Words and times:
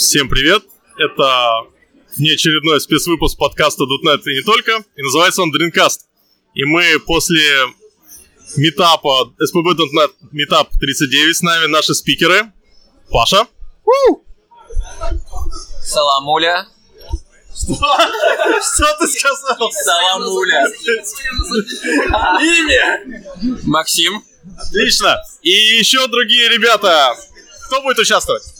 Всем 0.00 0.30
привет! 0.30 0.62
Это 0.96 1.66
внеочередной 2.16 2.80
спецвыпуск 2.80 3.36
подкаста 3.36 3.84
.NET 3.84 4.22
и 4.24 4.36
не 4.36 4.40
только, 4.40 4.82
и 4.96 5.02
называется 5.02 5.42
он 5.42 5.52
Dreamcast. 5.54 5.98
И 6.54 6.64
мы 6.64 6.98
после 7.00 7.38
метапа 8.56 9.30
SPB.NET 9.38 10.12
Meetup 10.32 10.68
39 10.80 11.36
с 11.36 11.42
нами 11.42 11.66
наши 11.66 11.92
спикеры. 11.94 12.50
Паша. 13.10 13.46
Саламуля. 15.82 16.66
Что 17.52 18.96
ты 19.00 19.06
сказал? 19.06 19.70
Саламуля. 19.70 20.66
Имя! 22.40 23.60
Максим. 23.66 24.24
Отлично! 24.58 25.22
И 25.42 25.50
еще 25.50 26.06
другие 26.06 26.48
ребята. 26.48 27.14
Кто 27.66 27.82
будет 27.82 27.98
участвовать? 27.98 28.59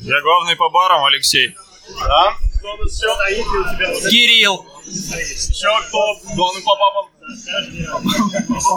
Я 0.00 0.20
главный 0.22 0.56
по 0.56 0.70
барам, 0.70 1.04
Алексей. 1.04 1.54
Да? 1.98 2.36
Кто 2.58 2.74
у 2.74 2.76
нас 2.78 2.92
еще? 3.02 3.14
Стоит 3.14 3.46
у 3.46 3.74
тебя? 3.74 4.10
Кирилл. 4.10 4.66
Еще 4.86 5.68
кто? 5.88 6.34
Главный 6.34 6.62
по 6.62 6.76
папам? 6.76 7.10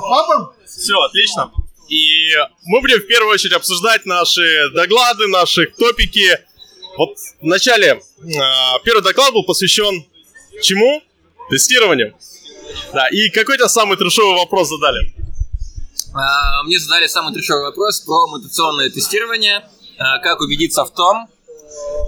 Папам? 0.01 0.53
Все, 0.65 0.99
отлично. 0.99 1.51
И 1.87 2.35
мы 2.65 2.81
будем 2.81 2.99
в 2.99 3.07
первую 3.07 3.33
очередь 3.33 3.53
обсуждать 3.53 4.05
наши 4.05 4.69
доклады, 4.73 5.27
наши 5.27 5.67
топики. 5.67 6.39
Вот 6.97 7.17
в 7.41 7.45
начале 7.45 8.01
а, 8.39 8.79
первый 8.79 9.01
доклад 9.01 9.33
был 9.33 9.43
посвящен 9.43 10.05
чему? 10.61 11.01
Тестированию. 11.49 12.15
Да, 12.93 13.07
и 13.09 13.29
какой 13.29 13.57
то 13.57 13.67
самый 13.67 13.97
трешовый 13.97 14.37
вопрос 14.37 14.69
задали? 14.69 15.13
А, 16.13 16.63
Мне 16.63 16.79
задали 16.79 17.07
самый 17.07 17.33
трешовый 17.33 17.63
вопрос 17.63 18.01
про 18.01 18.27
мутационное 18.27 18.89
тестирование. 18.89 19.63
А, 19.97 20.19
Как 20.19 20.41
убедиться 20.41 20.85
в 20.85 20.93
том, 20.93 21.27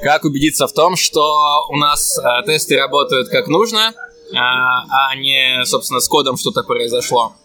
как 0.03 0.25
убедиться 0.25 0.67
в 0.67 0.73
том, 0.73 0.95
что 0.95 1.67
у 1.69 1.77
нас 1.77 2.17
а, 2.19 2.43
тесты 2.43 2.75
работают 2.77 3.29
как 3.29 3.47
нужно, 3.47 3.93
а 4.35 5.09
а 5.09 5.15
не, 5.15 5.63
собственно, 5.65 5.99
с 5.99 6.07
кодом 6.07 6.37
что-то 6.37 6.63
произошло. 6.63 7.35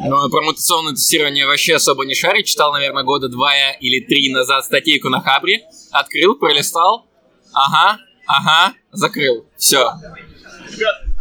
Но 0.00 0.28
про 0.28 0.42
мутационное 0.42 0.92
тестирование 0.94 1.46
вообще 1.46 1.76
особо 1.76 2.04
не 2.04 2.14
шарит. 2.14 2.46
Читал, 2.46 2.72
наверное, 2.72 3.04
года 3.04 3.28
два 3.28 3.52
или 3.80 4.04
три 4.04 4.32
назад 4.32 4.64
статейку 4.64 5.08
на 5.08 5.20
Хабре. 5.20 5.62
Открыл, 5.90 6.34
пролистал. 6.34 7.06
Ага, 7.54 7.98
ага, 8.26 8.74
закрыл. 8.90 9.46
Все. 9.56 9.92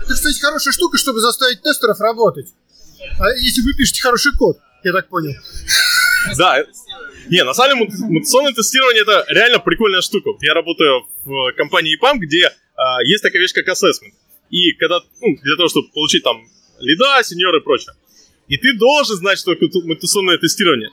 Это, 0.02 0.13
кстати, 0.13 0.39
хорошая 0.39 0.73
штука, 0.73 0.97
чтобы 0.97 1.19
заставить 1.22 1.61
тестеров 1.61 2.00
работать. 2.00 2.47
А 3.19 3.30
если 3.31 3.61
вы 3.61 3.73
пишете 3.73 4.02
хороший 4.02 4.35
код, 4.38 4.58
я 4.83 4.91
так 4.94 5.08
понял. 5.09 5.33
Да. 6.38 6.58
Не, 7.30 7.44
на 7.44 7.53
самом 7.53 7.77
деле 7.77 7.86
мут- 7.86 8.09
мутационное 8.09 8.53
тестирование 8.53 9.03
это 9.03 9.25
реально 9.30 9.59
прикольная 9.59 10.02
штука. 10.02 10.31
Я 10.41 10.53
работаю 10.53 11.08
в 11.25 11.53
компании 11.53 11.97
EPAM, 11.97 12.17
где 12.17 12.52
а, 12.75 13.03
есть 13.03 13.23
такая 13.23 13.41
вещь, 13.41 13.53
как 13.53 13.67
assessment. 13.67 14.13
И 14.50 14.73
когда, 14.73 15.00
ну, 15.22 15.38
для 15.44 15.55
того, 15.55 15.69
чтобы 15.69 15.89
получить 15.89 16.23
там 16.23 16.41
лида, 16.80 17.23
сеньоры 17.23 17.59
и 17.59 17.61
прочее. 17.61 17.94
И 18.47 18.58
ты 18.58 18.73
должен 18.78 19.16
знать, 19.17 19.39
что 19.39 19.53
такое 19.53 19.69
мутационное 19.83 20.38
тестирование. 20.38 20.89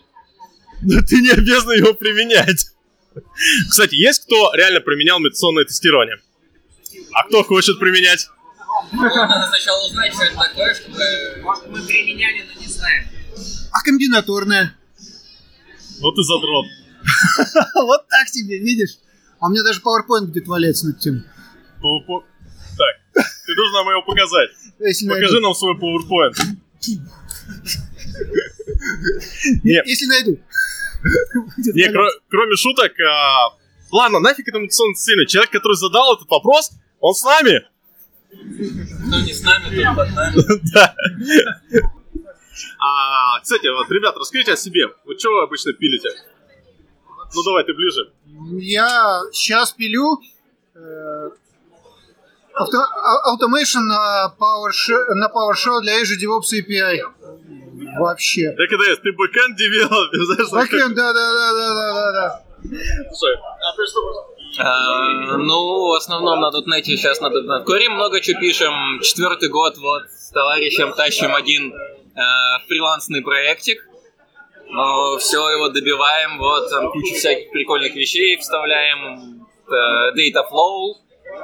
Но 0.83 1.01
ты 1.03 1.17
не 1.21 1.31
обязан 1.31 1.77
его 1.77 1.95
применять. 1.95 2.67
Кстати, 3.69 3.97
есть 3.97 4.25
кто 4.25 4.53
реально 4.55 4.81
применял 4.81 5.19
мутационное 5.19 5.65
тестирование? 5.65 6.19
А 7.13 7.25
кто 7.25 7.43
хочет 7.43 7.79
применять? 7.81 8.29
Надо 8.93 9.49
сначала 9.49 9.87
узнать, 9.87 10.13
что 10.15 10.23
это 10.25 10.37
такое, 10.37 10.75
чтобы... 10.75 10.99
Может, 11.43 11.67
мы 11.69 11.83
применяли, 11.85 12.45
но 12.55 12.61
не 12.61 12.69
знаем. 12.69 13.09
А 13.73 13.83
комбинаторная? 13.83 14.78
Вот 16.01 16.19
и 16.19 16.23
задрот. 16.23 16.67
Вот 17.75 18.09
так 18.09 18.31
тебе, 18.31 18.59
видишь? 18.59 18.99
А 19.41 19.47
у 19.47 19.51
меня 19.51 19.63
даже 19.63 19.81
PowerPoint 19.81 20.27
где-то 20.27 20.51
валяется 20.51 20.87
над 20.87 20.99
тем. 20.99 21.25
Так, 22.77 23.25
ты 23.47 23.55
должен 23.55 23.75
нам 23.75 23.89
его 23.89 24.03
показать. 24.03 24.51
Покажи 25.09 25.41
нам 25.41 25.55
свой 25.55 25.75
PowerPoint. 25.77 26.35
Нет, 29.65 29.87
Если 29.87 30.07
найду. 30.07 30.39
Не, 31.75 31.89
кроме 32.29 32.57
шуток, 32.57 32.93
а, 33.01 33.55
ладно, 33.91 34.21
нафиг 34.21 34.49
это 34.49 34.59
мутационное 34.59 34.95
тестирование. 34.95 35.27
Человек, 35.27 35.51
который 35.51 35.77
задал 35.77 36.17
этот 36.17 36.29
вопрос, 36.29 36.71
он 37.01 37.15
с 37.15 37.23
нами. 37.23 37.63
Кто 38.31 39.21
не 39.21 39.33
с 39.33 39.43
нами, 39.43 39.85
тот 39.85 39.97
под 39.97 40.15
нами. 40.15 40.37
Да. 40.75 40.95
А, 42.79 43.41
кстати, 43.41 43.67
вот, 43.69 43.91
ребят, 43.91 44.17
расскажите 44.17 44.53
о 44.53 44.57
себе. 44.57 44.87
Вот 45.05 45.19
что 45.21 45.31
вы 45.33 45.43
обычно 45.43 45.73
пилите? 45.73 46.11
Ну 47.35 47.43
давай, 47.45 47.65
ты 47.65 47.75
ближе. 47.75 48.11
Я 48.59 49.21
сейчас 49.33 49.73
пилю 49.73 50.19
э, 50.75 51.31
авто- 52.55 52.79
а- 52.79 53.35
automation 53.35 53.81
на 53.83 54.35
PowerShell, 54.39 55.15
на 55.15 55.27
PowerShell 55.29 55.81
для 55.83 56.01
Azure 56.01 56.17
DevOps 56.23 56.53
API. 56.59 57.01
Вообще. 57.99 58.43
Я 58.59 58.67
когда 58.69 58.85
есть, 58.87 59.03
ты 59.03 59.13
backend 59.13 59.57
developer, 59.57 60.25
знаешь? 60.25 60.51
Backend, 60.69 60.95
да, 60.95 61.13
да, 61.13 61.33
да, 61.33 61.53
да, 61.53 61.75
да, 61.75 61.95
да, 61.95 62.13
да. 62.13 62.45
Слушай, 63.15 63.37
а 63.37 63.77
ты 63.77 63.87
что? 63.87 64.35
А, 64.61 65.37
Ну, 65.37 65.89
в 65.89 65.97
основном 65.97 66.41
на 66.41 66.49
.NET 66.51 66.83
сейчас 66.85 67.21
на 67.21 67.27
.NET 67.29 67.65
Core 67.67 67.89
много 67.91 68.21
чего 68.21 68.41
пишем. 68.41 69.01
Четвертый 69.03 69.49
год 69.51 69.77
вот 69.79 70.05
с 70.11 70.31
товарищем 70.31 70.93
тащим 70.95 71.35
один 71.35 71.73
фрилансный 72.67 73.23
проектик. 73.23 73.85
Но 74.71 75.17
все 75.19 75.49
его 75.51 75.69
добиваем, 75.71 76.39
вот 76.39 76.69
там 76.69 76.91
кучу 76.91 77.15
всяких 77.15 77.51
прикольных 77.51 77.95
вещей 77.95 78.37
вставляем. 78.37 79.47
Э, 79.67 80.13
Data 80.17 80.45
Flow, 80.51 80.97
э, 81.25 81.39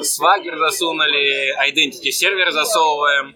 Swagger 0.00 0.58
засунули, 0.58 1.54
Identity 1.68 2.10
сервер 2.10 2.50
засовываем. 2.52 3.34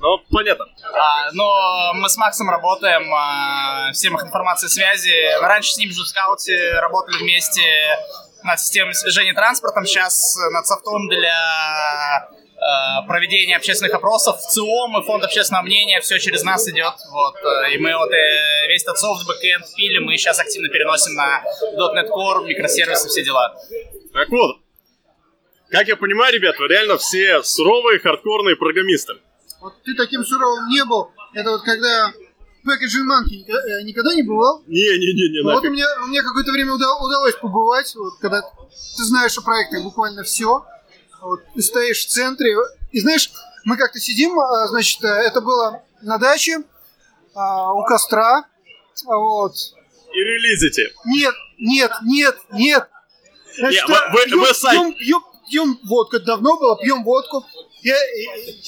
Ну, 0.00 0.18
понятно. 0.30 0.66
А, 0.94 1.32
но 1.32 1.92
мы 1.94 2.08
с 2.08 2.16
Максом 2.16 2.48
работаем 2.48 3.12
а, 3.12 3.90
в 3.90 3.94
системах 3.94 4.24
информации 4.24 4.66
и 4.66 4.70
связи. 4.70 5.40
Раньше 5.40 5.72
с 5.72 5.78
ним 5.78 5.90
же 5.90 6.04
в 6.04 6.06
Скауте 6.06 6.78
работали 6.80 7.18
вместе 7.18 7.62
над 8.44 8.60
системой 8.60 8.94
слежения 8.94 9.34
транспортом. 9.34 9.84
Сейчас 9.86 10.36
над 10.52 10.66
софтом 10.66 11.08
для 11.08 12.28
а, 12.60 13.02
проведения 13.02 13.56
общественных 13.56 13.94
опросов. 13.94 14.36
ВЦИОМ 14.40 15.00
и 15.00 15.06
фонд 15.06 15.24
общественного 15.24 15.62
мнения 15.64 16.00
все 16.00 16.18
через 16.18 16.42
нас 16.42 16.68
идет. 16.68 16.94
Вот. 17.10 17.34
э, 17.36 17.74
И 17.74 17.78
мы 17.78 17.96
вот 17.96 18.10
э, 18.10 18.68
весь 18.68 18.82
этот 18.82 18.98
софт, 18.98 19.26
backend 19.26 19.64
пилим. 19.76 20.04
Мы 20.04 20.16
сейчас 20.16 20.38
активно 20.40 20.68
переносим 20.68 21.14
на 21.14 21.42
.NET 21.94 22.08
Core, 22.10 22.44
микросервисы, 22.46 23.08
все 23.08 23.22
дела. 23.24 23.54
Так 24.12 24.28
вот, 24.30 24.56
как 25.70 25.86
я 25.86 25.96
понимаю, 25.96 26.34
ребят, 26.34 26.58
вы 26.58 26.66
реально 26.68 26.96
все 26.98 27.42
суровые, 27.42 28.00
хардкорные 28.00 28.56
программисты. 28.56 29.14
Вот 29.60 29.74
ты 29.84 29.94
таким 29.94 30.24
суровым 30.24 30.68
не 30.68 30.84
был. 30.84 31.10
Это 31.34 31.50
вот 31.50 31.62
когда 31.62 32.12
Packaging 32.66 33.06
Monkey 33.06 33.44
э, 33.48 33.82
никогда 33.82 34.14
не 34.14 34.22
бывал. 34.22 34.62
Не-не-не, 34.66 35.42
Вот 35.44 35.64
у 35.64 35.70
меня, 35.70 35.86
у 36.04 36.06
меня 36.08 36.22
какое-то 36.22 36.52
время 36.52 36.72
уда- 36.72 36.96
удалось 36.96 37.34
побывать, 37.36 37.94
вот, 37.96 38.14
когда 38.20 38.40
ты 38.42 39.04
знаешь 39.04 39.36
о 39.38 39.42
проектах 39.42 39.82
буквально 39.84 40.22
все. 40.24 40.64
Вот, 41.20 41.40
ты 41.54 41.62
стоишь 41.62 42.06
в 42.06 42.08
центре. 42.08 42.54
И 42.92 43.00
знаешь, 43.00 43.30
мы 43.64 43.76
как-то 43.76 43.98
сидим, 43.98 44.38
а, 44.38 44.66
значит, 44.68 45.02
э, 45.04 45.08
это 45.08 45.40
было 45.40 45.82
на 46.02 46.18
даче, 46.18 46.58
а, 47.34 47.72
у 47.74 47.84
костра. 47.84 48.44
А, 49.06 49.16
Вот. 49.16 49.52
И 50.12 50.18
релизите. 50.18 50.92
Нет, 51.04 51.34
нет, 51.58 51.90
нет, 52.02 52.36
нет. 52.52 52.88
Не, 53.58 53.86
вы- 53.86 53.94
вы- 54.12 54.24
пьем, 54.24 54.40
вы 54.40 54.46
пьем, 54.72 54.94
пьем, 54.94 55.22
пьем 55.50 55.80
водку. 55.84 56.16
Это 56.16 56.26
давно 56.26 56.56
было, 56.58 56.76
пьем 56.78 57.04
водку. 57.04 57.44
Я, 57.82 57.96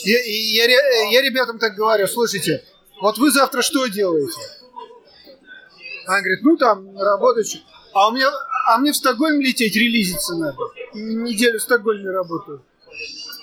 я, 0.04 0.20
я, 0.24 0.64
я, 0.66 1.10
я 1.10 1.22
ребятам 1.22 1.58
так 1.58 1.74
говорю, 1.74 2.06
слушайте, 2.06 2.62
вот 3.00 3.18
вы 3.18 3.30
завтра 3.30 3.62
что 3.62 3.86
делаете? 3.86 4.38
Она 6.06 6.20
говорит, 6.20 6.40
ну 6.42 6.56
там, 6.56 6.96
работаю. 6.98 7.44
чё». 7.44 7.58
А 7.92 8.08
у 8.08 8.12
меня, 8.12 8.30
а 8.66 8.78
мне 8.78 8.92
в 8.92 8.96
Стокгольм 8.96 9.40
лететь, 9.40 9.74
релизиться 9.74 10.34
надо. 10.36 10.58
Неделю 10.94 11.58
в 11.58 11.62
Стокгольме 11.62 12.10
работаю. 12.10 12.62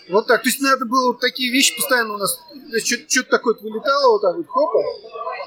Вот 0.09 0.27
так. 0.27 0.41
То 0.41 0.49
есть 0.49 0.61
надо 0.61 0.85
было 0.85 1.07
вот 1.07 1.19
такие 1.19 1.51
вещи 1.51 1.75
постоянно 1.75 2.13
у 2.13 2.17
нас. 2.17 2.39
Что-то 2.83 3.29
такое 3.29 3.55
вылетало 3.61 4.11
вот 4.13 4.21
так 4.21 4.35
вот, 4.35 4.47
хопа. 4.47 4.79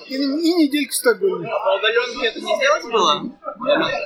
И, 0.07 0.15
и 0.15 0.55
неделька 0.55 0.93
в 0.93 0.97
Стокгольме. 0.97 1.49
По 1.49 1.79
удаленке 1.79 2.27
это 2.27 2.41
не 2.41 2.57
сделать 2.57 2.85
было? 2.93 3.39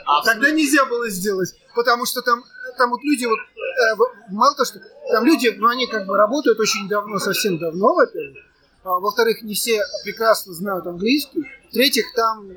А 0.07 0.25
тогда 0.25 0.51
нельзя 0.51 0.85
было 0.85 1.09
сделать, 1.09 1.55
потому 1.75 2.07
что 2.07 2.23
там, 2.23 2.43
там 2.77 2.91
вот 2.91 3.01
люди, 3.03 3.25
вот, 3.25 3.39
э, 3.39 4.33
мало 4.33 4.55
того, 4.55 4.65
что 4.65 4.81
там 5.11 5.25
люди, 5.25 5.55
ну 5.57 5.69
они 5.69 5.87
как 5.87 6.07
бы 6.07 6.17
работают 6.17 6.59
очень 6.59 6.89
давно, 6.89 7.19
совсем 7.19 7.59
давно, 7.59 7.95
во-первых, 7.95 8.43
а, 8.83 8.99
во-вторых, 8.99 9.43
не 9.43 9.55
все 9.55 9.81
прекрасно 10.05 10.53
знают 10.53 10.87
английский, 10.87 11.45
в-третьих, 11.71 12.13
там, 12.15 12.49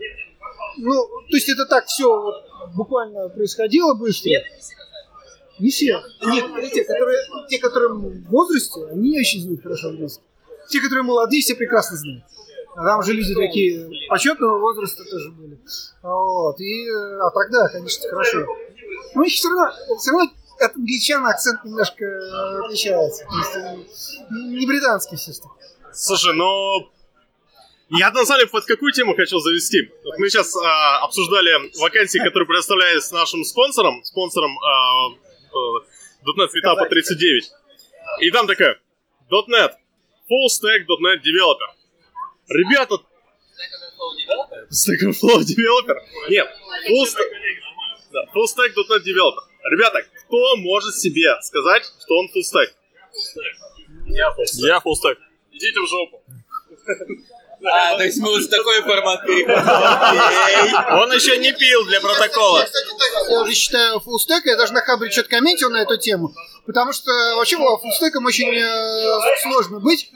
ну, 0.77 1.07
то 1.29 1.35
есть 1.35 1.49
это 1.49 1.65
так 1.65 1.85
все 1.85 2.09
вот, 2.09 2.35
буквально 2.75 3.29
происходило 3.29 3.93
быстро. 3.93 4.31
Не 5.59 5.69
все. 5.69 6.01
Нет, 6.25 6.45
те, 6.73 6.83
которые, 6.83 7.19
те, 7.49 7.59
которые 7.59 7.93
в 7.93 8.29
возрасте, 8.29 8.85
они 8.91 9.19
очень 9.19 9.41
знают 9.41 9.63
хорошо 9.63 9.89
английский. 9.89 10.23
Те, 10.69 10.81
которые 10.81 11.03
молодые, 11.03 11.41
все 11.41 11.55
прекрасно 11.55 11.97
знают. 11.97 12.23
А 12.75 12.83
там 12.83 13.01
же 13.01 13.13
люди 13.13 13.33
такие 13.33 13.89
почетного 14.07 14.59
возраста 14.59 15.03
тоже 15.03 15.31
были. 15.31 15.57
Вот. 16.03 16.59
И, 16.59 16.87
а 16.89 17.29
тогда, 17.31 17.67
конечно, 17.69 18.07
хорошо. 18.09 18.45
Но 19.15 19.23
их 19.23 19.33
все 19.33 19.49
равно, 19.49 19.71
все 19.97 20.11
равно 20.11 20.31
от 20.59 20.75
англичан 20.75 21.25
акцент 21.25 21.63
немножко 21.63 22.05
э, 22.05 22.65
отличается. 22.65 23.25
То 23.25 23.37
есть, 23.37 23.55
э, 23.55 24.33
не 24.59 24.65
британский 24.65 25.15
все-таки. 25.15 25.49
Слушай, 25.93 26.35
ну... 26.35 26.89
Я 27.89 28.11
на 28.11 28.25
самом 28.25 28.39
деле 28.41 28.49
под 28.51 28.65
какую 28.65 28.91
тему 28.91 29.15
хотел 29.15 29.39
завести? 29.39 29.89
Вот 30.03 30.19
мы 30.19 30.29
сейчас 30.29 30.53
а, 30.57 30.99
обсуждали 31.05 31.71
вакансии, 31.79 32.17
которые 32.17 32.45
предоставлялись 32.45 33.09
нашим 33.11 33.45
спонсором, 33.45 34.03
спонсором 34.03 34.59
а, 34.59 35.15
а, 35.57 36.37
.NET 36.37 36.49
Meetup 36.53 36.89
39. 36.89 37.51
И 38.21 38.31
там 38.31 38.47
такая, 38.47 38.79
.NET, 39.29 39.71
Full 40.29 40.47
Stack 40.47 40.85
.NET 40.87 41.19
Developer. 41.23 41.69
Ребята... 42.49 42.95
Stack 44.69 45.01
Overflow 45.03 45.41
Developer? 45.41 45.95
Нет, 46.29 46.47
Full 46.89 47.05
Stack, 47.05 47.29
да, 48.11 48.23
full 48.33 48.47
stack 48.47 48.73
.NET 48.73 49.03
Developer. 49.03 49.43
Ребята, 49.69 50.01
кто 50.25 50.55
может 50.57 50.95
себе 50.95 51.35
сказать, 51.41 51.83
что 51.83 52.17
он 52.17 52.27
full 52.27 52.41
stack? 52.41 52.69
Я 54.05 54.77
full 54.77 54.93
stack. 54.93 55.17
Идите 55.51 55.79
в 55.79 55.87
жопу. 55.87 56.23
А, 57.63 57.97
то 57.97 58.03
есть 58.03 58.17
мы 58.19 58.29
вот 58.29 58.43
в 58.43 58.49
такой 58.49 58.81
формат 58.81 59.25
переходим. 59.25 61.01
Он 61.01 61.11
еще 61.11 61.37
не 61.37 61.51
пил 61.53 61.85
для 61.85 61.99
протокола. 61.99 62.59
Я, 62.59 62.65
кстати, 62.65 62.87
так, 62.87 63.29
я 63.29 63.41
уже 63.41 63.53
считаю 63.53 63.99
фуллстек, 63.99 64.45
я 64.45 64.55
даже 64.55 64.73
на 64.73 64.81
Хабре 64.81 65.09
что-то 65.09 65.29
комментил 65.29 65.69
на 65.69 65.81
эту 65.81 65.97
тему, 65.97 66.33
потому 66.65 66.93
что 66.93 67.11
вообще 67.35 67.57
фуллстеком 67.57 68.25
очень 68.25 68.53
э, 68.53 69.19
сложно 69.41 69.79
быть. 69.79 70.11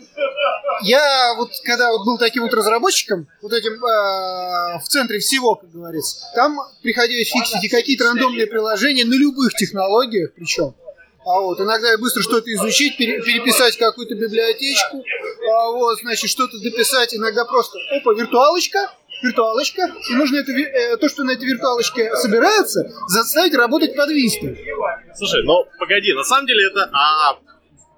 Я 0.84 1.34
вот, 1.36 1.52
когда 1.64 1.92
вот 1.92 2.06
был 2.06 2.18
таким 2.18 2.44
вот 2.44 2.54
разработчиком, 2.54 3.28
вот 3.42 3.54
этим 3.54 3.74
э, 3.74 4.80
в 4.80 4.88
центре 4.88 5.20
всего, 5.20 5.56
как 5.56 5.72
говорится, 5.72 6.28
там 6.36 6.58
приходилось 6.82 7.30
фиксить 7.30 7.64
и 7.64 7.70
какие-то 7.70 8.06
рандомные 8.06 8.48
приложения 8.48 9.06
на 9.06 9.16
любых 9.16 9.54
технологиях 9.54 10.32
причем. 10.36 10.76
А 11.24 11.40
вот, 11.40 11.60
иногда 11.60 11.98
быстро 12.00 12.24
что-то 12.24 12.52
изучить, 12.52 12.98
пере- 12.98 13.22
переписать 13.22 13.78
какую-то 13.78 14.16
библиотечку, 14.16 15.04
а 15.54 15.72
вот, 15.72 16.00
значит, 16.00 16.30
что-то 16.30 16.58
дописать, 16.60 17.14
иногда 17.14 17.46
просто, 17.46 17.78
опа, 17.96 18.14
виртуалочка, 18.14 18.92
виртуалочка, 19.22 19.84
и 20.10 20.14
нужно 20.16 20.38
это, 20.38 20.52
э, 20.52 20.98
то, 20.98 21.08
что 21.10 21.24
на 21.24 21.32
этой 21.32 21.46
виртуалочке 21.46 22.16
собирается, 22.16 22.92
заставить 23.08 23.54
работать 23.54 23.96
под 23.96 24.10
вистом. 24.10 24.58
Слушай, 25.16 25.44
ну 25.44 25.66
погоди, 25.78 26.12
на 26.14 26.24
самом 26.24 26.48
деле 26.48 26.66
это 26.68 26.90
о 26.92 27.34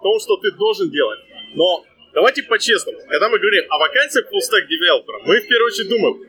том, 0.02 0.20
что 0.20 0.36
ты 0.38 0.52
должен 0.52 0.92
делать. 0.92 1.20
Но 1.56 1.86
давайте 2.14 2.44
по-честному. 2.44 3.00
Когда 3.08 3.30
мы 3.30 3.40
говорим 3.40 3.64
о 3.70 3.78
вакансиях 3.78 4.26
full 4.26 4.40
stack 4.40 4.68
девелопера, 4.68 5.20
мы 5.26 5.40
в 5.40 5.48
первую 5.48 5.68
очередь 5.68 5.88
думаем, 5.88 6.20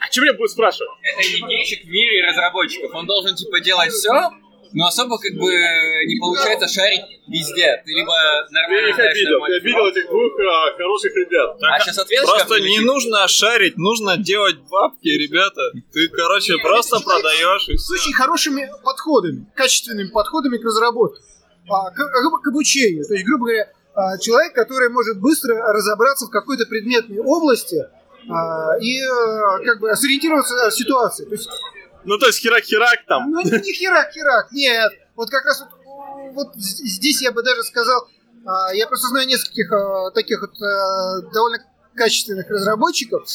а 0.00 0.08
чем 0.08 0.24
меня 0.24 0.32
будут 0.32 0.52
спрашивать? 0.52 0.88
Это 1.02 1.20
единичек 1.20 1.84
в 1.84 1.88
мире 1.88 2.24
разработчиков. 2.26 2.94
Он 2.94 3.04
должен, 3.04 3.34
типа, 3.34 3.60
делать 3.60 3.90
все, 3.90 4.30
но 4.72 4.86
особо, 4.86 5.18
как 5.18 5.32
бы, 5.32 5.50
не 6.06 6.18
получается 6.20 6.68
шарить 6.68 7.02
везде. 7.26 7.82
Ты 7.84 7.90
либо 7.92 8.12
нормально 8.50 8.88
их 8.88 8.94
знаешь 8.94 9.12
обидел, 9.12 9.28
я 9.28 9.32
нормальный 9.32 9.58
обидел 9.58 9.86
этих 9.86 10.08
двух 10.08 10.32
а, 10.40 10.76
хороших 10.76 11.12
ребят. 11.16 11.56
А 11.62 11.80
сейчас 11.80 11.98
ответишь 11.98 12.24
Просто 12.24 12.60
не 12.60 12.78
типа, 12.78 12.86
нужно 12.86 13.28
шарить, 13.28 13.76
нужно 13.76 14.16
делать 14.16 14.56
бабки, 14.70 15.08
ребята. 15.08 15.62
Ты, 15.92 16.08
короче, 16.08 16.54
просто 16.62 17.00
продаешь 17.00 17.68
и 17.68 17.76
С 17.76 17.90
очень 17.90 18.12
хорошими 18.12 18.70
подходами, 18.84 19.46
качественными 19.54 20.08
подходами 20.08 20.58
к 20.58 20.64
разработке, 20.64 21.20
а, 21.68 21.90
к, 21.90 21.94
к- 21.96 22.42
к 22.42 22.48
обучению. 22.48 23.04
То 23.06 23.14
есть, 23.14 23.26
грубо 23.26 23.46
говоря, 23.46 23.72
а, 23.94 24.18
человек, 24.18 24.54
который 24.54 24.90
может 24.90 25.20
быстро 25.20 25.54
разобраться 25.72 26.26
в 26.26 26.30
какой-то 26.30 26.66
предметной 26.66 27.18
области 27.20 27.84
а, 28.30 28.78
и 28.80 29.00
как 29.64 29.80
бы 29.80 29.94
сориентироваться 29.96 30.70
в 30.70 30.74
ситуации. 30.74 31.24
То 31.24 31.32
есть, 31.32 31.48
Ну 32.04 32.18
то 32.18 32.26
есть 32.26 32.40
херак-херак 32.40 33.06
там. 33.06 33.30
ну, 33.30 33.40
не, 33.42 33.72
херак-херак, 33.72 34.52
нет. 34.52 34.92
Вот 35.16 35.30
как 35.30 35.44
раз 35.44 35.60
вот, 35.60 36.34
вот 36.34 36.54
здесь 36.56 37.22
я 37.22 37.32
бы 37.32 37.42
даже 37.42 37.62
сказал, 37.64 38.08
а, 38.46 38.72
я 38.74 38.86
просто 38.86 39.08
знаю 39.08 39.26
нескольких 39.26 39.70
а, 39.72 40.10
таких 40.12 40.40
вот 40.40 40.52
а, 40.62 41.20
довольно 41.32 41.58
качественных 41.94 42.48
разработчиков, 42.48 43.26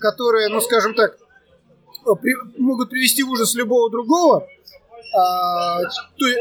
которые, 0.00 0.48
ну 0.50 0.60
скажем 0.60 0.94
так, 0.94 1.16
могут 2.58 2.90
привести 2.90 3.22
в 3.22 3.30
ужас 3.30 3.54
любого 3.54 3.90
другого, 3.90 4.46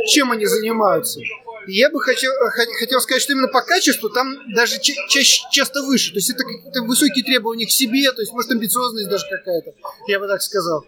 чем 0.07 0.31
они 0.31 0.45
занимаются. 0.45 1.21
И 1.68 1.74
я 1.74 1.89
бы 1.89 2.01
хотел, 2.01 2.31
хот- 2.31 2.74
хотел 2.80 3.00
сказать, 3.01 3.21
что 3.21 3.33
именно 3.33 3.48
по 3.50 3.62
качеству 3.62 4.09
там 4.09 4.54
даже 4.54 4.80
ча- 4.80 5.07
чаще, 5.09 5.44
часто 5.51 5.81
выше. 5.83 6.12
То 6.12 6.18
есть 6.18 6.30
это 6.30 6.44
какие-то 6.44 6.81
высокие 6.83 7.24
требования 7.25 7.65
к 7.68 7.71
себе, 7.71 8.12
то 8.12 8.21
есть 8.21 8.31
может 8.33 8.51
амбициозность 8.51 9.09
даже 9.09 9.25
какая-то, 9.30 9.74
я 10.07 10.19
бы 10.19 10.27
так 10.27 10.42
сказал. 10.42 10.86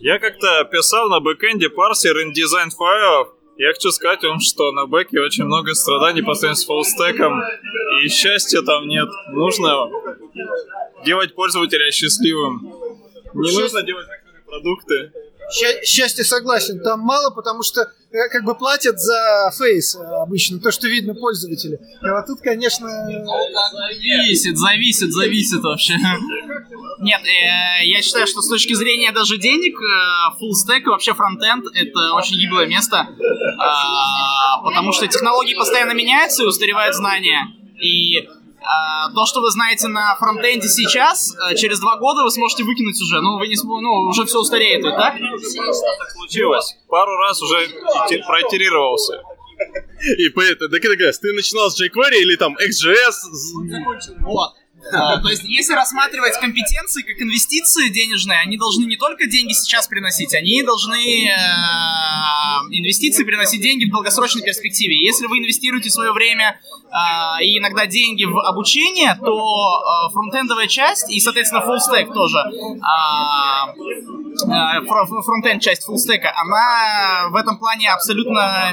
Я 0.00 0.18
как-то 0.18 0.64
писал 0.64 1.08
на 1.08 1.20
бэкэнде 1.20 1.70
парсер 1.70 2.16
InDesign 2.16 2.70
файлов. 2.70 3.28
Я 3.56 3.72
хочу 3.72 3.90
сказать 3.90 4.22
вам, 4.22 4.38
что 4.38 4.70
на 4.70 4.86
бэке 4.86 5.20
очень 5.20 5.44
много 5.44 5.74
страданий 5.74 6.22
по 6.22 6.34
сравнению 6.34 6.62
с 6.62 6.64
фуллстеком, 6.64 7.42
и 8.04 8.08
счастья 8.08 8.62
там 8.62 8.86
нет. 8.86 9.08
Нужно 9.32 9.90
делать 11.04 11.34
пользователя 11.34 11.90
счастливым. 11.90 12.72
Не 13.34 13.60
нужно 13.60 13.82
делать 13.82 14.06
такие 14.06 14.44
продукты. 14.46 15.12
Счастье 15.84 16.24
согласен, 16.24 16.80
там 16.80 17.00
мало, 17.00 17.34
потому 17.34 17.64
что 17.64 17.90
как 18.10 18.44
бы 18.44 18.54
платят 18.54 18.98
за 18.98 19.50
фейс 19.56 19.94
э, 19.94 19.98
обычно, 19.98 20.58
то, 20.60 20.70
что 20.70 20.88
видно 20.88 21.14
пользователя. 21.14 21.76
И 21.76 22.10
вот 22.10 22.26
тут, 22.26 22.40
конечно, 22.40 22.88
Зависит, 23.72 24.56
зависит, 24.56 25.12
зависит 25.12 25.60
вообще. 25.60 25.94
Нет, 27.00 27.20
э, 27.22 27.86
я 27.86 28.02
считаю, 28.02 28.26
что 28.26 28.40
с 28.40 28.48
точки 28.48 28.72
зрения 28.72 29.12
даже 29.12 29.36
денег, 29.36 29.78
э, 29.80 30.42
full 30.42 30.52
stack 30.52 30.80
и 30.80 30.88
вообще 30.88 31.12
фронтенд 31.12 31.66
это 31.74 32.14
очень 32.14 32.38
гиблое 32.38 32.66
место, 32.66 33.08
а, 33.58 34.62
потому 34.62 34.92
что 34.92 35.06
технологии 35.06 35.54
постоянно 35.54 35.92
меняются 35.92 36.44
и 36.44 36.46
устаревают 36.46 36.94
знания. 36.94 37.46
И 37.80 38.18
а, 38.20 38.37
то, 39.14 39.24
что 39.26 39.40
вы 39.40 39.50
знаете 39.50 39.88
на 39.88 40.16
фронтенде 40.16 40.68
сейчас, 40.68 41.34
э, 41.50 41.54
через 41.54 41.80
два 41.80 41.96
года 41.98 42.22
вы 42.24 42.30
сможете 42.30 42.64
выкинуть 42.64 43.00
уже. 43.00 43.20
Ну, 43.20 43.38
вы 43.38 43.48
не 43.48 43.56
см- 43.56 43.80
ну, 43.80 43.90
уже 44.08 44.24
все 44.26 44.38
устареет, 44.38 44.84
ведь 44.84 44.94
так? 44.96 45.14
Так 45.14 46.10
случилось. 46.12 46.76
Пару 46.88 47.16
раз 47.16 47.40
уже 47.42 47.68
проитерировался. 48.26 49.22
И 50.18 50.28
поэтому, 50.28 50.70
это 50.70 50.80
говоришь, 50.80 51.18
ты 51.18 51.32
начинал 51.32 51.70
с 51.70 51.80
jQuery 51.80 52.20
или 52.20 52.36
там 52.36 52.54
XJS? 52.56 54.20
Вот. 54.20 54.52
А, 54.92 55.20
То 55.20 55.28
есть, 55.28 55.42
если 55.44 55.74
рассматривать 55.74 56.38
компетенции 56.40 57.02
как 57.02 57.20
инвестиции 57.20 57.88
денежные, 57.88 58.38
они 58.38 58.56
должны 58.56 58.84
не 58.84 58.96
только 58.96 59.26
деньги 59.26 59.52
сейчас 59.52 59.88
приносить, 59.88 60.32
они 60.34 60.62
должны 60.62 61.26
э, 61.28 61.34
инвестиции 62.78 63.24
приносить 63.24 63.60
деньги 63.60 63.84
в 63.86 63.90
долгосрочной 63.90 64.42
перспективе. 64.42 64.98
Если 65.04 65.26
вы 65.26 65.38
инвестируете 65.38 65.90
свое 65.90 66.12
время 66.12 66.60
э, 66.84 67.44
и 67.44 67.58
иногда 67.58 67.86
деньги 67.86 68.24
в 68.24 68.38
обучение, 68.38 69.16
то 69.24 69.34
э, 69.34 70.12
фронтендовая 70.12 70.66
часть 70.66 71.10
и, 71.10 71.20
соответственно, 71.20 71.60
full 71.60 71.78
stack 71.78 72.12
тоже, 72.12 72.38
э, 74.44 74.80
фро- 74.86 75.22
frontend 75.24 75.62
часть 75.62 75.84
full 75.84 76.02
stack 76.02 76.23
а, 76.23 76.32
она 76.36 77.28
в 77.30 77.36
этом 77.36 77.58
плане 77.58 77.90
абсолютно 77.90 78.72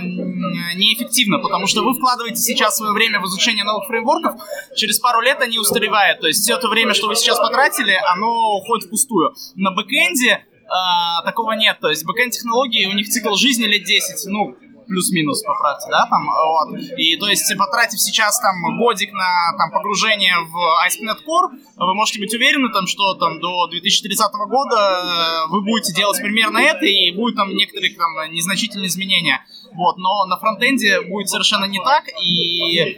неэффективна, 0.75 1.39
потому 1.39 1.67
что 1.67 1.83
вы 1.83 1.93
вкладываете 1.93 2.38
сейчас 2.38 2.77
свое 2.77 2.93
время 2.93 3.19
в 3.19 3.25
изучение 3.25 3.63
новых 3.63 3.88
фреймворков, 3.88 4.35
через 4.75 5.00
пару 5.00 5.21
лет 5.21 5.41
они 5.41 5.57
устаревают, 5.57 6.19
то 6.19 6.27
есть 6.27 6.41
все 6.43 6.57
то 6.57 6.69
время, 6.69 6.93
что 6.93 7.07
вы 7.07 7.15
сейчас 7.15 7.39
потратили, 7.39 7.97
оно 8.13 8.57
уходит 8.57 8.88
впустую. 8.88 9.33
На 9.55 9.71
backend 9.71 10.36
е 10.36 10.45
а, 10.67 11.22
такого 11.24 11.53
нет, 11.53 11.77
то 11.79 11.89
есть 11.89 12.05
backend 12.05 12.33
технологии, 12.34 12.86
у 12.86 12.93
них 12.93 13.07
цикл 13.07 13.36
жизни 13.36 13.65
лет 13.65 13.84
10, 13.84 14.31
ну, 14.31 14.55
плюс-минус, 14.88 15.43
поправьте, 15.43 15.88
да, 15.89 16.07
там, 16.10 16.27
вот. 16.27 16.79
И, 16.98 17.17
то 17.17 17.27
есть, 17.27 17.51
потратив 17.57 18.00
сейчас, 18.00 18.39
там, 18.39 18.77
годик 18.77 19.12
на, 19.13 19.57
там, 19.57 19.72
погружение 19.72 20.36
в 20.39 20.55
ASP.NET 20.86 21.17
Core, 21.27 21.57
вы 21.77 21.93
можете 21.93 22.19
быть 22.19 22.34
уверены, 22.34 22.69
там, 22.72 22.88
что, 22.88 23.15
там, 23.15 23.39
до 23.39 23.67
2030 23.67 24.31
года 24.48 24.75
э, 24.75 25.50
вы 25.50 25.62
будете 25.62 25.93
делать 25.93 26.19
примерно 26.22 26.60
это, 26.60 26.86
и 26.86 27.12
будет, 27.12 27.36
там, 27.36 27.50
некоторые, 27.50 27.95
там, 27.95 28.31
незначительные 28.31 28.88
изменения. 28.88 29.43
Вот, 29.75 29.98
но 29.98 30.25
на 30.25 30.38
фронтенде 30.38 31.01
будет 31.01 31.29
совершенно 31.29 31.65
не 31.65 31.79
так, 31.84 32.05
и 32.08 32.79
э, 32.79 32.96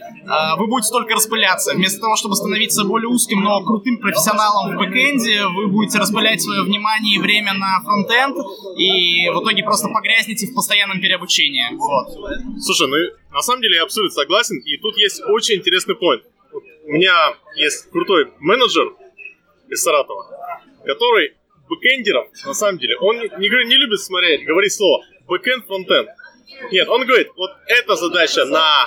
вы 0.57 0.67
будете 0.67 0.91
только 0.91 1.15
распыляться. 1.15 1.73
Вместо 1.73 1.99
того, 1.99 2.15
чтобы 2.15 2.35
становиться 2.35 2.83
более 2.83 3.07
узким, 3.07 3.41
но 3.41 3.63
крутым 3.63 3.97
профессионалом 3.97 4.75
в 4.75 4.77
бэкенде, 4.77 5.45
вы 5.47 5.67
будете 5.67 5.97
распылять 5.97 6.41
свое 6.41 6.63
внимание 6.63 7.15
и 7.15 7.19
время 7.19 7.53
на 7.53 7.81
фронтенд, 7.83 8.37
и 8.77 9.29
в 9.29 9.43
итоге 9.43 9.63
просто 9.63 9.89
погрязнете 9.89 10.47
в 10.47 10.53
постоянном 10.53 11.01
переобучении. 11.01 11.65
Вот. 11.75 12.61
Слушай, 12.61 12.87
ну 12.87 12.97
на 13.33 13.41
самом 13.41 13.61
деле 13.61 13.77
я 13.77 13.83
абсолютно 13.83 14.13
согласен, 14.13 14.57
и 14.57 14.77
тут 14.77 14.97
есть 14.97 15.21
очень 15.27 15.55
интересный 15.55 15.95
point. 15.95 16.21
У 16.87 16.91
меня 16.91 17.13
есть 17.55 17.89
крутой 17.91 18.31
менеджер 18.39 18.93
из 19.69 19.81
Саратова, 19.81 20.25
который 20.85 21.33
бэкэндеров, 21.69 22.27
на 22.45 22.53
самом 22.53 22.79
деле, 22.79 22.97
он 22.97 23.17
не, 23.17 23.27
не, 23.27 23.65
не 23.65 23.75
любит 23.75 23.99
смотреть, 23.99 24.45
говорить 24.45 24.73
слово 24.73 25.03
бэкэнд, 25.27 25.65
фронтенд. 25.65 26.09
Нет, 26.71 26.87
он 26.87 27.05
говорит, 27.05 27.29
вот 27.35 27.51
эта 27.67 27.95
задача 27.95 28.45
на 28.45 28.85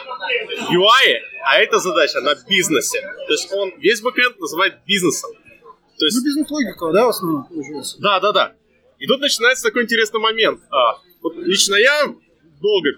UI, 0.70 1.18
а 1.44 1.58
эта 1.58 1.78
задача 1.78 2.20
на 2.20 2.34
бизнесе. 2.48 3.00
То 3.00 3.32
есть 3.32 3.52
он 3.52 3.72
весь 3.78 4.00
бэкэнд 4.00 4.38
называет 4.38 4.84
бизнесом. 4.86 5.30
То 5.98 6.06
есть, 6.06 6.16
Ну, 6.18 6.24
бизнес-логика, 6.24 6.92
да, 6.92 7.06
в 7.06 7.08
основном, 7.10 7.44
получается. 7.44 7.96
да, 8.00 8.20
да, 8.20 8.32
да. 8.32 8.52
И 8.98 9.06
тут 9.06 9.20
начинается 9.20 9.64
такой 9.64 9.84
интересный 9.84 10.20
момент. 10.20 10.60
А, 10.70 10.98
вот 11.22 11.36
лично 11.36 11.74
я 11.74 12.06
долго 12.60 12.90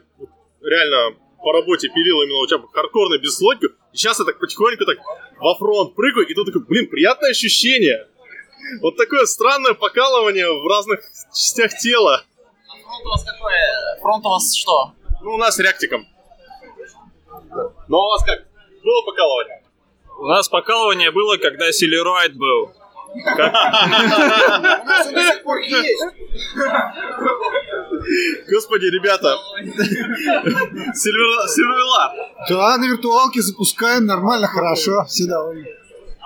реально 0.62 1.17
по 1.43 1.52
работе 1.52 1.88
пилил 1.88 2.23
именно 2.23 2.61
вот 2.61 2.73
хардкорную 2.73 3.21
бизнес-логику, 3.21 3.75
и 3.93 3.97
сейчас 3.97 4.19
я 4.21 4.25
так 4.25 4.38
потихоньку 4.38 4.85
так 4.85 4.99
во 5.38 5.57
фронт 5.57 5.95
прыгаю, 5.95 6.26
и 6.26 6.35
тут 6.35 6.47
такой, 6.47 6.62
блин, 6.62 6.88
приятное 6.88 7.31
ощущение. 7.31 8.07
Вот 8.81 8.97
такое 8.97 9.26
странное 9.26 9.75
покалывание 9.75 10.47
в 10.47 10.67
разных 10.67 11.00
частях 11.35 11.76
тела. 11.79 12.25
Фронт 12.93 13.07
у 13.07 13.09
вас 13.09 13.25
какой? 13.25 13.53
Фронт 14.03 14.27
у 14.27 14.29
вас 14.29 14.55
что? 14.55 14.93
Ну, 15.23 15.31
у 15.35 15.39
нас 15.39 15.59
реактиком. 15.59 16.07
Ну, 17.89 17.97
а 17.97 18.07
у 18.07 18.11
вас 18.11 18.23
как? 18.25 18.45
Было 18.85 19.03
покалывание? 19.07 19.63
У 20.19 20.27
нас 20.27 20.49
покалывание 20.49 21.11
было, 21.11 21.39
когда 21.39 21.73
Силероид 21.73 22.37
был. 22.37 22.71
У 23.15 23.19
нас 23.19 25.07
он 25.07 25.15
до 25.15 25.23
сих 25.23 25.43
пор 25.43 25.59
есть. 25.61 26.03
Господи, 28.51 28.87
ребята. 28.87 29.39
Сильверлат. 30.95 32.13
Да, 32.49 32.77
на 32.77 32.85
виртуалке 32.87 33.41
запускаем, 33.41 34.05
нормально, 34.05 34.49
хорошо, 34.49 35.05
все 35.09 35.27
довольны. 35.27 35.67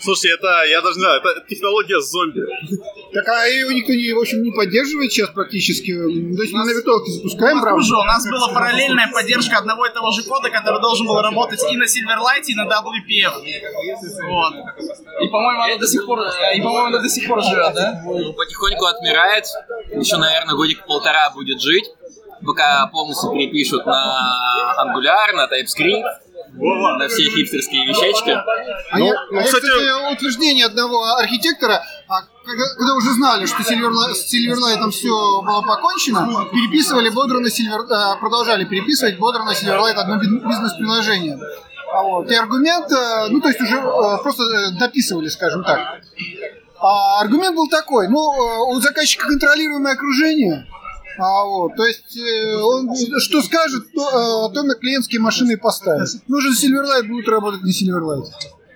Слушайте, 0.00 0.34
это, 0.34 0.64
я 0.68 0.80
даже 0.80 0.96
не 0.96 1.00
знаю, 1.00 1.20
это 1.20 1.44
технология 1.48 2.00
зомби. 2.00 2.40
Так, 3.12 3.28
а 3.28 3.46
его 3.46 3.72
никто 3.72 3.92
не, 3.92 4.12
в 4.12 4.18
общем, 4.20 4.42
не 4.42 4.52
поддерживает 4.52 5.12
сейчас 5.12 5.30
практически. 5.30 5.92
То 5.92 6.42
есть 6.42 6.52
мы 6.52 6.64
на 6.64 6.70
виртуалке 6.70 7.10
запускаем, 7.12 7.60
правда? 7.60 7.80
Хуже, 7.80 7.96
у 7.96 8.04
нас 8.04 8.26
была 8.28 8.48
параллельная 8.48 9.10
поддержка 9.12 9.58
одного 9.58 9.86
и 9.86 9.92
того 9.92 10.10
же 10.12 10.22
кода, 10.22 10.50
который 10.50 10.80
должен 10.80 11.06
был 11.06 11.20
работать 11.20 11.60
и 11.70 11.76
на 11.76 11.84
Silverlight, 11.84 12.44
и 12.46 12.54
на 12.54 12.66
WPF. 12.66 13.34
Вот. 14.28 14.54
И, 15.20 15.28
по-моему, 15.28 15.62
оно 15.62 15.78
до 15.78 15.86
сих 15.86 16.06
пор, 16.06 16.20
и, 16.54 16.60
по-моему, 16.60 16.86
оно 16.86 16.98
до 17.02 17.08
сих 17.08 17.28
пор 17.28 17.42
живет, 17.42 17.74
да? 17.74 18.02
Потихоньку 18.36 18.84
отмирает. 18.86 19.44
Еще, 19.90 20.16
наверное, 20.16 20.54
годик-полтора 20.54 21.30
будет 21.30 21.60
жить. 21.60 21.90
Пока 22.46 22.86
полностью 22.86 23.32
перепишут 23.32 23.84
на 23.84 24.76
Angular, 24.78 25.32
на 25.34 25.48
TypeScript, 25.48 26.04
на 26.58 27.08
все 27.08 27.22
хипстерские 27.30 27.86
вещечки. 27.86 28.30
А 28.30 28.98
Ну, 28.98 29.06
я, 29.06 29.14
ну, 29.30 29.38
а 29.38 29.40
я, 29.40 29.46
кстати- 29.46 29.66
кстати, 29.66 30.12
утверждение 30.12 30.66
одного 30.66 31.04
архитектора, 31.14 31.82
а 32.08 32.22
когда, 32.44 32.64
когда 32.76 32.94
уже 32.94 33.12
знали, 33.12 33.46
что 33.46 33.56
Silverlight, 33.62 34.14
с 34.14 34.32
Silverlight 34.34 34.90
все 34.90 35.42
было 35.42 35.62
покончено, 35.62 36.46
переписывали 36.52 37.10
бодро 37.10 37.38
на 37.40 37.48
Silver, 37.48 37.84
э, 37.90 38.20
продолжали 38.20 38.64
переписывать 38.64 39.18
бодро 39.18 39.42
на 39.44 39.50
Silverlight 39.52 39.94
одно 39.94 40.16
би- 40.18 40.26
бизнес-приложение. 40.48 41.38
А 41.92 42.02
вот. 42.02 42.30
И 42.30 42.34
аргумент, 42.34 42.90
э, 42.92 43.28
ну 43.30 43.40
то 43.40 43.48
есть 43.48 43.60
уже 43.60 43.76
э, 43.76 44.18
просто 44.22 44.42
э, 44.44 44.70
дописывали, 44.78 45.28
скажем 45.28 45.62
так. 45.64 45.78
А 46.80 47.20
аргумент 47.20 47.56
был 47.56 47.68
такой, 47.68 48.08
ну, 48.08 48.18
у 48.18 48.80
заказчика 48.80 49.26
контролируемое 49.26 49.94
окружение, 49.94 50.66
а 51.18 51.44
вот, 51.44 51.74
то 51.76 51.84
есть 51.84 52.16
э, 52.16 52.56
он 52.62 52.94
что 53.20 53.42
скажет, 53.42 53.92
то, 53.92 54.48
э, 54.48 54.54
то 54.54 54.62
на 54.62 54.74
клиентские 54.74 55.20
машины 55.20 55.52
и 55.52 55.56
поставит. 55.56 56.08
Нужен 56.28 56.52
Silverlight, 56.52 57.08
будут 57.08 57.28
работать 57.28 57.62
на 57.62 57.68
Silverlight. 57.68 58.24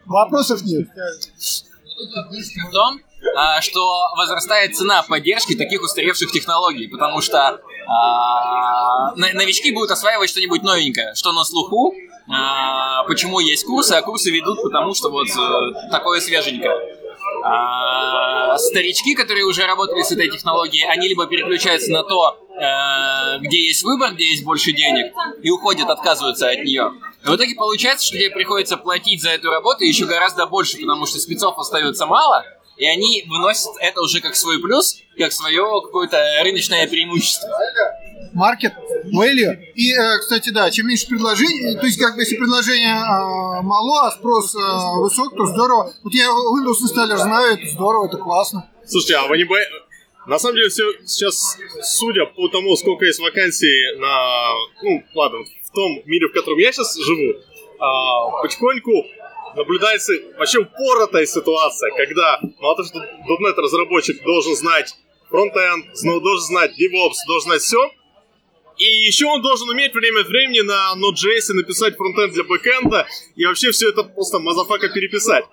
Вопросов 0.06 0.62
нет. 0.62 0.88
в 0.88 2.72
том, 2.72 3.00
а, 3.36 3.60
что 3.60 3.80
возрастает 4.16 4.76
цена 4.76 5.02
поддержки 5.02 5.54
таких 5.54 5.82
устаревших 5.82 6.32
технологий, 6.32 6.88
потому 6.88 7.20
что 7.20 7.60
а, 7.86 9.14
но- 9.14 9.32
новички 9.34 9.72
будут 9.72 9.92
осваивать 9.92 10.30
что-нибудь 10.30 10.62
новенькое, 10.62 11.14
что 11.14 11.32
на 11.32 11.44
слуху, 11.44 11.94
а, 12.28 13.04
почему 13.04 13.38
есть 13.38 13.64
курсы, 13.64 13.92
а 13.92 14.02
курсы 14.02 14.30
ведут 14.30 14.62
потому, 14.62 14.94
что 14.94 15.10
вот 15.10 15.28
э, 15.28 15.90
такое 15.90 16.20
свеженькое. 16.20 16.98
А, 17.44 18.56
старички, 18.58 19.14
которые 19.14 19.44
уже 19.44 19.66
работали 19.66 20.02
с 20.02 20.12
этой 20.12 20.28
технологией, 20.28 20.86
они 20.88 21.08
либо 21.08 21.26
переключаются 21.26 21.90
на 21.90 22.02
то, 22.02 22.38
э, 22.54 23.38
где 23.40 23.66
есть 23.66 23.82
выбор, 23.82 24.12
где 24.12 24.30
есть 24.30 24.44
больше 24.44 24.72
денег, 24.72 25.12
и 25.42 25.50
уходят, 25.50 25.88
отказываются 25.88 26.48
от 26.48 26.58
нее. 26.64 26.92
И 27.24 27.28
в 27.28 27.34
итоге 27.34 27.54
получается, 27.54 28.06
что 28.06 28.16
тебе 28.16 28.30
приходится 28.30 28.76
платить 28.76 29.22
за 29.22 29.30
эту 29.30 29.50
работу 29.50 29.84
еще 29.84 30.06
гораздо 30.06 30.46
больше, 30.46 30.78
потому 30.78 31.06
что 31.06 31.18
спецов 31.18 31.58
остается 31.58 32.06
мало, 32.06 32.44
и 32.76 32.86
они 32.86 33.24
выносят 33.28 33.72
это 33.80 34.00
уже 34.00 34.20
как 34.20 34.34
свой 34.34 34.60
плюс, 34.60 34.96
как 35.18 35.32
свое 35.32 35.64
какое-то 35.82 36.18
рыночное 36.42 36.86
преимущество. 36.88 37.48
Маркет, 38.34 38.72
value. 39.04 39.56
И, 39.74 39.92
э, 39.92 40.18
кстати, 40.20 40.50
да, 40.50 40.70
чем 40.70 40.86
меньше 40.86 41.06
предложений, 41.06 41.78
то 41.78 41.86
есть, 41.86 41.98
как 41.98 42.14
бы, 42.14 42.22
если 42.22 42.36
предложение 42.36 42.94
э, 42.94 43.62
мало, 43.62 44.06
а 44.06 44.10
спрос 44.10 44.54
э, 44.54 44.58
высок, 45.00 45.36
то 45.36 45.46
здорово. 45.46 45.92
Вот 46.02 46.14
я 46.14 46.26
Windows 46.28 46.82
инсталлер 46.82 47.18
знаю, 47.18 47.58
это 47.58 47.68
здорово, 47.68 48.06
это 48.06 48.16
классно. 48.16 48.70
Слушайте, 48.86 49.16
а 49.16 49.26
вы 49.28 49.36
не 49.38 49.44
боитесь... 49.44 49.72
На 50.26 50.38
самом 50.38 50.54
деле, 50.54 50.68
все 50.68 50.84
сейчас, 51.04 51.58
судя 51.82 52.26
по 52.26 52.46
тому, 52.48 52.76
сколько 52.76 53.04
есть 53.04 53.18
вакансий 53.18 53.98
на... 53.98 54.52
Ну, 54.82 55.02
ладно, 55.14 55.38
в 55.40 55.70
том 55.74 56.00
мире, 56.06 56.28
в 56.28 56.32
котором 56.32 56.58
я 56.58 56.70
сейчас 56.70 56.96
живу, 56.96 57.34
а, 57.80 58.42
потихоньку 58.42 58.92
наблюдается 59.56 60.12
вообще 60.38 60.60
упоротая 60.60 61.26
ситуация, 61.26 61.90
когда 61.96 62.38
мало 62.60 62.76
того, 62.76 62.88
что 62.88 62.98
.NET 62.98 63.56
разработчик 63.56 64.22
должен 64.22 64.54
знать 64.54 64.94
фронтенд, 65.28 65.86
должен 66.04 66.46
знать 66.46 66.70
DevOps, 66.78 67.16
должен 67.26 67.50
знать 67.50 67.62
все, 67.62 67.90
и 68.82 69.06
еще 69.06 69.26
он 69.26 69.42
должен 69.42 69.68
уметь 69.68 69.94
время 69.94 70.20
от 70.20 70.26
времени 70.28 70.60
на 70.60 70.94
Node.js 70.96 71.52
написать 71.54 71.96
фронтенд 71.96 72.32
для 72.32 72.44
бэкэнда, 72.44 73.06
и 73.36 73.44
вообще 73.46 73.70
все 73.70 73.90
это 73.90 74.02
просто 74.04 74.38
motherfucker 74.38 74.88
переписать. 74.88 75.44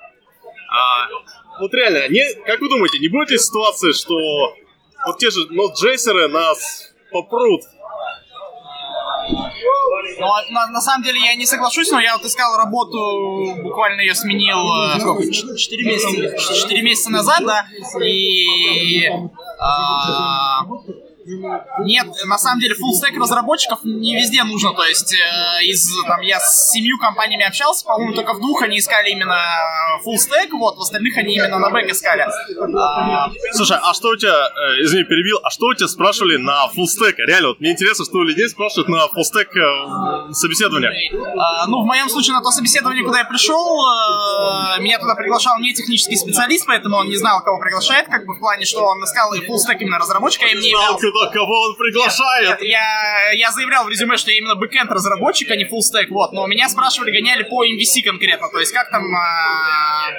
А, 0.72 1.08
вот 1.60 1.74
реально, 1.74 2.08
не, 2.10 2.24
как 2.46 2.60
вы 2.62 2.70
думаете, 2.70 3.00
не 3.00 3.08
будет 3.08 3.30
ли 3.32 3.38
ситуации, 3.38 3.92
что 3.92 4.16
вот 5.06 5.18
те 5.18 5.30
же 5.32 5.42
Node.js 5.48 6.28
нас 6.28 6.92
попрут? 7.12 7.62
Ну, 10.20 10.26
а 10.28 10.42
на, 10.52 10.68
на 10.68 10.82
самом 10.82 11.04
деле 11.04 11.20
я 11.20 11.36
не 11.36 11.46
соглашусь, 11.46 11.92
но 11.92 12.00
я 12.00 12.18
вот 12.18 12.26
искал 12.26 12.58
работу, 12.58 13.56
буквально 13.62 14.02
ее 14.02 14.16
сменил 14.16 14.58
э, 14.58 15.00
сколько, 15.00 15.24
ч- 15.32 15.56
четыре 15.56 15.86
месяца, 15.86 16.10
или- 16.16 16.38
четыре 16.62 16.82
месяца 16.82 17.12
назад, 17.12 17.44
да, 17.46 17.66
и 18.04 19.08
а, 19.60 20.64
нет, 21.86 22.08
на 22.26 22.38
самом 22.38 22.60
деле 22.60 22.76
full 22.76 22.94
stack 22.98 23.18
разработчиков 23.20 23.80
не 23.84 24.16
везде 24.16 24.44
нужно, 24.44 24.74
то 24.74 24.84
есть 24.84 25.14
э, 25.14 25.64
из 25.66 25.90
там 26.08 26.22
я 26.22 26.40
с 26.40 26.72
семью 26.72 26.98
компаниями 26.98 27.46
общался, 27.46 27.86
по-моему, 27.86 28.14
только 28.14 28.34
в 28.34 28.40
двух 28.40 28.62
они 28.64 28.80
искали 28.80 29.12
именно 29.12 29.40
full 30.06 30.16
stack, 30.16 30.50
вот, 30.52 30.78
в 30.78 30.82
остальных 30.82 31.18
они 31.18 31.36
именно 31.36 31.60
на 31.60 31.70
бэк 31.70 31.92
искали. 31.92 32.26
А, 32.78 33.30
Слушай, 33.54 33.78
а 33.82 33.94
что 33.94 34.10
у 34.10 34.16
тебя, 34.16 34.34
э, 34.34 34.84
извини, 34.84 35.04
перебил, 35.04 35.40
а 35.44 35.50
что 35.50 35.68
у 35.68 35.74
тебя 35.74 35.88
спрашивали 35.88 36.38
на 36.38 36.68
фуллстек? 36.70 37.18
Реально, 37.20 37.50
вот 37.50 37.60
мне 37.60 37.72
интересно, 37.72 38.06
что 38.06 38.18
у 38.18 38.24
людей 38.24 38.48
спрашивают 38.50 38.90
на 38.90 39.08
фуллстек 39.08 39.56
э, 39.56 40.34
собеседования. 40.34 40.92
А, 41.38 41.68
ну, 41.68 41.84
в 41.84 41.86
моем 41.86 42.10
случае, 42.10 42.34
на 42.34 42.42
то 42.42 42.52
собеседование, 42.52 43.04
куда 43.04 43.20
я 43.20 43.26
пришел, 43.26 43.58
э, 43.58 44.82
меня 44.82 45.00
туда 45.00 45.16
приглашал 45.16 45.60
не 45.60 45.74
технический 45.74 46.16
специалист, 46.16 46.66
поэтому 46.66 46.98
он 46.98 47.10
не 47.10 47.18
знал, 47.18 47.44
кого 47.44 47.60
приглашает, 47.60 48.08
как 48.08 48.26
бы 48.26 48.34
в 48.36 48.40
плане, 48.40 48.66
что 48.66 48.84
он 48.84 49.04
искал 49.04 49.34
и 49.34 49.40
full 49.40 49.58
stack 49.58 49.78
именно 49.80 50.00
разработчика, 50.00 50.46
я 50.46 50.54
им 50.54 50.60
не 50.60 50.70
Знал, 50.70 50.82
являл. 50.82 51.00
Куда, 51.20 51.32
кого 51.32 51.62
он 51.62 51.76
приглашает. 51.76 52.62
Я, 52.62 53.32
я 53.34 53.52
заявлял 53.52 53.86
в 53.86 53.90
резюме, 53.90 54.18
что 54.18 54.32
я 54.32 54.38
именно 54.38 54.56
бэкэнд 54.56 54.92
разработчик, 54.92 55.52
а 55.52 55.56
не 55.56 55.66
full 55.66 55.80
stack, 55.80 56.08
вот, 56.10 56.32
но 56.34 56.48
меня 56.48 56.70
спрашивали, 56.70 57.12
гоняли 57.12 57.44
по 57.44 57.66
MVC 57.66 58.04
конкретно, 58.04 58.50
то 58.50 58.60
есть 58.60 58.72
как 58.74 58.90
там... 58.90 59.04
а, 59.16 60.12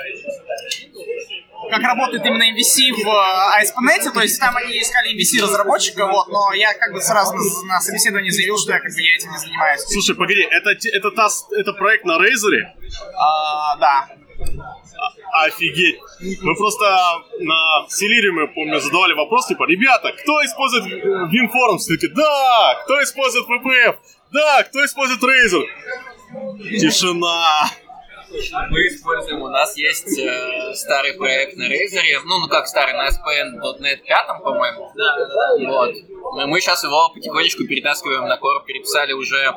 как 1.70 1.82
работает 1.82 2.24
именно 2.24 2.42
MVC 2.42 2.92
в 2.92 3.06
э, 3.06 3.62
ASP.NET, 3.62 4.12
то 4.12 4.20
есть 4.20 4.40
там 4.40 4.56
они 4.56 4.80
искали 4.80 5.14
MVC 5.14 5.42
разработчика, 5.42 6.06
вот, 6.06 6.28
но 6.28 6.52
я 6.52 6.74
как 6.74 6.92
бы 6.92 7.00
сразу 7.00 7.34
на, 7.34 7.74
на 7.74 7.80
собеседовании 7.80 8.30
заявил, 8.30 8.58
что 8.58 8.72
я 8.72 8.80
как 8.80 8.92
бы 8.92 9.00
я 9.00 9.14
этим 9.14 9.30
не 9.30 9.38
занимаюсь. 9.38 9.82
Слушай, 9.82 10.16
погоди, 10.16 10.42
это, 10.42 10.70
это, 10.70 11.10
та 11.12 11.28
это 11.56 11.72
проект 11.74 12.04
на 12.04 12.18
Razer? 12.18 12.62
А, 13.14 13.76
да. 13.76 14.08
Офигеть. 15.32 15.98
Мы 16.42 16.54
просто 16.56 16.84
на 17.40 17.86
Селириуме, 17.88 18.48
помню, 18.48 18.80
задавали 18.80 19.14
вопрос, 19.14 19.46
типа, 19.46 19.64
ребята, 19.64 20.12
кто 20.12 20.44
использует 20.44 20.84
WinForms? 21.32 21.78
Все 21.78 22.08
да! 22.08 22.74
Кто 22.84 23.02
использует 23.02 23.46
VPF? 23.48 23.96
Да! 24.32 24.62
Кто 24.64 24.84
использует 24.84 25.22
Razer? 25.22 25.64
Тишина. 26.78 27.70
Мы 28.70 28.86
используем, 28.86 29.42
у 29.42 29.48
нас 29.48 29.76
есть 29.76 30.16
э, 30.18 30.72
старый 30.74 31.14
проект 31.14 31.56
на 31.56 31.64
Razer, 31.64 32.20
ну, 32.24 32.38
ну 32.38 32.48
как 32.48 32.68
старый, 32.68 32.94
на 32.94 33.08
SPN.NET 33.08 34.02
5, 34.06 34.42
по-моему. 34.42 34.92
Да, 34.94 35.16
Вот. 35.68 35.94
Но 36.36 36.46
мы 36.46 36.60
сейчас 36.60 36.84
его 36.84 37.08
потихонечку 37.12 37.66
перетаскиваем 37.66 38.28
на 38.28 38.34
Core, 38.34 38.64
переписали 38.64 39.12
уже 39.14 39.52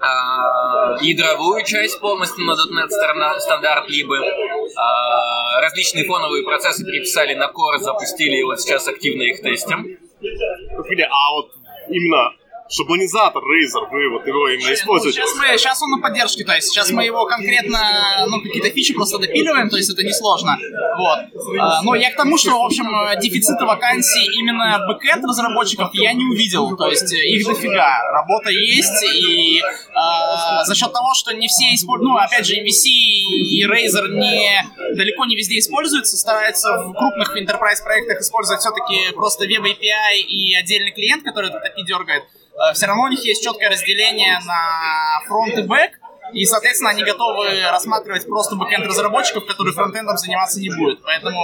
а, 0.00 0.96
ядровую 1.00 1.64
часть 1.64 2.00
полностью 2.00 2.44
на 2.44 2.52
.NET 2.52 3.40
стандарт, 3.40 3.88
либо 3.88 4.16
а, 4.16 5.60
различные 5.60 6.04
фоновые 6.04 6.44
процессы 6.44 6.84
переписали 6.84 7.34
на 7.34 7.44
Core, 7.44 7.78
запустили, 7.78 8.36
и 8.36 8.42
вот 8.44 8.60
сейчас 8.60 8.88
активно 8.88 9.22
их 9.22 9.40
тестим. 9.42 9.98
А 10.20 11.32
вот 11.32 11.52
именно 11.88 12.32
шаблонизатор 12.68 13.42
Razer, 13.42 13.88
вы 13.90 14.10
вот 14.10 14.26
его 14.26 14.48
именно 14.48 14.72
используете? 14.72 15.20
Сейчас, 15.20 15.34
мы, 15.36 15.58
сейчас 15.58 15.82
он 15.82 15.90
на 15.90 15.98
поддержке, 15.98 16.44
то 16.44 16.54
есть 16.54 16.68
сейчас 16.68 16.90
мы 16.90 17.04
его 17.04 17.26
конкретно, 17.26 18.26
ну, 18.28 18.40
какие-то 18.40 18.70
фичи 18.70 18.94
просто 18.94 19.18
допиливаем, 19.18 19.68
то 19.68 19.76
есть 19.76 19.90
это 19.90 20.02
несложно. 20.02 20.56
Вот. 20.96 21.18
А, 21.60 21.82
но 21.82 21.94
я 21.94 22.10
к 22.10 22.16
тому, 22.16 22.38
что, 22.38 22.50
в 22.50 22.64
общем, 22.64 22.86
дефицита 23.20 23.66
вакансий 23.66 24.26
именно 24.38 24.86
бэкэнд 24.88 25.24
разработчиков 25.24 25.90
я 25.94 26.12
не 26.12 26.24
увидел, 26.24 26.76
то 26.76 26.88
есть 26.88 27.12
их 27.12 27.46
дофига. 27.46 28.00
Работа 28.12 28.50
есть, 28.50 29.04
и 29.12 29.62
а, 29.94 30.64
за 30.64 30.74
счет 30.74 30.92
того, 30.92 31.12
что 31.14 31.32
не 31.32 31.48
все 31.48 31.74
используют, 31.74 32.10
ну, 32.10 32.16
опять 32.16 32.46
же, 32.46 32.54
MVC 32.54 32.88
и 32.88 33.64
Razer 33.66 34.08
не, 34.08 34.94
далеко 34.94 35.26
не 35.26 35.36
везде 35.36 35.58
используются, 35.58 36.16
стараются 36.16 36.68
в 36.78 36.92
крупных 36.94 37.36
enterprise 37.36 37.82
проектах 37.84 38.20
использовать 38.20 38.60
все-таки 38.60 39.12
просто 39.14 39.46
веб 39.46 39.64
API 39.64 40.18
и 40.28 40.54
отдельный 40.54 40.92
клиент, 40.92 41.24
который 41.24 41.50
этот 41.50 41.62
API 41.62 41.84
дергает. 41.86 42.24
Э, 42.54 42.72
все 42.72 42.86
равно 42.86 43.04
у 43.04 43.08
них 43.08 43.24
есть 43.24 43.42
четкое 43.42 43.70
разделение 43.70 44.38
на 44.44 45.20
фронт 45.26 45.58
и 45.58 45.62
бэк, 45.62 45.92
и, 46.32 46.46
соответственно, 46.46 46.90
они 46.90 47.04
готовы 47.04 47.62
рассматривать 47.70 48.26
просто 48.26 48.56
бэкенд 48.56 48.86
разработчиков, 48.86 49.44
которые 49.46 49.74
фронтендом 49.74 50.16
заниматься 50.16 50.58
не 50.58 50.70
будут. 50.70 51.02
Поэтому, 51.02 51.38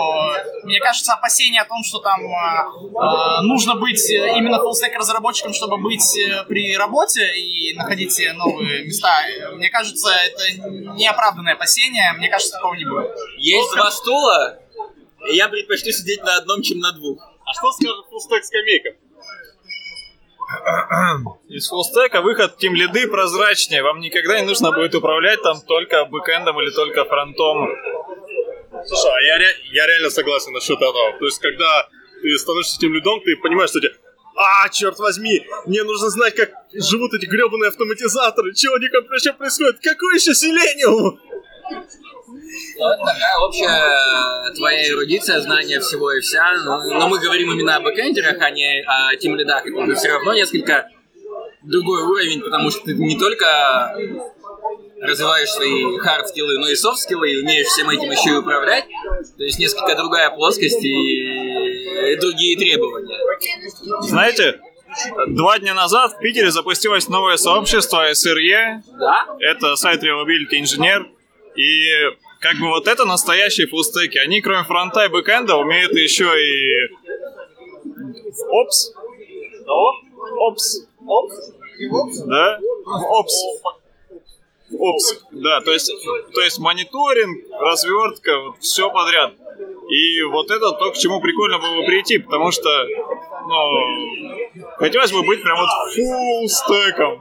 мне 0.65 0.81
кажется, 0.81 1.13
опасение 1.13 1.61
о 1.61 1.65
том, 1.65 1.85
что 1.85 1.99
там 1.99 2.21
э, 2.23 3.43
нужно 3.43 3.75
быть 3.75 4.09
именно 4.11 4.59
фуллстек 4.59 4.97
разработчиком, 4.97 5.53
чтобы 5.53 5.77
быть 5.77 6.17
э, 6.17 6.45
при 6.49 6.77
работе 6.77 7.37
и 7.37 7.75
находить 7.75 8.19
новые 8.35 8.85
места, 8.85 9.11
мне 9.53 9.69
кажется, 9.69 10.11
это 10.11 10.59
неоправданное 10.97 11.55
опасение. 11.55 12.13
Мне 12.17 12.29
кажется, 12.29 12.55
такого 12.55 12.75
не 12.75 12.85
будет. 12.85 13.11
Есть 13.39 13.73
два 13.75 13.91
стула, 13.91 14.59
и 15.29 15.37
я 15.37 15.49
предпочту 15.49 15.91
сидеть 15.93 16.23
на 16.25 16.37
одном, 16.37 16.63
чем 16.63 16.79
на 16.79 16.93
двух. 16.93 17.21
А 17.45 17.53
что 17.53 17.71
скажет 17.73 18.07
фуллстек 18.09 18.45
скамейка? 18.45 18.91
Из 21.49 21.69
фуллстека 21.69 22.23
выход 22.23 22.57
тем 22.59 22.75
лиды 22.75 23.07
прозрачнее. 23.09 23.83
Вам 23.83 24.01
никогда 24.01 24.41
не 24.41 24.47
нужно 24.47 24.73
будет 24.73 24.95
управлять 24.95 25.43
там 25.43 25.61
только 25.63 26.05
бэкэндом 26.07 26.61
или 26.61 26.71
только 26.71 27.05
фронтом. 27.05 27.69
Слушай, 28.87 29.13
а 29.13 29.23
я, 29.23 29.39
я 29.73 29.87
реально 29.87 30.11
согласен 30.11 30.53
насчет 30.53 30.77
этого. 30.77 31.19
То 31.19 31.25
есть, 31.25 31.39
когда 31.39 31.89
ты 32.23 32.37
становишься 32.39 32.79
тем 32.79 32.93
лидом, 32.95 33.21
ты 33.21 33.37
понимаешь, 33.37 33.71
что 33.71 33.81
тебе 33.81 33.95
а, 34.37 34.69
черт 34.71 34.99
возьми, 34.99 35.47
мне 35.67 35.83
нужно 35.83 36.09
знать, 36.09 36.35
как 36.35 36.51
живут 36.73 37.13
эти 37.15 37.27
гребаные 37.27 37.69
автоматизаторы, 37.69 38.55
чего 38.55 38.75
у 38.75 38.79
них 38.79 38.91
вообще 38.93 39.33
происходит, 39.33 39.81
какой 39.83 40.15
еще 40.15 40.35
селениум? 40.35 41.21
Вот 42.79 42.99
такая 42.99 43.39
общая 43.47 44.55
твоя 44.55 44.89
эрудиция, 44.89 45.41
знание 45.41 45.81
всего 45.81 46.13
и 46.13 46.21
вся. 46.21 46.55
Но, 46.65 46.83
но 46.83 47.09
мы 47.09 47.19
говорим 47.19 47.53
именно 47.53 47.77
о 47.77 47.81
бэкэндерах, 47.81 48.41
а 48.41 48.51
не 48.51 48.83
о 48.87 49.17
тимлидах. 49.17 49.67
Это 49.67 49.95
все 49.95 50.09
равно 50.09 50.35
несколько 50.35 50.89
другой 51.63 52.03
уровень, 52.03 52.41
потому 52.41 52.71
что 52.71 52.85
ты 52.85 52.95
не 52.95 53.19
только 53.19 53.95
развиваешь 55.01 55.49
свои 55.49 55.99
хард-скиллы, 55.99 56.59
но 56.59 56.69
и 56.69 56.75
софт-скиллы, 56.75 57.33
и 57.33 57.43
умеешь 57.43 57.67
всем 57.69 57.89
этим 57.91 58.11
еще 58.11 58.31
и 58.31 58.37
управлять. 58.37 58.85
То 59.37 59.45
есть 59.45 59.59
несколько 59.59 59.95
другая 59.97 60.31
плоскость 60.31 60.83
и, 60.83 62.13
и 62.13 62.17
другие 62.17 62.59
требования. 62.59 63.19
Знаете, 64.03 64.61
Два 65.29 65.59
дня 65.59 65.75
назад 65.75 66.15
в 66.15 66.19
Питере 66.19 66.51
запустилось 66.51 67.09
новое 67.09 67.37
сообщество 67.37 68.11
SRE. 68.11 68.83
Да? 68.99 69.27
Это 69.39 69.77
Site 69.77 70.03
Reliability 70.03 70.61
Engineer. 70.61 71.07
И 71.57 71.87
как 72.41 72.57
бы 72.57 72.69
вот 72.69 72.89
это 72.89 73.05
настоящие 73.05 73.67
фуллстеки. 73.67 74.19
Они 74.19 74.41
кроме 74.41 74.65
фронта 74.65 75.05
и 75.05 75.09
бэкэнда 75.09 75.57
умеют 75.57 75.93
еще 75.93 76.25
и... 76.25 76.89
Опс. 78.49 78.93
Опс. 79.67 80.87
Опс. 81.07 82.23
Да? 82.27 82.59
Опс. 82.87 83.35
Опс. 84.73 85.25
Да, 85.33 85.61
то 85.61 85.73
есть, 85.73 85.93
то 86.35 86.41
есть 86.41 86.59
мониторинг, 86.59 87.45
развертка, 87.61 88.39
вот 88.41 88.59
все 88.61 88.91
подряд. 88.91 89.35
И 89.91 90.23
вот 90.23 90.51
это 90.51 90.71
то, 90.73 90.93
к 90.93 90.97
чему 90.97 91.21
прикольно 91.21 91.59
было 91.59 91.81
бы 91.81 91.87
прийти, 91.87 92.19
потому 92.19 92.53
что, 92.53 92.71
ну, 93.49 94.69
хотелось 94.77 95.13
бы 95.13 95.23
быть 95.25 95.43
прям 95.43 95.59
вот 95.59 95.69
фулл 95.95 96.49
стеком 96.49 97.21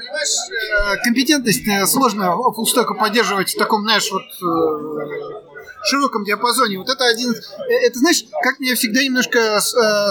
понимаешь, 0.00 0.28
э, 0.50 0.96
компетентность 1.04 1.66
э, 1.66 1.86
сложно 1.86 2.34
фуллстеку 2.54 2.94
поддерживать 2.94 3.50
в 3.50 3.58
таком, 3.58 3.82
знаешь, 3.82 4.10
вот 4.10 4.22
э, 4.22 5.84
широком 5.84 6.24
диапазоне. 6.24 6.78
Вот 6.78 6.88
это 6.88 7.04
один... 7.06 7.30
Это, 7.32 7.98
знаешь, 7.98 8.24
как 8.42 8.60
меня 8.60 8.74
всегда 8.74 9.02
немножко 9.02 9.60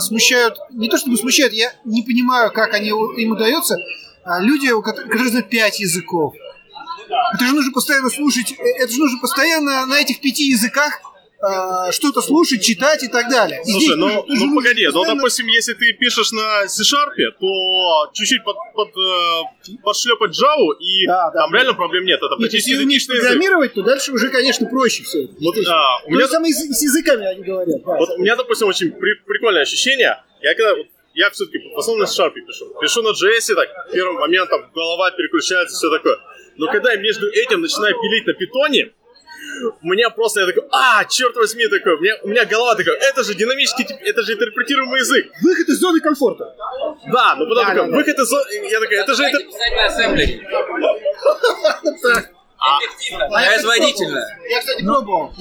смущают... 0.01 0.57
Не 0.71 0.89
то, 0.89 0.97
чтобы 0.97 1.17
смущают, 1.17 1.53
я 1.53 1.71
не 1.85 2.03
понимаю, 2.03 2.51
как 2.51 2.73
они, 2.73 2.89
им 2.89 3.31
удается. 3.31 3.75
А 4.23 4.39
люди, 4.39 4.69
которые 4.81 5.29
знают 5.29 5.49
пять 5.49 5.79
языков. 5.79 6.33
Это 7.33 7.45
же 7.45 7.53
нужно 7.53 7.71
постоянно 7.71 8.09
слушать, 8.09 8.51
это 8.51 8.91
же 8.91 8.99
нужно 8.99 9.19
постоянно 9.19 9.85
на 9.87 9.99
этих 9.99 10.21
пяти 10.21 10.49
языках 10.49 11.01
э, 11.41 11.91
что-то 11.91 12.21
слушать, 12.21 12.63
читать 12.63 13.03
и 13.03 13.07
так 13.07 13.29
далее. 13.29 13.61
Слушай, 13.63 13.79
Здесь 13.79 13.95
ну, 13.95 14.25
ну 14.27 14.55
погоди, 14.55 14.85
постоянно... 14.85 15.13
ну, 15.13 15.15
допустим, 15.15 15.47
если 15.47 15.73
ты 15.73 15.93
пишешь 15.93 16.31
на 16.31 16.67
C-Sharp, 16.67 17.15
то 17.39 18.11
чуть-чуть 18.13 18.43
под, 18.43 18.57
под, 18.73 18.89
э, 18.89 19.77
подшлепать 19.83 20.31
Java, 20.31 20.77
и 20.79 21.07
да, 21.07 21.31
да, 21.31 21.41
там 21.41 21.51
да. 21.51 21.57
реально 21.57 21.73
проблем 21.73 22.05
нет. 22.05 22.19
Это 22.21 22.35
нет, 22.39 22.53
если 22.53 22.83
умеешь 22.83 23.07
программировать, 23.07 23.73
то 23.73 23.83
дальше 23.83 24.11
уже, 24.11 24.29
конечно, 24.29 24.67
проще 24.67 25.03
все. 25.03 25.27
Вот, 25.39 25.55
а, 25.67 26.05
у 26.05 26.11
меня... 26.11 26.25
То 26.25 26.33
самое 26.33 26.53
с, 26.53 26.57
с 26.57 26.81
языками 26.83 27.25
они 27.25 27.43
говорят. 27.43 27.83
Да, 27.85 27.97
вот 27.97 28.09
у 28.17 28.21
меня, 28.21 28.35
допустим, 28.35 28.67
очень 28.67 28.91
при, 28.91 29.13
прикольное 29.25 29.63
ощущение. 29.63 30.21
Я 30.41 30.55
когда 30.55 30.73
я 31.13 31.29
все-таки 31.31 31.59
в 31.75 31.77
основном 31.77 32.01
на 32.01 32.07
C-Sharp 32.07 32.33
пишу. 32.33 32.65
Пишу 32.79 33.01
на 33.01 33.09
JS, 33.09 33.55
так, 33.55 33.91
первым 33.91 34.15
моментом 34.15 34.71
голова 34.73 35.11
переключается, 35.11 35.75
все 35.75 35.89
такое. 35.89 36.17
Но 36.57 36.67
когда 36.71 36.91
я 36.91 36.99
между 36.99 37.27
этим 37.29 37.61
начинаю 37.61 37.95
пилить 37.95 38.27
на 38.27 38.33
питоне, 38.33 38.91
у 39.81 39.87
меня 39.87 40.09
просто, 40.09 40.41
я 40.41 40.47
такой, 40.47 40.63
а, 40.71 41.05
черт 41.05 41.35
возьми, 41.35 41.67
такой, 41.67 41.93
у 41.95 41.99
меня, 41.99 42.15
у 42.23 42.27
меня 42.27 42.45
голова 42.45 42.75
такая, 42.75 42.95
это 42.95 43.23
же 43.23 43.33
динамический, 43.35 43.85
это 43.85 44.23
же 44.23 44.33
интерпретируемый 44.33 44.99
язык. 44.99 45.31
Выход 45.41 45.67
из 45.67 45.79
зоны 45.79 45.99
комфорта. 45.99 46.55
Да, 47.11 47.35
ну 47.35 47.47
потом 47.47 47.63
да, 47.63 47.69
такой, 47.73 47.89
да, 47.89 47.95
выход 47.95 48.19
из 48.19 48.27
зоны, 48.27 48.69
я 48.69 48.79
такой, 48.79 48.97
это 48.97 49.13
же... 49.15 49.23
Это... 49.23 49.39
А, 52.61 52.77
производительно. 53.29 54.27
Я, 54.49 54.59
кстати, 54.59 54.83
пробовал. 54.83 55.33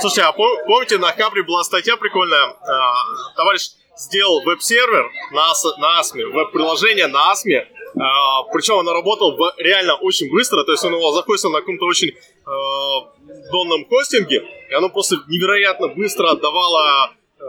Слушайте, 0.00 0.22
а 0.22 0.32
помните, 0.32 0.98
на 0.98 1.12
Капре 1.12 1.42
была 1.42 1.64
статья 1.64 1.96
прикольная, 1.96 2.54
а, 2.60 3.34
товарищ 3.36 3.70
сделал 3.96 4.42
веб-сервер 4.44 5.10
на, 5.32 5.52
на 5.78 6.00
ASME, 6.00 6.26
веб-приложение 6.26 7.08
на 7.08 7.32
ASME, 7.32 7.66
а, 8.00 8.42
причем 8.52 8.74
он 8.76 8.88
работал 8.88 9.36
реально 9.58 9.94
очень 9.96 10.30
быстро, 10.30 10.64
то 10.64 10.72
есть 10.72 10.84
он 10.84 10.94
его 10.94 11.12
захостил 11.12 11.50
на 11.50 11.60
каком-то 11.60 11.86
очень 11.86 12.08
э, 12.08 13.50
донном 13.50 13.86
хостинге, 13.86 14.42
и 14.70 14.74
оно 14.74 14.88
просто 14.88 15.16
невероятно 15.28 15.88
быстро 15.88 16.30
отдавало 16.30 17.10
э, 17.38 17.42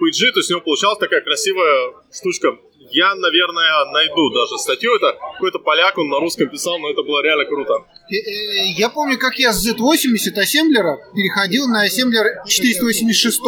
PG, 0.00 0.32
то 0.32 0.40
есть 0.40 0.50
у 0.50 0.54
него 0.54 0.60
получалась 0.60 0.98
такая 0.98 1.22
красивая 1.22 1.94
штучка. 2.12 2.56
Я, 2.92 3.14
наверное, 3.16 3.92
найду 3.92 4.30
даже 4.30 4.58
статью. 4.58 4.94
Это 4.94 5.18
какой-то 5.34 5.58
поляк, 5.58 5.98
он 5.98 6.08
на 6.08 6.20
русском 6.20 6.48
писал, 6.48 6.78
но 6.78 6.90
это 6.90 7.02
было 7.02 7.20
реально 7.20 7.44
круто. 7.44 7.74
Э, 8.08 8.14
э, 8.14 8.66
я 8.76 8.88
помню, 8.90 9.18
как 9.18 9.38
я 9.38 9.52
с 9.52 9.68
Z80 9.68 10.38
ассемблера 10.38 10.98
переходил 11.14 11.66
на 11.66 11.82
ассемблер 11.82 12.44
486 12.46 13.40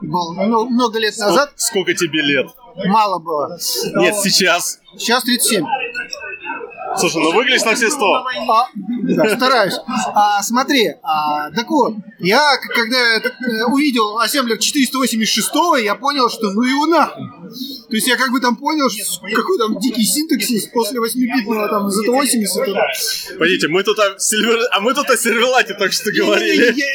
много 0.00 0.98
лет 0.98 1.16
назад. 1.18 1.52
Сколько 1.56 1.94
тебе 1.94 2.22
лет? 2.22 2.46
Мало 2.84 3.18
было. 3.18 3.58
Нет, 3.96 4.14
сейчас. 4.16 4.80
Сейчас 4.96 5.24
37. 5.24 5.64
Слушай, 6.98 7.22
ну 7.22 7.32
выглядишь 7.32 7.64
на 7.64 7.74
все 7.74 7.90
сто. 7.90 8.24
А, 8.48 8.68
да, 8.74 9.36
стараюсь. 9.36 9.74
А, 10.14 10.42
смотри, 10.42 10.94
а, 11.02 11.50
так 11.50 11.68
вот, 11.70 11.94
я 12.18 12.56
когда 12.74 13.16
э, 13.16 13.64
увидел 13.70 14.18
ассемблер 14.18 14.58
486, 14.58 15.50
я 15.84 15.94
понял, 15.94 16.28
что 16.30 16.50
ну 16.50 16.62
его 16.62 16.86
нахуй. 16.86 17.24
То 17.48 17.94
есть 17.96 18.08
я 18.08 18.16
как 18.16 18.30
бы 18.30 18.40
там 18.40 18.56
понял, 18.56 18.88
что 18.90 19.20
какой 19.34 19.58
там 19.58 19.78
дикий 19.78 20.04
синтаксис 20.04 20.66
после 20.66 21.00
8-битного 21.00 21.68
там 21.68 21.88
Z80. 21.88 23.38
Пойдите, 23.38 23.68
мы 23.68 23.82
тут 23.82 23.98
о 23.98 24.18
Сильвер... 24.18 24.58
а 24.72 24.80
мы 24.80 24.94
тут 24.94 25.08
о 25.10 25.16
сервелате 25.16 25.74
только 25.74 25.92
что 25.92 26.10
говорили. 26.12 26.64
Я, 26.64 26.72
я, 26.72 26.86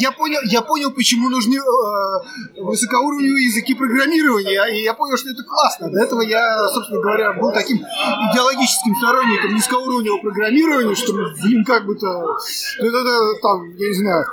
я, 0.00 0.12
понял, 0.12 0.40
я 0.44 0.62
понял, 0.62 0.90
почему 0.90 1.28
нужны 1.28 1.56
э, 1.56 2.60
высокоуровневые 2.60 3.46
языки 3.46 3.74
программирования, 3.74 4.64
и 4.72 4.82
я 4.82 4.94
понял, 4.94 5.16
что 5.16 5.30
это 5.30 5.42
классно. 5.42 5.90
До 5.90 6.00
этого 6.00 6.22
я, 6.22 6.68
собственно 6.68 7.00
говоря, 7.00 7.32
был 7.32 7.52
таким 7.52 7.78
идеологическим 7.78 8.94
сторонником 8.96 9.54
низкоуровневого 9.54 10.20
программирования, 10.20 10.94
что, 10.94 11.12
блин, 11.42 11.64
как 11.64 11.86
бы-то, 11.86 12.36
это, 12.78 12.86
это, 12.86 13.40
там, 13.42 13.70
я 13.76 13.88
не 13.88 13.94
знаю, 13.94 14.26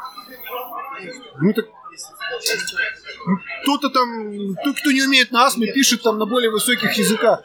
ну 1.41 1.53
так 1.53 1.65
кто-то 3.63 3.89
там, 3.89 4.55
тот, 4.63 4.79
кто 4.79 4.91
не 4.91 5.03
умеет 5.03 5.31
на 5.31 5.45
асме, 5.45 5.71
пишет 5.71 6.03
там 6.03 6.17
на 6.17 6.25
более 6.25 6.51
высоких 6.51 6.93
языках. 6.93 7.43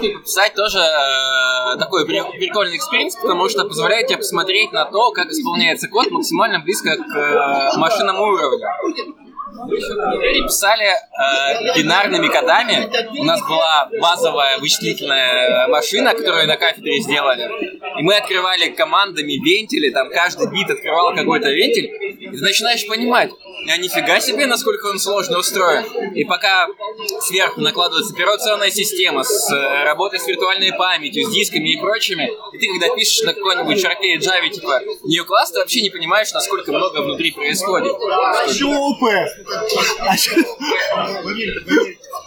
Писать 0.00 0.54
тоже 0.54 0.78
э, 0.78 1.76
такой 1.78 2.06
прикольный 2.06 2.76
experience, 2.76 3.16
потому 3.16 3.48
что 3.48 3.64
позволяет 3.64 4.06
тебе 4.08 4.18
посмотреть 4.18 4.72
на 4.72 4.84
то, 4.86 5.12
как 5.12 5.28
исполняется 5.28 5.88
код 5.88 6.10
максимально 6.10 6.60
близко 6.60 6.96
к 6.96 7.16
э, 7.16 7.78
машинному 7.78 8.22
уровню 8.22 8.66
писали 9.54 10.86
э, 10.86 11.76
бинарными 11.76 12.28
кодами. 12.28 12.88
У 13.18 13.24
нас 13.24 13.40
была 13.42 13.88
базовая 14.00 14.58
вычислительная 14.58 15.68
машина, 15.68 16.14
которую 16.14 16.46
на 16.46 16.56
кафедре 16.56 17.00
сделали. 17.00 17.48
И 17.98 18.02
мы 18.02 18.16
открывали 18.16 18.70
командами 18.70 19.32
вентили, 19.32 19.90
там 19.90 20.10
каждый 20.10 20.50
бит 20.50 20.68
открывал 20.70 21.14
какой-то 21.14 21.50
вентиль. 21.50 21.86
И 22.20 22.36
ты 22.36 22.42
начинаешь 22.42 22.86
понимать, 22.88 23.30
а 23.68 23.76
нифига 23.76 24.20
себе, 24.20 24.46
насколько 24.46 24.86
он 24.86 24.98
сложно 24.98 25.38
устроен. 25.38 25.84
И 26.14 26.24
пока 26.24 26.66
сверху 27.20 27.60
накладывается 27.60 28.12
операционная 28.12 28.70
система 28.70 29.22
с 29.22 29.52
э, 29.52 29.84
работой 29.84 30.18
с 30.18 30.26
виртуальной 30.26 30.72
памятью, 30.72 31.26
с 31.26 31.32
дисками 31.32 31.74
и 31.74 31.80
прочими, 31.80 32.30
и 32.52 32.58
ты 32.58 32.66
когда 32.66 32.94
пишешь 32.94 33.22
на 33.22 33.32
какой-нибудь 33.32 33.80
шарпе 33.80 34.16
Java 34.16 34.48
типа 34.48 34.80
New 35.04 35.24
Class, 35.24 35.52
ты 35.52 35.60
вообще 35.60 35.82
не 35.82 35.90
понимаешь, 35.90 36.32
насколько 36.32 36.72
много 36.72 37.02
внутри 37.02 37.30
происходит. 37.32 37.92
Что 38.54 38.96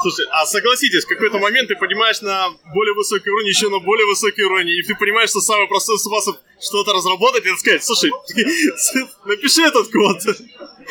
Слушай, 0.02 0.26
а 0.32 0.46
согласитесь, 0.46 1.06
в 1.06 1.08
какой-то 1.08 1.40
момент 1.40 1.68
ты 1.70 1.76
понимаешь 1.76 2.22
на 2.22 2.50
более 2.74 2.94
высокий 2.94 3.30
уровень, 3.30 3.50
еще 3.50 3.70
на 3.70 3.80
более 3.80 4.06
высокий 4.06 4.44
уровень, 4.44 4.70
и 4.70 4.84
ты 4.84 4.96
понимаешь, 4.96 5.30
что 5.30 5.42
самый 5.42 5.68
простой 5.68 5.98
способ 5.98 6.38
что-то 6.60 6.94
разработать, 6.94 7.46
это 7.46 7.58
сказать, 7.58 7.84
слушай, 7.84 8.12
напиши 9.26 9.64
этот 9.64 9.92
код. 9.92 10.22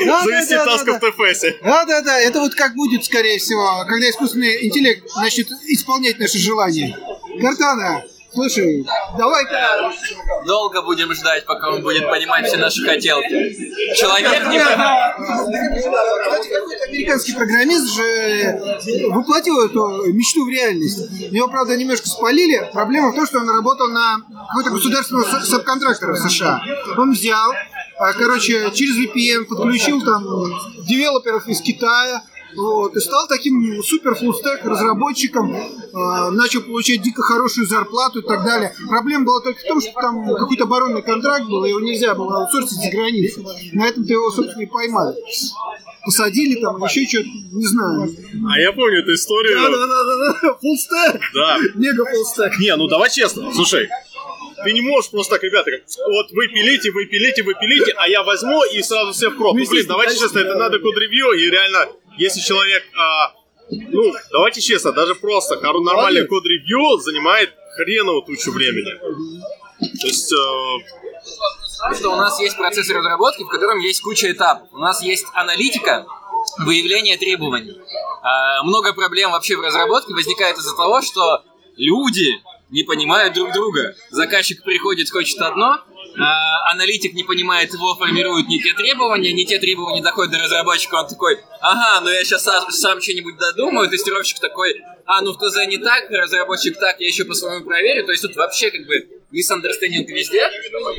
Да, 0.05 0.25
Завести 0.25 0.55
да, 0.55 0.65
да, 0.65 0.73
таск 0.73 0.87
да, 0.87 0.99
в 0.99 1.01
ТФСе. 1.01 1.57
Да, 1.63 1.85
да, 1.87 2.03
да. 2.03 2.21
Это 2.21 2.41
вот 2.41 2.55
как 2.55 2.75
будет, 2.75 3.05
скорее 3.05 3.39
всего, 3.39 3.85
когда 3.89 4.11
искусственный 4.11 4.67
интеллект 4.67 5.03
начнет 5.17 5.49
исполнять 5.69 6.19
наши 6.19 6.39
желания. 6.39 6.99
Картана, 7.41 8.05
Слушай, 8.37 8.87
давай-ка... 9.17 9.91
Долго 10.45 10.83
будем 10.83 11.11
ждать, 11.15 11.47
пока 11.47 11.71
он 11.71 11.81
будет 11.81 12.07
понимать 12.07 12.47
все 12.47 12.59
наши 12.59 12.85
хотелки. 12.85 13.97
Человек 13.97 14.47
не 14.49 14.59
американский 16.89 17.33
программист 17.33 17.95
же 17.95 18.61
воплотил 19.09 19.59
эту 19.61 20.13
мечту 20.13 20.45
в 20.45 20.51
реальность. 20.51 21.11
Его, 21.33 21.49
правда, 21.49 21.79
немножко 21.79 22.09
спалили. 22.09 22.69
Проблема 22.75 23.13
в 23.13 23.15
том, 23.15 23.27
что 23.27 23.39
он 23.39 23.49
работал 23.49 23.89
на 23.89 24.19
какой-то 24.49 24.71
государственного 24.71 25.41
субконтрактора 25.41 26.13
в 26.13 26.19
США. 26.19 26.61
Он 26.99 27.13
взял, 27.13 27.55
а, 27.99 28.13
короче, 28.13 28.71
через 28.73 28.99
VPN 28.99 29.47
подключил 29.47 30.03
там 30.05 30.23
девелоперов 30.87 31.49
из 31.49 31.63
Китая, 31.63 32.23
вот, 32.57 32.97
и 32.97 33.01
стал 33.01 33.27
таким 33.29 33.83
супер 33.83 34.15
фуллстек 34.15 34.65
разработчиком, 34.65 35.55
э, 35.55 36.31
начал 36.31 36.63
получать 36.63 37.03
дико 37.03 37.23
хорошую 37.23 37.67
зарплату 37.67 38.21
и 38.21 38.23
так 38.23 38.45
далее. 38.45 38.75
Проблема 38.89 39.25
была 39.25 39.41
только 39.41 39.61
в 39.61 39.65
том, 39.65 39.81
что 39.81 39.93
там 39.93 40.35
какой-то 40.35 40.65
оборонный 40.65 41.03
контракт 41.03 41.47
был, 41.47 41.65
его 41.65 41.81
нельзя 41.81 42.15
было 42.15 42.43
аутсорсить 42.43 42.81
за 42.83 42.91
границу. 42.91 43.45
На 43.73 43.89
этом-то 43.89 44.13
его, 44.13 44.31
собственно, 44.31 44.63
и 44.63 44.67
поймали. 44.67 45.17
Посадили 46.05 46.61
там, 46.61 46.77
еще 46.85 47.07
что-то, 47.07 47.29
не 47.53 47.67
знаю. 47.67 48.17
А 48.49 48.61
я 48.61 48.73
помню 48.73 49.01
эту 49.01 49.15
историю. 49.15 49.57
Да, 49.57 49.69
да, 49.71 49.87
да, 49.87 50.39
да, 50.43 50.55
фуллстек. 50.61 51.21
Да. 51.35 51.59
Мега 51.75 52.05
фуллстек. 52.05 52.59
Не, 52.61 52.77
ну 52.77 52.87
давай 52.87 53.11
честно, 53.11 53.53
слушай, 53.53 53.89
ты 54.65 54.73
не 54.73 54.81
можешь 54.81 55.11
просто 55.11 55.35
так, 55.35 55.45
ребята, 55.45 55.71
вот 56.09 56.31
вы 56.33 56.49
пилите, 56.49 56.91
вы 56.91 57.07
пилите, 57.07 57.43
вы 57.43 57.55
пилите, 57.55 57.93
а 57.97 58.09
я 58.09 58.23
возьму 58.23 58.65
и 58.65 58.83
сразу 58.83 59.13
все 59.13 59.31
в 59.31 59.37
кроп. 59.37 59.57
Ну, 59.57 59.69
блин, 59.69 59.85
давайте 59.87 60.19
честно, 60.19 60.39
это 60.39 60.55
надо 60.57 60.79
код-ревью, 60.79 61.33
и 61.33 61.51
реально 61.51 61.87
если 62.17 62.41
человек, 62.41 62.83
а, 62.99 63.33
ну, 63.71 64.15
давайте 64.33 64.61
честно, 64.61 64.93
даже 64.93 65.15
просто 65.15 65.61
нормальный 65.61 66.27
код-ревью 66.27 66.99
занимает 66.99 67.53
хреново 67.77 68.25
тучу 68.25 68.53
времени. 68.53 68.99
То 70.01 70.07
есть... 70.07 70.33
Э... 70.33 71.95
Что 71.95 72.13
у 72.13 72.17
нас 72.17 72.41
есть 72.41 72.57
процесс 72.57 72.89
разработки, 72.89 73.43
в 73.43 73.49
котором 73.49 73.79
есть 73.81 74.01
куча 74.01 74.33
этапов. 74.33 74.69
У 74.73 74.79
нас 74.79 75.03
есть 75.03 75.27
аналитика, 75.35 76.07
выявление 76.59 77.17
требований. 77.19 77.79
А, 78.23 78.63
много 78.63 78.95
проблем 78.95 79.33
вообще 79.33 79.57
в 79.57 79.61
разработке 79.61 80.15
возникает 80.15 80.57
из-за 80.57 80.75
того, 80.75 81.03
что 81.03 81.45
люди 81.77 82.41
не 82.71 82.83
понимают 82.83 83.35
друг 83.35 83.53
друга. 83.53 83.95
Заказчик 84.11 84.63
приходит, 84.65 85.11
хочет 85.11 85.41
одно, 85.41 85.81
аналитик 86.19 87.15
не 87.15 87.25
понимает 87.25 87.73
его, 87.73 87.95
формирует 87.97 88.49
не 88.49 88.61
те 88.61 88.73
требования, 88.75 89.33
не 89.33 89.45
те 89.45 89.59
требования 89.59 90.03
доходят 90.03 90.33
до 90.33 90.39
разработчика, 90.39 90.97
он 90.97 91.09
такой, 91.09 91.39
ага, 91.61 92.01
ну 92.03 92.11
я 92.11 92.25
сейчас 92.25 92.45
сам, 92.45 92.71
сам 92.71 93.01
что-нибудь 93.01 93.37
додумаю, 93.37 93.89
тестировщик 93.89 94.39
такой, 94.41 94.83
а, 95.05 95.21
ну 95.23 95.33
в 95.33 95.39
ТЗ 95.39 95.67
не 95.67 95.79
так, 95.79 96.11
разработчик 96.11 96.79
так, 96.79 97.01
я 97.01 97.07
еще 97.07 97.25
по-своему 97.25 97.65
проверю, 97.65 98.05
то 98.05 98.13
есть 98.13 98.23
тут 98.23 98.37
вообще 98.37 98.71
как 98.71 98.87
бы 98.87 98.95
misunderstanding 99.33 100.07
везде. 100.07 100.49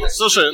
Слушай, 0.09 0.51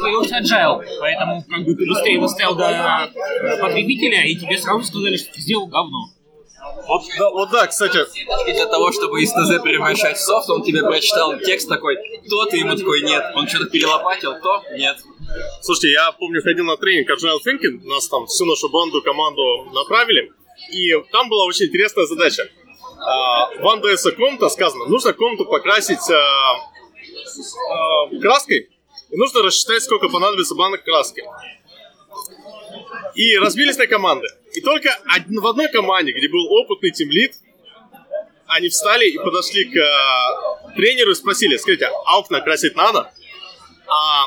появился 0.00 0.38
agile, 0.38 0.84
поэтому 1.00 1.44
как 1.48 1.64
бы 1.64 1.74
ты 1.74 1.86
быстрее 1.86 2.20
доставил 2.20 2.54
до 2.56 3.10
потребителя, 3.60 4.24
и 4.26 4.36
тебе 4.36 4.58
сразу 4.58 4.84
сказали, 4.84 5.16
что 5.16 5.32
ты 5.32 5.40
сделал 5.40 5.66
говно. 5.66 6.10
Вот 6.86 7.02
да, 7.18 7.30
вот 7.30 7.50
да, 7.50 7.66
кстати. 7.66 7.98
И 8.48 8.52
для 8.52 8.66
того, 8.66 8.92
чтобы 8.92 9.22
из 9.22 9.30
ТЗ 9.30 9.62
превращать 9.62 10.16
в 10.16 10.20
софт, 10.20 10.48
он 10.50 10.62
тебе 10.62 10.82
прочитал 10.82 11.38
текст 11.38 11.68
такой, 11.68 11.96
то 12.28 12.44
ты 12.46 12.58
ему 12.58 12.76
такой, 12.76 13.02
нет. 13.02 13.22
Он 13.34 13.46
что-то 13.48 13.66
перелопатил, 13.66 14.34
то 14.40 14.62
нет. 14.72 14.96
Слушайте, 15.60 15.90
я 15.92 16.12
помню, 16.12 16.42
ходил 16.42 16.64
на 16.64 16.76
тренинг 16.76 17.10
Agile 17.10 17.38
Thinking, 17.44 17.86
нас 17.86 18.08
там 18.08 18.26
всю 18.26 18.44
нашу 18.46 18.68
банду, 18.70 19.02
команду 19.02 19.42
направили, 19.72 20.32
и 20.72 20.92
там 21.12 21.28
была 21.28 21.44
очень 21.44 21.66
интересная 21.66 22.06
задача. 22.06 22.48
Uh, 22.98 23.62
в 23.62 23.68
андс 23.68 24.04
комната 24.16 24.48
сказано, 24.48 24.86
нужно 24.86 25.12
комнату 25.12 25.44
покрасить 25.44 26.00
uh, 26.10 26.16
uh, 27.70 28.20
краской, 28.20 28.70
и 29.10 29.16
нужно 29.16 29.42
рассчитать, 29.42 29.82
сколько 29.82 30.08
понадобится 30.08 30.54
банок 30.54 30.82
краски. 30.82 31.22
И 33.14 33.36
разбились 33.38 33.76
на 33.78 33.86
команды. 33.86 34.26
И 34.54 34.60
только 34.60 34.90
в 35.06 35.46
одной 35.46 35.68
команде, 35.68 36.12
где 36.12 36.28
был 36.28 36.46
опытный 36.52 36.90
тимлит, 36.90 37.34
они 38.46 38.68
встали 38.68 39.08
и 39.08 39.18
подошли 39.18 39.64
к 39.64 39.76
э, 39.76 40.74
тренеру 40.74 41.10
и 41.10 41.14
спросили, 41.14 41.56
скажите, 41.58 41.86
а 41.86 42.18
окна 42.18 42.40
красить 42.40 42.74
надо? 42.76 43.12
А 43.86 44.26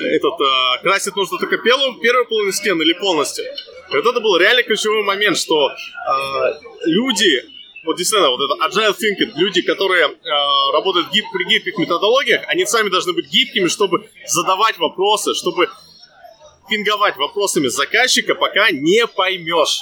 этот, 0.00 0.40
э, 0.40 0.82
красить 0.82 1.14
нужно 1.14 1.38
только 1.38 1.58
первую, 1.58 2.00
первую 2.00 2.26
половину 2.26 2.52
стены 2.52 2.82
или 2.82 2.94
полностью? 2.94 3.44
И 3.44 3.96
вот 3.96 4.06
это 4.06 4.20
был 4.20 4.38
реально 4.38 4.62
ключевой 4.62 5.02
момент, 5.02 5.36
что 5.36 5.68
э, 5.68 5.74
люди, 6.86 7.42
вот 7.84 7.98
действительно, 7.98 8.30
вот 8.30 8.40
это 8.40 8.66
agile 8.66 8.94
thinking, 8.94 9.32
люди, 9.36 9.60
которые 9.60 10.06
э, 10.06 10.72
работают 10.72 11.10
гиб, 11.12 11.26
при 11.32 11.44
гибких 11.44 11.76
методологиях, 11.76 12.42
они 12.46 12.64
сами 12.64 12.88
должны 12.88 13.12
быть 13.12 13.28
гибкими, 13.28 13.68
чтобы 13.68 14.08
задавать 14.26 14.78
вопросы, 14.78 15.34
чтобы 15.34 15.68
пинговать 16.68 17.16
вопросами 17.16 17.68
заказчика, 17.68 18.34
пока 18.34 18.70
не 18.70 19.06
поймешь. 19.06 19.80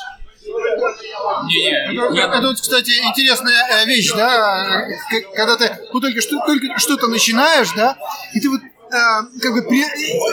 Не, 1.46 1.70
не, 2.12 2.20
это, 2.20 2.36
это 2.36 2.48
вот, 2.48 2.60
кстати, 2.60 2.90
интересная 2.90 3.82
э, 3.82 3.86
вещь, 3.86 4.10
да, 4.12 4.86
когда 5.34 5.56
ты 5.56 5.78
ну, 5.92 6.00
только, 6.00 6.20
что, 6.20 6.38
только 6.46 6.78
что-то 6.78 7.08
начинаешь, 7.08 7.70
да, 7.76 7.96
и 8.34 8.40
ты 8.40 8.48
вот 8.48 8.60
а, 8.92 9.22
как 9.40 9.54
бы 9.54 9.62
при, 9.62 9.78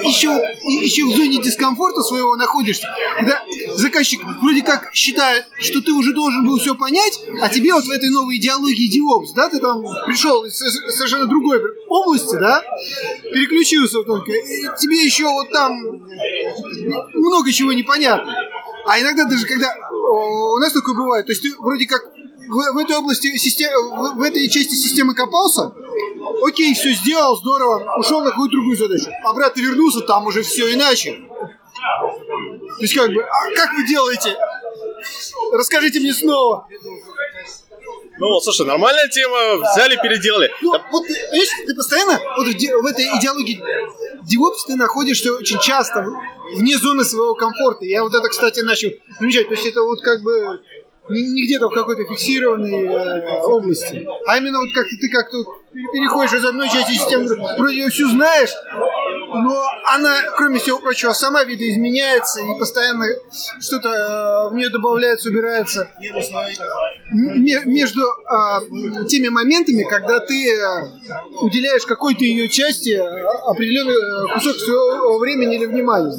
еще, 0.07 0.29
еще 0.63 1.05
в 1.05 1.15
зоне 1.15 1.41
дискомфорта 1.41 2.01
своего 2.01 2.35
находишься, 2.35 2.87
когда 3.17 3.43
заказчик 3.75 4.21
вроде 4.41 4.63
как 4.63 4.93
считает, 4.93 5.45
что 5.59 5.81
ты 5.81 5.91
уже 5.91 6.13
должен 6.13 6.45
был 6.45 6.57
все 6.57 6.75
понять, 6.75 7.21
а 7.41 7.49
тебе 7.49 7.73
вот 7.73 7.85
в 7.85 7.91
этой 7.91 8.09
новой 8.09 8.37
идеологии 8.37 8.89
DevOps, 8.89 9.33
да, 9.35 9.49
ты 9.49 9.59
там 9.59 9.83
пришел 10.05 10.43
из 10.45 10.57
совершенно 10.57 11.27
другой 11.27 11.61
области, 11.87 12.35
да, 12.35 12.63
переключился 13.23 14.03
только, 14.03 14.31
и 14.31 14.63
тебе 14.79 15.03
еще 15.03 15.25
вот 15.25 15.51
там 15.51 15.77
много 17.13 17.51
чего 17.51 17.73
непонятно. 17.73 18.35
А 18.87 18.99
иногда 18.99 19.25
даже 19.25 19.45
когда 19.45 19.73
у 19.91 20.57
нас 20.59 20.73
такое 20.73 20.95
бывает, 20.95 21.25
то 21.25 21.31
есть 21.31 21.43
ты 21.43 21.53
вроде 21.59 21.85
как 21.85 22.01
в, 22.47 22.73
в 22.73 22.77
этой 22.77 22.95
области, 22.95 23.27
в 23.27 24.21
этой 24.21 24.47
части 24.49 24.73
системы 24.73 25.13
копался, 25.13 25.73
окей, 26.45 26.73
все 26.73 26.93
сделал, 26.93 27.37
здорово, 27.37 27.97
ушел 27.97 28.21
на 28.21 28.31
какую-то 28.31 28.55
другую 28.55 28.77
задачу. 28.77 29.11
Обратно 29.23 29.61
вернулся, 29.61 30.01
там 30.01 30.25
уже 30.27 30.43
все 30.43 30.73
иначе. 30.73 31.19
То 31.73 32.81
есть 32.81 32.93
как 32.93 33.11
бы, 33.11 33.21
а 33.21 33.55
как 33.55 33.73
вы 33.73 33.87
делаете? 33.87 34.35
Расскажите 35.51 35.99
мне 35.99 36.13
снова. 36.13 36.67
Ну, 38.19 38.39
слушай, 38.41 38.65
нормальная 38.65 39.07
тема, 39.09 39.57
взяли, 39.57 39.95
переделали. 40.01 40.51
Ну, 40.61 40.71
вот, 40.91 41.07
видишь, 41.07 41.49
ты 41.67 41.75
постоянно 41.75 42.19
вот 42.35 42.47
в, 42.47 42.51
в 42.51 42.85
этой 42.87 43.05
идеологии 43.19 43.61
DevOps 44.23 44.65
ты 44.65 44.75
находишься 44.75 45.33
очень 45.33 45.59
часто 45.59 46.05
вне 46.55 46.77
зоны 46.77 47.03
своего 47.03 47.35
комфорта. 47.35 47.85
Я 47.85 48.03
вот 48.03 48.15
это, 48.15 48.27
кстати, 48.27 48.61
начал 48.61 48.89
замечать. 49.19 49.47
То 49.47 49.53
есть 49.53 49.67
это 49.67 49.83
вот 49.83 50.01
как 50.01 50.23
бы 50.23 50.61
не 51.09 51.45
где-то 51.45 51.69
в 51.69 51.73
какой-то 51.73 52.03
фиксированной 52.05 52.85
э, 52.85 53.41
области, 53.43 54.05
а 54.27 54.37
именно 54.37 54.59
вот 54.59 54.73
как 54.73 54.87
ты 54.87 55.09
как-то 55.09 55.37
переходишь 55.91 56.33
из 56.33 56.45
одной 56.45 56.69
части 56.69 56.93
системы, 56.93 57.27
вроде 57.57 57.77
ее 57.77 57.89
всю 57.89 58.09
знаешь, 58.09 58.51
но 59.29 59.63
она, 59.93 60.21
кроме 60.35 60.59
всего 60.59 60.79
прочего, 60.79 61.13
сама 61.13 61.43
видоизменяется 61.43 62.41
и 62.41 62.59
постоянно 62.59 63.05
что-то 63.59 63.89
э, 63.89 64.49
в 64.49 64.55
нее 64.55 64.69
добавляется, 64.69 65.29
убирается. 65.29 65.89
Между 67.11 68.01
э, 68.01 69.05
теми 69.07 69.27
моментами, 69.27 69.83
когда 69.83 70.19
ты 70.19 70.49
э, 70.49 70.87
уделяешь 71.41 71.85
какой-то 71.85 72.23
ее 72.23 72.47
части 72.49 72.91
определенный 72.91 73.93
э, 73.93 74.33
кусок 74.33 74.55
своего 74.55 75.19
времени 75.19 75.55
или 75.55 75.65
внимания. 75.65 76.15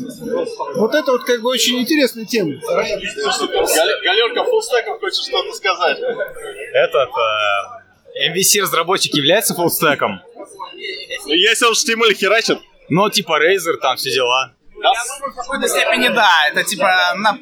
Вот 0.77 0.95
это 0.95 1.13
вот 1.13 1.25
как 1.25 1.41
бы 1.41 1.51
очень 1.51 1.81
интересная 1.81 2.25
тема. 2.25 2.53
Галерка 2.61 4.45
фуллстеком 4.45 4.99
хочет 4.99 5.25
что-то 5.25 5.53
сказать. 5.53 5.99
Этот 5.99 7.09
э, 7.09 7.78
MVC-разработчик 8.27 9.15
является 9.15 9.55
фуллстеком? 9.55 10.21
Ну, 11.27 11.35
если 11.35 11.67
он 11.67 11.73
HTML 11.73 12.15
херачит. 12.15 12.59
Ну, 12.89 13.11
типа 13.11 13.39
Razer, 13.39 13.77
там 13.81 13.97
все 13.97 14.13
дела. 14.13 14.55
В 14.79 15.35
какой-то 15.35 15.69
степени 15.69 16.09
да, 16.09 16.31
это 16.49 16.63
типа 16.63 16.89
на, 17.17 17.37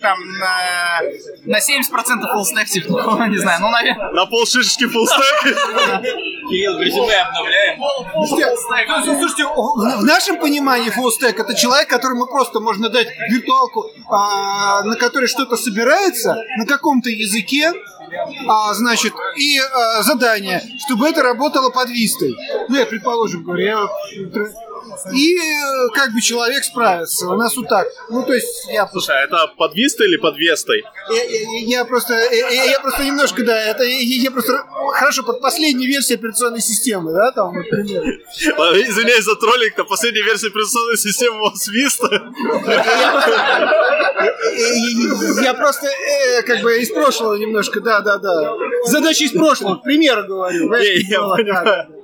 там, 0.00 0.18
на, 0.38 1.00
на 1.46 1.58
70% 1.58 2.32
фуллстек, 2.32 2.66
типа, 2.66 2.88
ну, 2.88 3.26
не 3.26 3.38
знаю, 3.38 3.60
ну, 3.62 3.70
наверное. 3.70 4.12
На 4.12 4.26
полшишечки 4.26 4.86
фуллстек? 4.86 5.42
Кирилл, 6.50 6.76
в 6.76 6.82
резюме 6.82 7.14
обновляем. 7.14 7.80
Слушайте, 8.26 9.46
в 9.46 10.04
нашем 10.04 10.38
понимании 10.38 10.90
фуллстек 10.90 11.38
это 11.40 11.54
человек, 11.54 11.88
которому 11.88 12.26
просто 12.26 12.60
можно 12.60 12.90
дать 12.90 13.08
виртуалку, 13.28 13.90
а, 14.10 14.82
на 14.82 14.96
которой 14.96 15.26
что-то 15.26 15.56
собирается 15.56 16.36
на 16.58 16.66
каком-то 16.66 17.08
языке, 17.08 17.72
а, 18.48 18.74
значит, 18.74 19.12
и 19.36 19.58
а, 19.58 20.02
задание, 20.02 20.62
чтобы 20.86 21.08
это 21.08 21.22
работало 21.22 21.70
под 21.70 21.88
вистой. 21.90 22.36
Ну, 22.68 22.76
я 22.76 22.86
предположим, 22.86 23.44
говорю, 23.44 23.64
я 23.64 23.88
и 25.12 25.36
э, 25.36 25.88
как 25.94 26.12
бы 26.12 26.20
человек 26.20 26.64
справится. 26.64 27.28
У 27.28 27.36
нас 27.36 27.56
вот 27.56 27.68
так. 27.68 27.86
Ну, 28.10 28.22
то 28.22 28.32
есть 28.32 28.68
я... 28.68 28.88
Слушай, 28.88 29.16
а 29.16 29.24
это 29.24 29.52
под 29.56 29.74
Вистой 29.74 30.08
или 30.08 30.16
под 30.16 30.36
Вестой? 30.36 30.84
Я, 31.10 31.22
я, 31.24 31.78
я 31.78 31.84
просто, 31.84 32.14
я, 32.14 32.64
я 32.64 32.80
просто 32.80 33.04
немножко, 33.04 33.44
да, 33.44 33.58
это 33.58 33.84
я, 33.84 33.98
я 33.98 34.30
просто 34.30 34.52
хорошо 34.92 35.22
под 35.22 35.40
последней 35.40 35.86
версией 35.86 36.18
операционной 36.18 36.60
системы, 36.60 37.12
да, 37.12 37.32
там, 37.32 37.54
например. 37.54 38.02
Извиняюсь 38.88 39.24
за 39.24 39.36
троллинг, 39.36 39.74
то 39.74 39.84
последняя 39.84 40.22
версия 40.22 40.48
операционной 40.48 40.96
системы 40.96 41.40
у 41.40 41.42
вас 41.44 41.66
Виста. 41.68 42.08
Я 45.42 45.54
просто 45.54 45.86
э, 45.86 46.42
как 46.42 46.60
бы 46.60 46.78
из 46.78 46.90
прошлого 46.90 47.34
немножко, 47.36 47.80
да, 47.80 48.00
да, 48.00 48.18
да. 48.18 48.54
Задача 48.86 49.24
из 49.24 49.32
прошлого, 49.32 49.76
к 49.76 49.82
примеру 49.82 50.24
говорю. 50.26 50.72
Я 50.74 51.20
понимаю. 51.20 52.01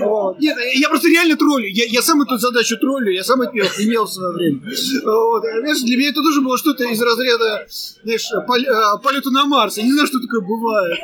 Вот. 0.00 0.38
Нет, 0.38 0.56
я 0.74 0.88
просто 0.88 1.08
реально 1.08 1.36
троллю. 1.36 1.68
Я, 1.68 1.84
я 1.86 2.02
сам 2.02 2.22
эту 2.22 2.38
задачу 2.38 2.78
троллю, 2.78 3.10
я 3.10 3.22
сам 3.22 3.40
от 3.42 3.52
нее 3.52 3.64
имел 3.78 4.06
в 4.06 4.12
свое 4.12 4.32
время. 4.34 4.60
Вот. 5.04 5.42
Знаешь, 5.42 5.82
для 5.82 5.96
меня 5.96 6.10
это 6.10 6.22
тоже 6.22 6.40
было 6.40 6.56
что-то 6.56 6.84
из 6.84 7.00
разряда, 7.02 7.66
знаешь, 8.02 8.28
пол, 8.46 8.56
э, 8.56 9.02
полета 9.02 9.30
на 9.30 9.44
Марс. 9.44 9.76
Я 9.76 9.84
не 9.84 9.92
знаю, 9.92 10.06
что 10.06 10.18
такое 10.20 10.40
бывает. 10.40 10.98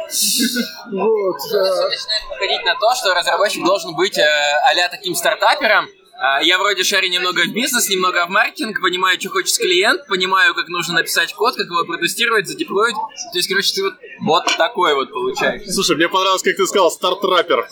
Вот. 0.90 1.36
Начинает 1.36 2.24
выходить 2.30 2.64
на 2.64 2.74
то, 2.80 2.94
что 2.94 3.14
разработчик 3.14 3.64
должен 3.64 3.94
быть 3.94 4.16
э, 4.18 4.22
а 4.22 4.88
таким 4.88 5.14
стартапером, 5.14 5.86
а, 6.16 6.40
я 6.42 6.58
вроде 6.58 6.84
шарю 6.84 7.08
немного 7.10 7.42
в 7.42 7.52
бизнес, 7.52 7.88
немного 7.88 8.24
в 8.26 8.30
маркетинг, 8.30 8.80
понимаю, 8.80 9.20
что 9.20 9.30
хочет 9.30 9.58
клиент, 9.58 10.06
понимаю, 10.06 10.54
как 10.54 10.68
нужно 10.68 10.94
написать 10.94 11.32
код, 11.34 11.56
как 11.56 11.66
его 11.66 11.84
протестировать, 11.84 12.46
задеплоить. 12.46 12.94
То 12.94 13.38
есть, 13.38 13.48
короче, 13.48 13.74
ты 13.74 13.82
вот, 13.82 13.94
вот 14.20 14.44
такой 14.56 14.94
вот 14.94 15.10
получаешь. 15.10 15.62
Слушай, 15.68 15.96
мне 15.96 16.08
понравилось, 16.08 16.42
как 16.42 16.56
ты 16.56 16.66
сказал, 16.66 16.90
стартраппер. 16.90 17.68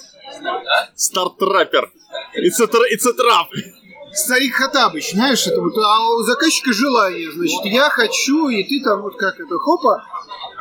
Стартраппер. 0.97 1.91
It's 2.37 2.61
a, 2.61 2.67
it's 2.91 3.07
a 3.07 3.15
trap. 3.15 3.49
Старик 4.15 4.55
Хатабыч, 4.55 5.13
знаешь, 5.13 5.47
это 5.47 5.59
вот, 5.61 5.73
а 5.79 6.11
у 6.11 6.23
заказчика 6.23 6.71
желание, 6.71 7.33
значит, 7.33 7.65
я 7.65 7.89
хочу, 7.89 8.49
и 8.49 8.63
ты 8.63 8.85
там 8.85 9.01
вот 9.01 9.17
как 9.17 9.41
это, 9.41 9.57
хопа, 9.57 10.05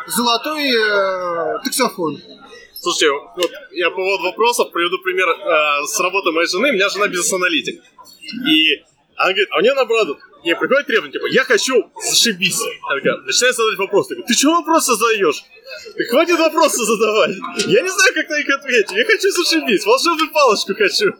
золотой 0.08 0.72
э, 0.72 1.60
таксофон. 1.62 2.22
Слушайте, 2.80 3.12
вот 3.36 3.52
я 3.74 3.90
по 3.90 3.98
поводу 3.98 4.24
вопросов 4.24 4.72
приведу 4.72 5.00
пример 5.04 5.28
э, 5.28 5.86
с 5.86 6.00
работы 6.00 6.32
моей 6.32 6.48
жены. 6.48 6.70
У 6.70 6.74
меня 6.74 6.88
жена 6.90 7.08
бизнес-аналитик. 7.10 7.82
И 8.48 8.84
она 9.18 9.32
говорит, 9.32 9.50
а 9.52 9.58
у 9.58 9.62
нее 9.62 9.74
наоборот, 9.74 10.18
ей 10.43 10.56
приходит 10.56 10.88
требование, 10.88 11.13
типа, 11.13 11.27
я 11.27 11.43
хочу 11.43 11.91
зашибись. 12.04 12.60
Она 12.84 12.95
такая, 12.99 13.17
начинает 13.17 13.56
задавать 13.56 13.77
вопросы. 13.80 14.10
Такая, 14.10 14.25
ты 14.27 14.34
чего 14.36 14.54
вопросы 14.54 14.95
задаешь? 14.95 15.43
Ты 15.95 16.04
хватит 16.06 16.39
вопросы 16.39 16.84
задавать. 16.84 17.36
Я 17.67 17.82
не 17.82 17.89
знаю, 17.89 18.13
как 18.13 18.30
на 18.30 18.38
них 18.38 18.49
ответить. 18.49 18.91
Я 18.91 19.06
хочу 19.06 19.32
зашибись. 19.32 19.86
Волшебную 19.86 20.32
палочку 20.32 20.73
хочу. 20.75 21.13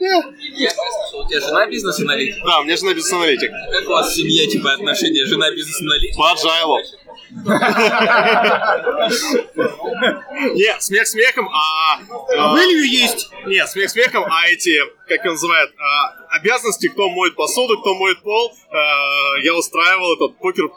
Я 0.00 0.22
слышал, 0.70 1.24
у 1.24 1.28
тебя 1.28 1.40
жена 1.40 1.66
бизнес-аналитик? 1.68 2.44
Да, 2.44 2.60
у 2.60 2.64
меня 2.64 2.76
жена 2.76 2.94
бизнес-аналитик. 2.94 3.50
Как 3.50 3.88
у 3.88 3.92
вас 3.92 4.12
в 4.12 4.14
семье, 4.14 4.46
типа, 4.46 4.74
отношения 4.74 5.26
жена 5.26 5.50
бизнес-аналитик? 5.50 6.16
По 6.16 6.34
agile. 6.34 6.82
Нет, 10.54 10.82
смех 10.82 11.06
смехом, 11.06 11.48
а... 11.48 12.00
А 12.36 12.56
value 12.56 12.86
есть. 12.86 13.30
Нет, 13.46 13.68
смех 13.68 13.90
смехом, 13.90 14.24
а 14.24 14.48
эти, 14.48 14.78
как 15.08 15.24
называют, 15.24 15.72
а, 15.78 16.16
обязанности, 16.38 16.88
кто 16.88 17.08
моет 17.08 17.34
посуду, 17.36 17.78
кто 17.80 17.94
моет 17.94 18.20
пол, 18.22 18.52
а, 18.70 19.38
я 19.42 19.54
устраивал 19.54 20.14
этот 20.14 20.38
покер, 20.38 20.70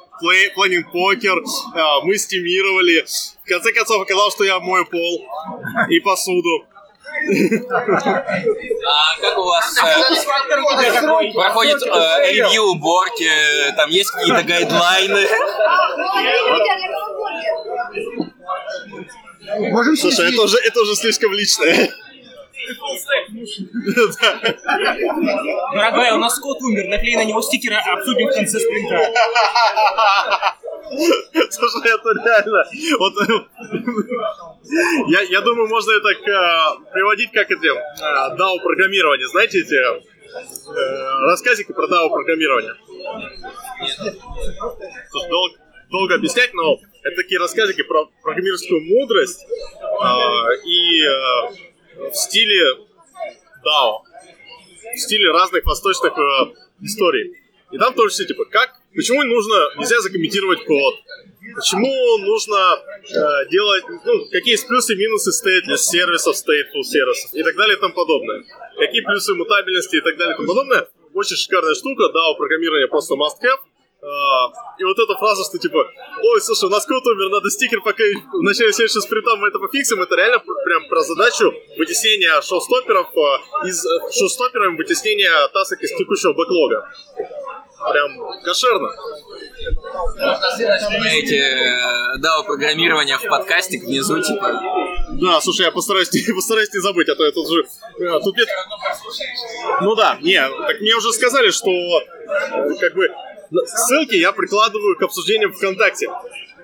планинг 0.56 0.92
покер, 0.92 1.42
а, 1.76 2.02
мы 2.02 2.18
стимировали. 2.18 3.06
В 3.44 3.48
конце 3.48 3.72
концов 3.74 4.02
оказалось, 4.02 4.34
что 4.34 4.44
я 4.44 4.60
мою 4.60 4.86
пол 4.86 5.26
и 5.90 6.00
посуду. 6.00 6.66
А 8.84 9.20
как 9.20 9.38
у 9.38 9.44
вас 9.44 9.78
э, 9.78 11.34
проходит 11.34 11.84
э, 11.84 12.32
ревью 12.32 12.64
уборки? 12.64 13.30
Там 13.76 13.90
есть 13.90 14.10
какие-то 14.10 14.44
гайдлайны? 14.44 15.28
Слушай, 19.98 20.34
это 20.34 20.42
уже, 20.42 20.58
это 20.58 20.82
уже 20.82 20.96
слишком 20.96 21.34
личное. 21.34 21.92
Дорогая, 25.74 26.14
у 26.16 26.18
нас 26.18 26.40
кот 26.40 26.62
умер, 26.62 26.88
наклей 26.88 27.16
на 27.16 27.26
него 27.26 27.42
стикеры, 27.42 27.76
обсудим 27.76 28.28
в 28.28 28.34
конце 28.34 28.60
спринта. 28.60 28.98
Слушай, 31.52 31.92
это 31.92 32.10
реально. 32.26 32.64
Вот, 33.00 33.14
я, 35.08 35.22
я 35.22 35.42
думаю, 35.42 35.68
можно 35.68 35.92
это 35.92 36.14
к, 36.16 36.92
приводить 36.94 37.32
как 37.32 37.50
эти 37.52 37.68
э, 37.68 38.38
DAO 38.38 38.60
программирование. 38.62 39.28
Знаете 39.28 39.60
эти 39.62 39.76
э, 39.76 40.00
рассказики 41.30 41.72
про 41.72 41.88
DAO 41.88 42.10
программирование? 42.10 42.74
Слушай, 45.10 45.30
дол, 45.30 45.50
долго 45.90 46.16
объяснять, 46.16 46.54
но 46.54 46.78
это 47.04 47.16
такие 47.16 47.40
рассказики 47.40 47.84
про 47.84 48.06
программерскую 48.22 48.82
мудрость 48.82 49.46
э, 49.46 50.66
и 50.66 51.04
э, 51.04 51.71
в 51.96 52.14
стиле 52.14 52.76
DAO, 53.64 54.02
в 54.96 55.00
стиле 55.00 55.32
разных 55.32 55.66
восточных 55.66 56.14
э, 56.18 56.54
историй. 56.82 57.38
И 57.72 57.78
там 57.78 57.94
тоже 57.94 58.14
все 58.14 58.26
типа, 58.26 58.46
как, 58.46 58.70
почему 58.94 59.24
нужно, 59.24 59.56
нельзя 59.78 60.00
закомментировать 60.02 60.66
код, 60.66 60.96
почему 61.56 62.18
нужно 62.18 62.58
э, 62.58 63.50
делать, 63.50 63.84
ну, 64.06 64.26
какие 64.32 64.54
есть 64.54 64.68
плюсы 64.68 64.94
и 64.94 64.98
минусы 64.98 65.32
stateless 65.32 65.78
сервисов, 65.78 66.36
stateful 66.36 66.84
сервисов 66.84 67.34
и 67.34 67.44
так 67.44 67.56
далее 67.56 67.78
и 67.78 67.80
тому 67.80 67.94
подобное. 67.94 68.44
Какие 68.78 69.02
плюсы 69.02 69.34
мутабельности 69.36 69.98
и 69.98 70.02
так 70.02 70.18
далее 70.18 70.34
и 70.34 70.38
тому 70.38 70.48
подобное. 70.48 70.88
Очень 71.14 71.36
шикарная 71.36 71.76
штука, 71.76 72.10
да, 72.14 72.30
у 72.30 72.36
программирования 72.36 72.88
просто 72.88 73.16
must 73.16 73.40
have. 73.44 73.60
Uh, 74.02 74.50
и 74.80 74.84
вот 74.84 74.98
эта 74.98 75.14
фраза, 75.14 75.44
что 75.44 75.60
типа, 75.60 75.78
ой, 75.78 76.42
слушай, 76.42 76.66
у 76.66 76.70
нас 76.70 76.88
код 76.88 77.06
умер, 77.06 77.30
надо 77.30 77.52
стикер 77.52 77.82
пока 77.82 78.04
в 78.34 78.42
начале 78.42 78.74
следующего 78.74 79.02
спринта 79.02 79.36
мы 79.36 79.50
это 79.50 79.60
пофиксим, 79.60 80.02
это 80.02 80.16
реально 80.16 80.40
прям 80.40 80.88
про 80.90 81.02
задачу 81.02 81.54
вытеснения 81.78 82.42
шоу-стоперов 82.42 83.10
uh, 83.16 83.68
из 83.68 83.86
uh, 83.86 84.12
шоу-стопером 84.12 84.76
вытеснения 84.76 85.48
тасок 85.50 85.84
из 85.84 85.96
текущего 85.96 86.34
бэклога. 86.34 86.90
Прям 87.92 88.42
кошерно. 88.44 88.90
Эти 91.14 91.42
DAO 92.20 92.44
программирование 92.46 93.20
в 93.20 93.24
подкастик 93.28 93.84
внизу, 93.84 94.20
типа. 94.20 94.62
Да, 95.14 95.40
слушай, 95.42 95.66
я 95.66 95.72
постараюсь, 95.72 96.10
постараюсь 96.36 96.74
не 96.74 96.80
забыть, 96.80 97.08
а 97.10 97.16
то 97.16 97.24
я 97.24 97.32
тут 97.32 97.48
же... 97.52 97.66
А, 98.10 98.20
тут 98.20 98.36
нет... 98.36 98.48
Ну 99.82 99.96
да, 99.96 100.18
не, 100.22 100.42
так 100.42 100.82
мне 100.82 100.96
уже 100.96 101.12
сказали, 101.12 101.52
что 101.52 101.70
как 102.80 102.96
бы 102.96 103.08
ссылки 103.66 104.16
я 104.16 104.32
прикладываю 104.32 104.98
к 104.98 105.04
обсуждениям 105.04 105.54
ВКонтакте. 105.54 106.08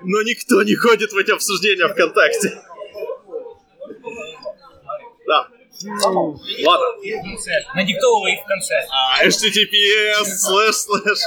Но 0.03 0.21
никто 0.21 0.63
не 0.63 0.75
ходит 0.75 1.11
в 1.11 1.17
эти 1.17 1.31
обсуждения 1.31 1.87
ВКонтакте. 1.87 2.61
Да. 5.27 5.47
Ладно. 6.65 6.87
Надиктовывай 7.75 8.33
их 8.33 8.41
в 8.41 8.45
конце. 8.45 8.73
А, 8.89 9.23
https 9.25 10.25
слэш 10.25 10.75
слэш. 10.75 11.19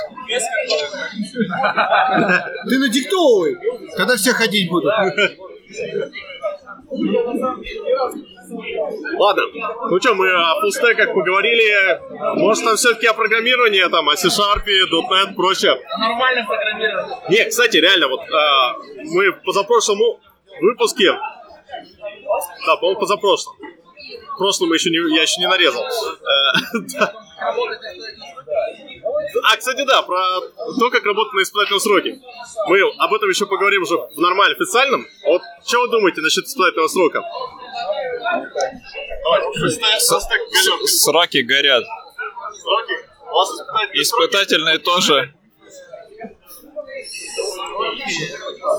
Ты 2.68 2.78
надиктовывай, 2.78 3.56
когда 3.96 4.16
все 4.16 4.32
ходить 4.32 4.68
будут. 4.68 4.92
Ладно, 9.18 9.42
ну 9.90 10.00
что, 10.00 10.14
мы 10.14 10.30
о 10.30 10.60
фуллстеках 10.60 11.14
поговорили. 11.14 12.00
Может, 12.38 12.64
там 12.64 12.76
все-таки 12.76 13.06
о 13.06 13.14
программировании, 13.14 13.88
там, 13.88 14.08
о 14.08 14.16
C-Sharp, 14.16 14.64
.NET, 14.66 15.34
прочее. 15.34 15.80
Нормально 15.98 16.44
программировать. 16.46 17.28
Не, 17.28 17.44
кстати, 17.44 17.76
реально, 17.76 18.08
вот 18.08 18.20
а, 18.20 18.76
мы 19.04 19.30
в 19.32 19.42
позапрошлом 19.44 19.98
выпуске, 20.60 21.12
да, 22.66 22.76
по-моему, 22.76 23.00
позапрошлом, 23.00 23.56
в 24.34 24.38
прошлом 24.38 24.72
еще 24.72 24.90
не, 24.90 25.14
я 25.14 25.22
еще 25.22 25.40
не 25.40 25.48
нарезал. 25.48 25.84
Э. 25.84 27.06
А, 29.44 29.56
кстати, 29.56 29.84
да, 29.86 30.02
про 30.02 30.40
то, 30.78 30.90
как 30.90 31.04
работать 31.04 31.32
на 31.32 31.42
испытательном 31.42 31.80
сроке. 31.80 32.20
Мы 32.68 32.80
об 32.98 33.14
этом 33.14 33.28
еще 33.28 33.46
поговорим 33.46 33.82
уже 33.82 33.96
в 33.96 34.18
нормальном, 34.18 34.56
официальном. 34.60 35.06
А 35.24 35.28
Вот 35.30 35.42
что 35.66 35.80
вы 35.80 35.88
думаете 35.88 36.20
насчет 36.20 36.44
испытательного 36.44 36.88
срока? 36.88 37.22
Сраки 40.86 41.38
горят. 41.38 41.84
Испытательные 43.94 44.78
тоже. 44.78 45.34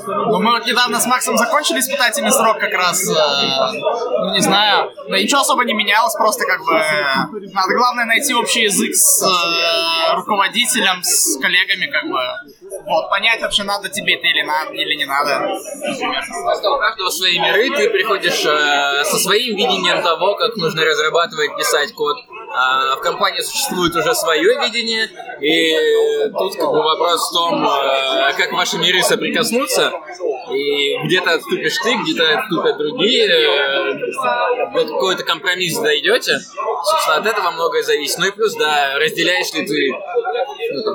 Ну, 0.08 0.40
мы 0.40 0.52
вот 0.52 0.66
недавно 0.66 1.00
с 1.00 1.06
Максом 1.06 1.38
закончили 1.38 1.80
испытательный 1.80 2.32
срок 2.32 2.60
как 2.60 2.74
раз. 2.74 3.02
э, 3.10 3.72
ну, 3.72 4.32
не 4.34 4.40
знаю. 4.40 4.92
Да 5.10 5.18
ничего 5.20 5.42
особо 5.42 5.64
не 5.66 5.74
менялось, 5.74 6.14
просто 6.16 6.46
как 6.46 6.60
бы... 6.64 6.74
э, 6.76 7.50
Надо, 7.54 7.74
главное, 7.76 8.06
найти 8.06 8.34
общий 8.34 8.62
язык 8.64 8.94
с 8.94 9.24
э, 9.24 10.14
руководителем, 10.16 11.02
с 11.04 11.38
коллегами, 11.40 11.88
как 11.88 12.06
бы. 12.10 12.20
Вот, 12.86 13.10
понять 13.10 13.42
вообще, 13.42 13.64
надо 13.64 13.90
тебе 13.90 14.16
это 14.16 14.28
или, 14.28 14.42
надо, 14.42 14.74
или 14.74 14.96
не 14.96 15.06
надо. 15.06 15.48
Просто 16.44 16.72
у 16.72 16.78
каждого 16.80 17.10
свои 17.10 17.40
миры, 17.40 17.70
ты 17.70 17.90
приходишь 17.90 18.44
э, 18.46 19.04
со 19.04 19.18
своим 19.18 19.56
видением 19.56 20.02
того, 20.02 20.36
как 20.36 20.56
нужно 20.56 20.84
разрабатывать, 20.84 21.56
писать 21.58 21.94
код. 21.94 22.18
А 22.54 22.98
в 22.98 23.00
компании 23.00 23.40
существует 23.40 23.96
уже 23.96 24.14
свое 24.14 24.60
видение, 24.60 25.10
и 25.40 26.30
тут 26.32 26.56
как 26.56 26.70
бы 26.70 26.84
вопрос 26.84 27.30
в 27.30 27.34
том, 27.34 27.66
э, 27.66 28.34
как 28.38 28.52
ваши 28.52 28.78
миры 28.78 29.02
соприкоснутся, 29.02 29.94
и 30.52 30.98
где-то 31.06 31.36
отступишь 31.36 31.78
ты, 31.78 31.96
где-то 31.96 32.40
отступят 32.40 32.78
другие, 32.78 33.26
э, 33.26 33.94
до 34.74 34.86
какой-то 34.86 35.24
компромисс 35.24 35.78
дойдете. 35.78 36.40
Собственно, 36.84 37.18
от 37.18 37.26
этого 37.26 37.52
многое 37.52 37.84
зависит. 37.84 38.18
Ну 38.18 38.28
и 38.28 38.32
плюс, 38.32 38.54
да, 38.56 38.98
разделяешь 39.00 39.54
ли 39.54 39.66
ты 39.66 39.96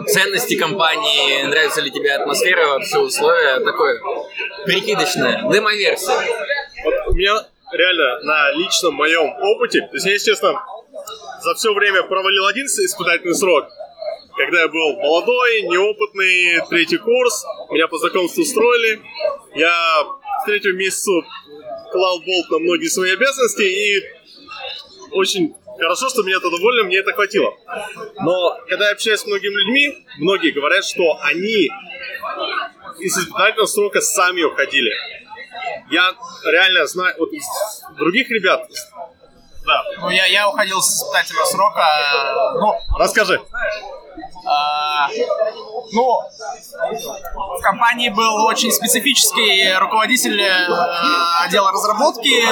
ценности 0.07 0.57
компании, 0.57 1.43
нравится 1.45 1.81
ли 1.81 1.91
тебе 1.91 2.13
атмосфера, 2.13 2.69
вообще 2.69 2.99
условия, 2.99 3.61
такое 3.61 4.01
прикидочное, 4.65 5.51
демо-версия. 5.51 6.13
Вот 6.85 6.95
у 7.09 7.15
меня 7.15 7.47
реально 7.73 8.21
на 8.23 8.53
личном 8.53 8.95
моем 8.95 9.35
опыте, 9.43 9.81
то 9.81 9.95
есть 9.95 10.07
я, 10.07 10.15
естественно, 10.15 10.63
за 11.43 11.55
все 11.55 11.73
время 11.75 12.03
провалил 12.05 12.47
один 12.47 12.67
испытательный 12.67 13.35
срок, 13.35 13.67
когда 14.37 14.61
я 14.63 14.69
был 14.69 14.97
молодой, 14.97 15.63
неопытный, 15.63 16.67
третий 16.69 16.99
курс, 16.99 17.45
меня 17.71 17.89
по 17.89 17.99
знакомству 17.99 18.43
устроили, 18.43 19.01
я 19.55 20.05
к 20.43 20.47
третьему 20.47 20.77
месяцу 20.77 21.25
клал 21.91 22.21
болт 22.21 22.51
на 22.51 22.59
многие 22.59 22.89
свои 22.89 23.13
обязанности, 23.13 23.63
и 23.63 24.03
очень 25.13 25.55
хорошо, 25.79 26.09
что 26.09 26.23
меня 26.23 26.39
тогда 26.41 26.57
уволили, 26.57 26.85
мне 26.87 26.99
это 26.99 27.13
хватило. 27.13 27.53
Но 28.21 28.57
когда 28.69 28.87
я 28.87 28.93
общаюсь 28.93 29.21
с 29.21 29.27
многими 29.27 29.55
людьми, 29.55 30.07
многие 30.19 30.51
говорят, 30.51 30.85
что 30.85 31.19
они 31.23 31.69
из 32.99 33.19
испытательного 33.19 33.67
срока 33.67 34.01
сами 34.01 34.43
уходили. 34.43 34.91
Я 35.91 36.13
реально 36.45 36.87
знаю, 36.87 37.15
вот 37.19 37.33
из 37.33 37.45
других 37.97 38.29
ребят, 38.31 38.69
да, 39.67 39.83
Ну, 40.01 40.11
я, 40.11 40.27
я 40.27 40.49
уходил 40.49 40.81
с 40.81 41.03
испытательного 41.03 41.45
срока. 41.47 41.81
э, 41.81 42.59
Ну, 42.61 42.75
расскажи. 42.99 43.41
А, 44.49 45.09
ну, 45.93 46.21
в 47.59 47.63
компании 47.63 48.11
был 48.11 48.45
очень 48.47 48.71
специфический 48.71 49.77
руководитель 49.79 50.41
э, 50.41 50.67
отдела 51.45 51.73
разработки. 51.73 52.45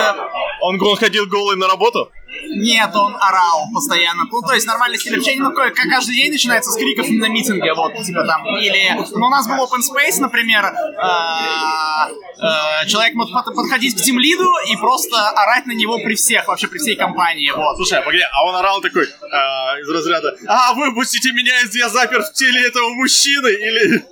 Он, 0.60 0.80
он 0.82 0.96
ходил 0.96 1.26
голый 1.26 1.56
на 1.56 1.68
работу? 1.68 2.10
Нет, 2.56 2.94
он 2.94 3.16
орал 3.20 3.66
постоянно. 3.72 4.24
Ну, 4.30 4.40
то 4.42 4.54
есть 4.54 4.66
нормальный 4.66 4.98
стиль 4.98 5.16
общения, 5.18 5.42
ну, 5.42 5.52
ка- 5.52 5.70
как 5.70 5.88
каждый 5.88 6.14
день 6.14 6.32
начинается 6.32 6.70
с 6.70 6.76
криков 6.76 7.08
на 7.08 7.28
митинге, 7.28 7.72
вот, 7.74 7.92
типа 8.02 8.24
там. 8.24 8.44
Или, 8.58 8.92
ну, 9.12 9.26
у 9.26 9.30
нас 9.30 9.46
был 9.48 9.56
open 9.64 9.80
space, 9.80 10.20
например, 10.20 10.64
а, 10.64 12.08
а, 12.40 12.86
человек 12.86 13.14
мог 13.14 13.30
под- 13.32 13.54
подходить 13.54 13.96
к 13.96 14.02
тимлиду 14.04 14.48
и 14.70 14.76
просто 14.76 15.28
орать 15.30 15.66
на 15.66 15.72
него 15.72 15.98
при 15.98 16.14
всех, 16.14 16.46
вообще 16.48 16.68
при 16.68 16.78
всей 16.78 16.96
компании, 16.96 17.50
вот. 17.50 17.76
Слушай, 17.76 17.98
а 17.98 18.02
погоди, 18.02 18.22
а 18.22 18.44
он 18.46 18.54
орал 18.56 18.80
такой 18.80 19.04
из 19.04 19.88
разряда 19.90 20.36
«А, 20.46 20.72
выпустите 20.74 21.32
меня, 21.32 21.58
если 21.60 21.78
я 21.78 21.88
запер 21.88 22.22
в 22.22 22.32
теле 22.32 22.66
этого 22.66 22.88
мужчины!» 22.94 23.48
Или... 23.48 24.04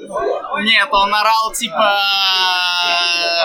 Нет, 0.64 0.88
он 0.90 1.14
орал 1.14 1.52
типа 1.52 1.98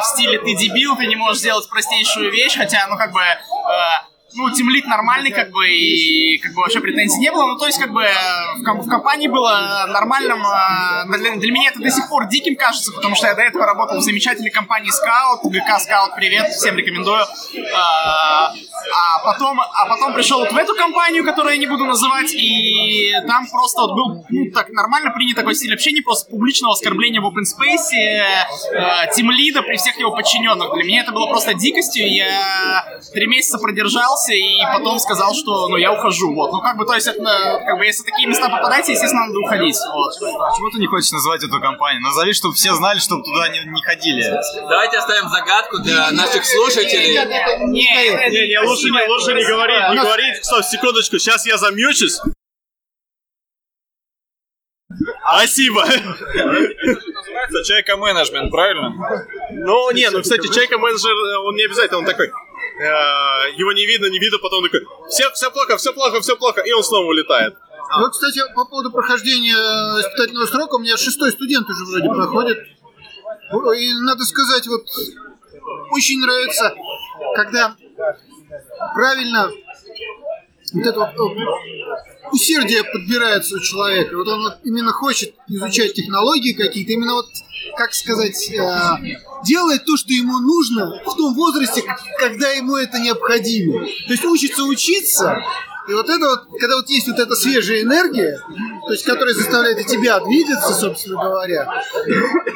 в 0.01 0.05
стиле 0.05 0.39
ты 0.39 0.55
дебил, 0.55 0.95
ты 0.95 1.05
не 1.07 1.15
можешь 1.15 1.39
сделать 1.41 1.67
простейшую 1.69 2.31
вещь, 2.31 2.55
хотя, 2.57 2.87
ну 2.87 2.97
как 2.97 3.11
бы, 3.11 3.21
ну, 4.37 4.49
тимлит 4.53 4.85
нормальный, 4.87 5.31
как 5.31 5.51
бы, 5.51 5.67
и 5.67 6.37
как 6.37 6.53
бы 6.53 6.61
вообще 6.61 6.79
претензий 6.79 7.19
не 7.19 7.31
было. 7.31 7.47
Ну, 7.47 7.57
то 7.57 7.65
есть, 7.65 7.79
как 7.79 7.91
бы, 7.91 8.05
в, 8.59 8.63
ком- 8.63 8.81
в 8.81 8.87
компании 8.89 9.27
было 9.27 9.85
нормальным. 9.89 10.39
э, 10.45 11.17
Для, 11.17 11.35
для 11.35 11.51
меня 11.51 11.69
это 11.71 11.79
до 11.79 11.89
сих 11.89 12.07
пор 12.09 12.27
диким 12.27 12.55
кажется, 12.55 12.91
потому 12.91 13.15
что 13.15 13.27
я 13.27 13.33
до 13.35 13.41
этого 13.41 13.65
работал 13.65 13.97
в 13.99 14.01
замечательной 14.01 14.51
компании 14.51 14.89
Scout, 14.91 15.49
ГК 15.49 15.77
Scout, 15.77 16.15
привет, 16.15 16.51
всем 16.51 16.77
рекомендую. 16.77 17.25
А, 17.75 18.53
а 18.53 19.19
потом, 19.25 19.59
а 19.59 19.85
потом 19.87 20.13
пришел 20.13 20.39
вот 20.39 20.51
в 20.51 20.57
эту 20.57 20.75
компанию, 20.75 21.23
которую 21.25 21.53
я 21.53 21.59
не 21.59 21.67
буду 21.67 21.85
называть, 21.85 22.33
и 22.33 23.11
там 23.27 23.47
просто 23.47 23.81
вот 23.81 23.95
был, 23.95 24.25
ну, 24.29 24.51
так 24.53 24.69
нормально 24.69 25.11
принят 25.11 25.35
такой 25.35 25.55
стиль 25.55 25.73
общения, 25.73 26.01
просто 26.01 26.29
публичного 26.29 26.73
оскорбления 26.73 27.21
в 27.21 27.25
open 27.25 27.43
space, 27.43 27.93
э, 27.93 29.13
тимлида 29.15 29.61
при 29.63 29.77
всех 29.77 29.97
его 29.99 30.11
подчиненных. 30.11 30.73
Для 30.73 30.83
меня 30.83 31.01
это 31.01 31.11
было 31.11 31.27
просто 31.27 31.53
дикостью, 31.53 32.07
я 32.13 32.85
три 33.13 33.27
месяца 33.27 33.57
продержался 33.57 34.26
и 34.29 34.63
потом 34.73 34.99
сказал, 34.99 35.33
что, 35.33 35.67
ну, 35.67 35.77
я 35.77 35.93
ухожу, 35.93 36.33
вот. 36.33 36.51
Ну, 36.51 36.61
как 36.61 36.77
бы, 36.77 36.85
то 36.85 36.93
есть, 36.93 37.07
это, 37.07 37.21
э, 37.21 37.65
как 37.65 37.77
бы, 37.77 37.85
если 37.85 38.03
такие 38.03 38.27
места 38.27 38.49
попадаете, 38.49 38.93
естественно, 38.93 39.27
надо 39.27 39.39
уходить, 39.39 39.77
вот. 39.93 40.13
Почему 40.19 40.69
ты 40.71 40.79
не 40.79 40.87
хочешь 40.87 41.11
называть 41.11 41.43
эту 41.43 41.59
компанию? 41.59 42.01
Назови, 42.01 42.33
чтобы 42.33 42.55
все 42.55 42.73
знали, 42.73 42.99
чтобы 42.99 43.23
туда 43.23 43.49
не, 43.49 43.59
не 43.59 43.81
ходили. 43.81 44.23
Давайте 44.69 44.97
оставим 44.97 45.29
загадку 45.29 45.79
для 45.79 46.11
наших 46.11 46.45
слушателей. 46.45 47.17
Не, 47.67 48.29
Не, 48.29 48.47
не, 48.47 48.59
лучше 48.67 48.89
не, 48.89 49.07
лучше 49.07 49.33
не 49.33 49.45
говорить, 49.45 49.89
не 49.89 49.97
говорить. 49.97 50.45
Стоп, 50.45 50.63
секундочку, 50.63 51.19
сейчас 51.19 51.45
я 51.45 51.57
замьючусь. 51.57 52.19
Спасибо. 55.27 55.83
Это 55.83 57.63
чайка 57.65 57.97
менеджмент, 57.97 58.51
правильно? 58.51 58.93
Ну, 59.51 59.91
не, 59.91 60.09
ну, 60.09 60.21
кстати, 60.21 60.47
чайка 60.53 60.77
менеджер, 60.77 61.13
он 61.43 61.55
не 61.55 61.65
обязательно, 61.65 61.99
он 61.99 62.05
такой, 62.05 62.27
э, 62.27 62.31
его 63.57 63.71
не 63.73 63.85
видно, 63.85 64.07
не 64.07 64.19
видно, 64.19 64.37
потом 64.39 64.63
такой, 64.63 64.81
все, 65.09 65.29
все 65.31 65.51
плохо, 65.51 65.77
все 65.77 65.93
плохо, 65.93 66.21
все 66.21 66.35
плохо, 66.35 66.61
и 66.61 66.71
он 66.71 66.83
снова 66.83 67.05
улетает. 67.05 67.55
Вот, 67.99 68.11
кстати, 68.11 68.41
по 68.53 68.65
поводу 68.65 68.91
прохождения 68.91 69.55
э, 69.55 70.01
испытательного 70.01 70.45
срока, 70.45 70.75
у 70.75 70.79
меня 70.79 70.97
шестой 70.97 71.31
студент 71.31 71.69
уже 71.69 71.85
вроде 71.85 72.09
проходит. 72.09 72.59
И 73.77 73.93
надо 74.01 74.25
сказать, 74.25 74.67
вот 74.67 74.85
очень 75.91 76.19
нравится, 76.19 76.75
когда 77.35 77.75
правильно 78.93 79.49
вот 80.73 80.85
это 80.85 80.99
вот 80.99 81.09
э, 81.09 82.29
усердие 82.31 82.83
подбирается 82.83 83.55
у 83.55 83.59
человека. 83.59 84.15
Вот 84.15 84.27
он 84.27 84.43
вот 84.43 84.57
именно 84.63 84.91
хочет 84.91 85.33
изучать 85.47 85.93
технологии 85.93 86.53
какие-то, 86.53 86.93
именно 86.93 87.13
вот, 87.13 87.27
как 87.77 87.93
сказать, 87.93 88.49
э, 88.51 89.17
делает 89.45 89.85
то, 89.85 89.95
что 89.97 90.11
ему 90.13 90.39
нужно 90.39 91.01
в 91.05 91.15
том 91.15 91.33
возрасте, 91.33 91.83
когда 92.19 92.49
ему 92.49 92.75
это 92.75 92.99
необходимо. 92.99 93.85
То 93.85 94.13
есть 94.13 94.25
учится 94.25 94.63
учиться, 94.63 95.41
и 95.87 95.93
вот 95.93 96.09
это 96.09 96.19
вот, 96.19 96.59
когда 96.59 96.75
вот 96.75 96.89
есть 96.89 97.07
вот 97.07 97.17
эта 97.17 97.33
свежая 97.33 97.83
энергия, 97.83 98.37
то 98.85 98.91
есть 98.91 99.05
которая 99.05 99.33
заставляет 99.33 99.79
и 99.79 99.85
тебя 99.85 100.19
двигаться, 100.19 100.73
собственно 100.73 101.23
говоря, 101.23 101.81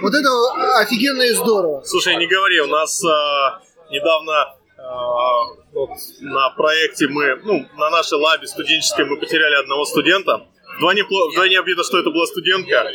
вот 0.02 0.14
это 0.14 0.80
офигенно 0.80 1.22
и 1.22 1.34
здорово. 1.34 1.82
Слушай, 1.86 2.18
не 2.18 2.28
говори, 2.28 2.60
у 2.60 2.68
нас 2.68 3.02
э, 3.02 3.08
недавно 3.90 4.34
вот 5.74 5.90
на 6.22 6.50
проекте 6.52 7.08
мы, 7.08 7.36
ну, 7.44 7.66
на 7.78 7.90
нашей 7.90 8.18
лабе 8.20 8.48
студенческой 8.48 9.06
мы 9.06 9.18
потеряли 9.20 9.56
одного 9.62 9.86
студента. 9.86 10.46
Вдвойне, 10.78 11.04
вдвойне 11.04 11.60
обидно, 11.60 11.84
что 11.84 12.00
это 12.00 12.10
была 12.12 12.26
студентка. 12.26 12.76
Э, 12.76 12.90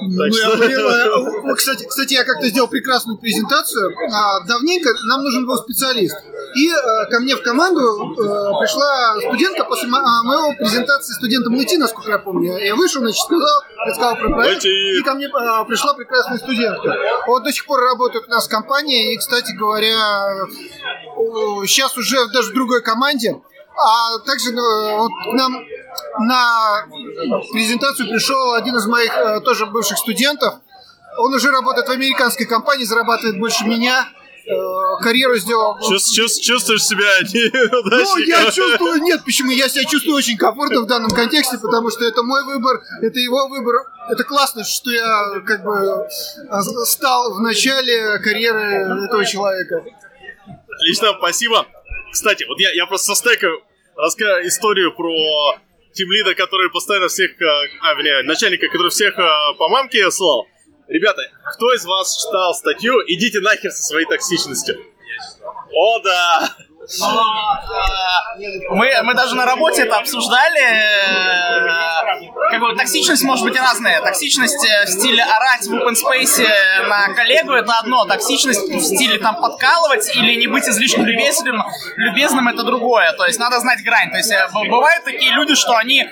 Ну, 0.00 0.32
что- 0.32 1.54
Кстати, 1.54 1.84
кстати, 1.86 2.14
я 2.14 2.24
как-то 2.24 2.48
сделал 2.48 2.68
прекрасную 2.68 3.18
презентацию. 3.18 3.92
А, 4.12 4.40
давненько 4.46 4.88
нам 5.06 5.22
нужен 5.22 5.46
был 5.46 5.56
специалист. 5.58 6.16
И 6.56 6.68
э, 6.70 7.10
ко 7.10 7.20
мне 7.20 7.36
в 7.36 7.42
команду 7.42 7.80
э, 7.80 8.14
пришла 8.60 9.20
студентка 9.20 9.64
после 9.64 9.88
а, 9.92 10.22
моего 10.22 10.54
презентации 10.56 11.12
студентам 11.12 11.52
МИТи, 11.54 11.76
насколько 11.76 12.10
я 12.10 12.18
помню. 12.18 12.56
Я 12.56 12.74
вышел, 12.74 13.02
значит, 13.02 13.20
сказал, 13.20 13.62
рассказал 13.86 14.16
про 14.16 14.30
проект, 14.30 14.64
и 14.64 15.02
ко 15.04 15.14
мне 15.14 15.28
пришла 15.28 15.92
прекрасная 15.94 16.38
студентка. 16.38 16.96
Вот 17.26 17.44
до 17.44 17.52
сих 17.52 17.66
пор 17.66 17.80
работает 17.80 18.24
у 18.26 18.30
нас 18.30 18.46
в 18.46 18.50
компании, 18.50 19.12
и, 19.12 19.18
кстати 19.18 19.52
говоря, 19.52 19.98
сейчас 21.66 21.96
уже 21.96 22.26
даже 22.28 22.50
в 22.50 22.54
другой 22.54 22.82
команде. 22.82 23.40
А 23.78 24.18
также 24.20 24.50
э, 24.52 24.96
вот 24.96 25.10
к 25.10 25.32
нам 25.34 25.52
на 26.20 26.86
презентацию 27.52 28.08
пришел 28.08 28.54
один 28.54 28.76
из 28.76 28.86
моих 28.86 29.12
э, 29.16 29.40
тоже 29.40 29.66
бывших 29.66 29.98
студентов. 29.98 30.54
Он 31.18 31.32
уже 31.34 31.50
работает 31.50 31.86
в 31.88 31.90
американской 31.90 32.46
компании, 32.46 32.84
зарабатывает 32.84 33.38
больше 33.38 33.64
меня. 33.64 34.08
Э, 34.48 35.02
карьеру 35.02 35.36
сделал. 35.36 35.76
Чувс- 35.80 36.08
чувс- 36.16 36.38
чувствуешь 36.40 36.84
себя 36.84 37.04
Ну, 37.24 38.16
я 38.18 38.50
чувствую, 38.50 39.02
нет, 39.02 39.24
почему? 39.24 39.50
Я 39.50 39.68
себя 39.68 39.84
чувствую 39.84 40.16
очень 40.16 40.36
комфортно 40.36 40.80
в 40.82 40.86
данном 40.86 41.10
контексте, 41.10 41.58
потому 41.58 41.90
что 41.90 42.04
это 42.04 42.22
мой 42.22 42.44
выбор, 42.44 42.80
это 43.02 43.18
его 43.18 43.48
выбор. 43.48 43.74
Это 44.08 44.22
классно, 44.22 44.62
что 44.64 44.90
я 44.90 45.40
как 45.44 45.64
бы 45.64 46.06
а, 46.48 46.62
стал 46.62 47.34
в 47.34 47.40
начале 47.40 48.18
карьеры 48.20 49.04
этого 49.06 49.24
человека. 49.24 49.82
Отлично, 50.76 51.14
спасибо. 51.18 51.66
Кстати, 52.12 52.44
вот 52.44 52.60
я, 52.60 52.70
я 52.72 52.86
просто 52.86 53.14
со 53.14 53.14
стека 53.14 53.48
расскажу 53.96 54.46
историю 54.46 54.94
про 54.94 55.58
тимлида, 55.92 56.34
который 56.34 56.70
постоянно 56.70 57.08
всех, 57.08 57.30
э, 57.40 57.44
а, 57.80 57.94
вернее, 57.94 58.22
начальника, 58.22 58.68
который 58.68 58.90
всех 58.90 59.18
э, 59.18 59.22
по 59.58 59.68
мамке 59.68 60.10
слал. 60.10 60.46
Ребята, 60.88 61.22
кто 61.54 61.72
из 61.74 61.84
вас 61.84 62.24
читал 62.24 62.54
статью 62.54 62.94
«Идите 63.06 63.40
нахер 63.40 63.70
со 63.70 63.82
своей 63.82 64.06
токсичностью»? 64.06 64.76
О, 65.72 65.98
да! 66.00 66.56
Мы, 68.70 68.92
мы 69.02 69.14
даже 69.14 69.34
на 69.34 69.44
работе 69.44 69.82
это 69.82 69.96
обсуждали. 69.96 70.60
э, 70.60 72.50
Как 72.50 72.60
бы 72.60 72.74
токсичность 72.76 73.22
может 73.24 73.44
быть 73.44 73.58
разная. 73.58 74.00
Токсичность 74.00 74.64
э, 74.68 74.84
в 74.86 74.88
стиле 74.90 75.22
орать 75.22 75.66
в 75.66 75.74
open 75.74 75.94
space 75.94 76.46
на 76.88 77.14
коллегу 77.14 77.52
это 77.52 77.72
одно. 77.78 78.04
Токсичность 78.04 78.68
в 78.68 78.80
стиле 78.80 79.18
там 79.18 79.40
подкалывать 79.40 80.14
или 80.16 80.36
не 80.36 80.46
быть 80.46 80.68
излишне 80.68 81.04
любезным, 81.04 81.62
любезным 81.96 82.48
это 82.48 82.62
другое. 82.62 83.12
То 83.12 83.26
есть 83.26 83.38
надо 83.38 83.58
знать 83.60 83.82
грань. 83.84 84.10
То 84.10 84.18
есть 84.18 84.30
э, 84.30 84.48
бывают 84.52 85.04
такие 85.04 85.32
люди, 85.32 85.54
что 85.54 85.76
они, 85.76 86.04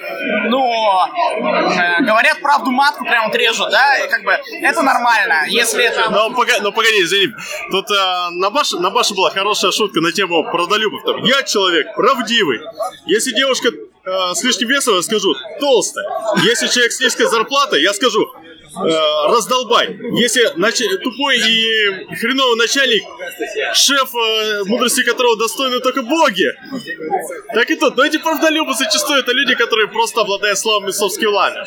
ну, 0.49 0.65
э, 0.67 2.03
говорят 2.03 2.41
правду 2.41 2.71
матку 2.71 3.05
прям 3.05 3.27
вот 3.27 3.37
режут, 3.37 3.71
да, 3.71 3.97
и 3.99 4.09
как 4.09 4.23
бы 4.25 4.33
это 4.63 4.83
нормально. 4.83 5.45
Если 5.47 5.85
это 5.85 6.11
но 6.63 6.73
погоди, 6.73 7.03
извини. 7.03 7.33
Тут 7.71 7.91
э, 7.91 8.29
на, 8.31 8.51
Баше, 8.51 8.77
на 8.79 8.91
Баше 8.91 9.15
была 9.15 9.31
хорошая 9.31 9.71
шутка 9.73 10.01
на 10.01 10.13
тему 10.13 10.43
продолюбов. 10.67 11.03
Там, 11.05 11.23
я 11.25 11.43
человек 11.43 11.95
правдивый. 11.95 12.61
Если 13.07 13.33
девушка 13.33 13.69
э, 13.69 14.35
с 14.35 14.43
лишним 14.43 14.69
весом, 14.69 14.97
я 14.97 15.03
скажу 15.03 15.35
толстая. 15.61 16.07
Если 16.45 16.67
человек 16.69 16.93
с 16.93 17.01
низкой 17.01 17.27
зарплатой, 17.27 17.83
я 17.83 17.93
скажу 17.93 18.23
э, 18.25 19.29
раздолбай. 19.29 19.97
Если 20.21 20.43
нач- 20.59 20.99
тупой 21.03 21.39
и 21.39 22.15
хреновый 22.17 22.57
начальник, 22.59 23.03
шеф, 23.75 24.15
э, 24.15 24.65
мудрости 24.65 25.03
которого 25.03 25.37
достойны 25.37 25.81
только 25.81 26.03
боги. 26.03 26.49
Так 27.55 27.71
и 27.71 27.77
тут. 27.77 27.97
Но 27.97 28.05
эти 28.05 28.19
правдолюбы 28.19 28.75
зачастую 28.75 29.21
это 29.21 29.33
люди, 29.33 29.55
которые 29.55 29.89
просто 29.89 30.23
обладают 30.23 30.59
слабыми 30.59 30.91
софт-скиллами. 30.91 31.65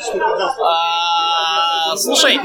А, 0.62 1.96
Слушай, 1.96 2.38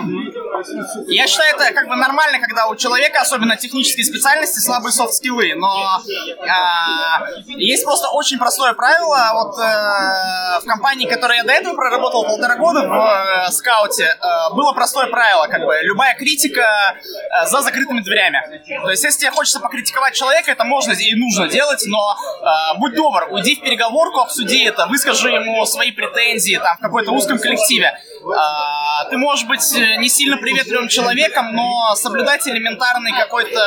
я 1.07 1.27
считаю, 1.27 1.55
это 1.55 1.73
как 1.73 1.87
бы 1.87 1.95
нормально, 1.95 2.39
когда 2.39 2.67
у 2.67 2.75
человека, 2.75 3.21
особенно 3.21 3.57
технические 3.57 4.05
специальности, 4.05 4.59
слабые 4.59 4.91
софт-скиллы, 4.91 5.53
но 5.55 6.01
а, 6.47 7.25
есть 7.47 7.83
просто 7.83 8.09
очень 8.09 8.37
простое 8.37 8.73
правило. 8.73 9.31
Вот 9.33 9.59
э, 9.59 10.59
в 10.61 10.65
компании, 10.65 11.07
которой 11.07 11.37
я 11.37 11.43
до 11.43 11.53
этого 11.53 11.75
проработал 11.75 12.23
полтора 12.23 12.55
года 12.55 12.87
в 12.87 13.47
э, 13.47 13.51
скауте, 13.51 14.03
э, 14.05 14.53
было 14.53 14.73
простое 14.73 15.07
правило, 15.07 15.47
как 15.47 15.61
бы 15.61 15.77
любая 15.83 16.15
критика 16.15 16.61
э, 16.95 17.45
за 17.47 17.61
закрытыми 17.61 18.01
дверями. 18.01 18.61
То 18.83 18.89
есть, 18.89 19.03
если 19.03 19.21
тебе 19.21 19.31
хочется 19.31 19.59
покритиковать 19.59 20.13
человека, 20.13 20.51
это 20.51 20.63
можно 20.63 20.91
и 20.91 21.15
нужно 21.15 21.47
делать, 21.47 21.83
но 21.85 22.15
э, 22.15 22.77
будь 22.79 22.95
добр, 22.95 23.27
уйди 23.31 23.55
в 23.55 23.61
переговорку, 23.61 24.19
обсуди 24.19 24.63
это, 24.65 24.87
выскажи 24.87 25.29
ему 25.29 25.65
свои 25.65 25.91
претензии 25.91 26.59
там 26.61 26.77
в 26.77 26.79
какой-то 26.79 27.11
узком 27.11 27.39
коллективе. 27.39 27.99
А, 28.31 29.05
ты 29.09 29.17
можешь 29.17 29.45
быть 29.45 29.75
э, 29.75 29.95
не 29.97 30.09
сильно 30.09 30.37
приветливым 30.37 30.87
человеком, 30.87 31.53
но 31.53 31.95
соблюдать 31.95 32.47
элементарный 32.47 33.11
какой-то, 33.11 33.61